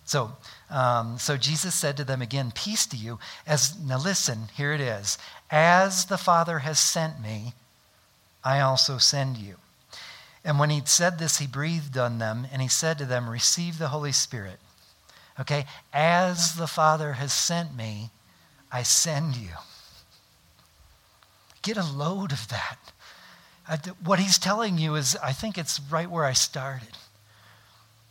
So, 0.04 0.32
um, 0.68 1.18
so 1.18 1.36
Jesus 1.36 1.74
said 1.74 1.96
to 1.96 2.04
them 2.04 2.20
again, 2.20 2.52
Peace 2.54 2.86
to 2.86 2.96
you. 2.96 3.18
As 3.46 3.78
now 3.78 3.98
listen, 3.98 4.48
here 4.54 4.72
it 4.72 4.80
is. 4.80 5.16
As 5.50 6.06
the 6.06 6.18
Father 6.18 6.60
has 6.60 6.78
sent 6.78 7.20
me, 7.20 7.54
I 8.44 8.60
also 8.60 8.98
send 8.98 9.38
you. 9.38 9.56
And 10.44 10.58
when 10.58 10.70
he'd 10.70 10.88
said 10.88 11.18
this, 11.18 11.38
he 11.38 11.46
breathed 11.46 11.96
on 11.96 12.18
them 12.18 12.46
and 12.52 12.60
he 12.60 12.68
said 12.68 12.98
to 12.98 13.04
them, 13.04 13.30
Receive 13.30 13.78
the 13.78 13.88
Holy 13.88 14.12
Spirit. 14.12 14.58
Okay? 15.40 15.66
As 15.92 16.56
the 16.56 16.66
Father 16.66 17.14
has 17.14 17.32
sent 17.32 17.76
me, 17.76 18.10
I 18.70 18.82
send 18.82 19.36
you. 19.36 19.50
Get 21.62 21.76
a 21.76 21.84
load 21.84 22.32
of 22.32 22.48
that. 22.48 22.78
what 24.04 24.18
he's 24.18 24.38
telling 24.38 24.78
you 24.78 24.96
is, 24.96 25.16
I 25.22 25.32
think 25.32 25.56
it's 25.56 25.80
right 25.80 26.10
where 26.10 26.24
I 26.24 26.32
started. 26.32 26.96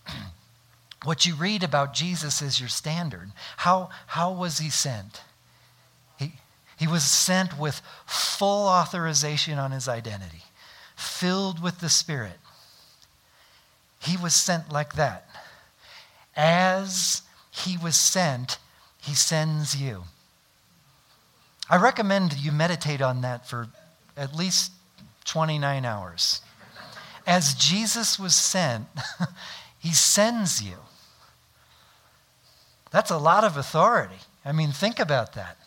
what 1.04 1.26
you 1.26 1.36
read 1.36 1.64
about 1.64 1.94
Jesus 1.94 2.42
is 2.42 2.60
your 2.60 2.70
standard. 2.70 3.32
How, 3.58 3.90
how 4.08 4.32
was 4.32 4.60
he 4.60 4.70
sent? 4.70 5.22
He, 6.18 6.34
he 6.80 6.88
was 6.88 7.04
sent 7.04 7.60
with 7.60 7.82
full 8.06 8.68
authorization 8.68 9.60
on 9.60 9.72
his 9.72 9.88
identity, 9.88 10.44
filled 10.96 11.62
with 11.62 11.80
the 11.80 11.90
Spirit. 11.90 12.40
He 14.00 14.18
was 14.18 14.34
sent 14.34 14.72
like 14.72 14.96
that. 14.96 15.30
As 16.36 17.22
he 17.52 17.78
was 17.78 17.96
sent, 17.96 18.58
he 18.98 19.14
sends 19.14 19.76
you. 19.76 20.06
I 21.72 21.78
recommend 21.78 22.34
you 22.38 22.52
meditate 22.52 23.02
on 23.02 23.22
that 23.22 23.48
for 23.48 23.68
at 24.18 24.36
least 24.36 24.74
29 25.24 25.86
hours. 25.86 26.42
As 27.26 27.54
Jesus 27.54 28.20
was 28.20 28.36
sent, 28.36 28.88
he 29.80 29.94
sends 29.94 30.62
you. 30.62 30.76
That's 32.92 33.10
a 33.10 33.18
lot 33.18 33.46
of 33.46 33.56
authority. 33.56 34.20
I 34.44 34.52
mean, 34.52 34.72
think 34.74 35.00
about 35.00 35.32
that. 35.36 35.58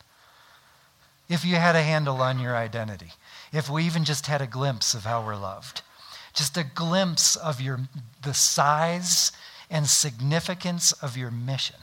If 1.30 1.42
you 1.42 1.54
had 1.54 1.74
a 1.74 1.82
handle 1.82 2.20
on 2.20 2.38
your 2.38 2.54
identity, 2.54 3.12
if 3.50 3.70
we 3.70 3.84
even 3.84 4.04
just 4.04 4.26
had 4.26 4.42
a 4.42 4.46
glimpse 4.46 4.92
of 4.92 5.04
how 5.04 5.24
we're 5.24 5.36
loved, 5.36 5.80
just 6.34 6.58
a 6.58 6.64
glimpse 6.64 7.34
of 7.34 7.62
your, 7.62 7.80
the 8.20 8.34
size 8.34 9.32
and 9.70 9.86
significance 9.86 10.92
of 10.92 11.16
your 11.16 11.30
mission. 11.30 11.76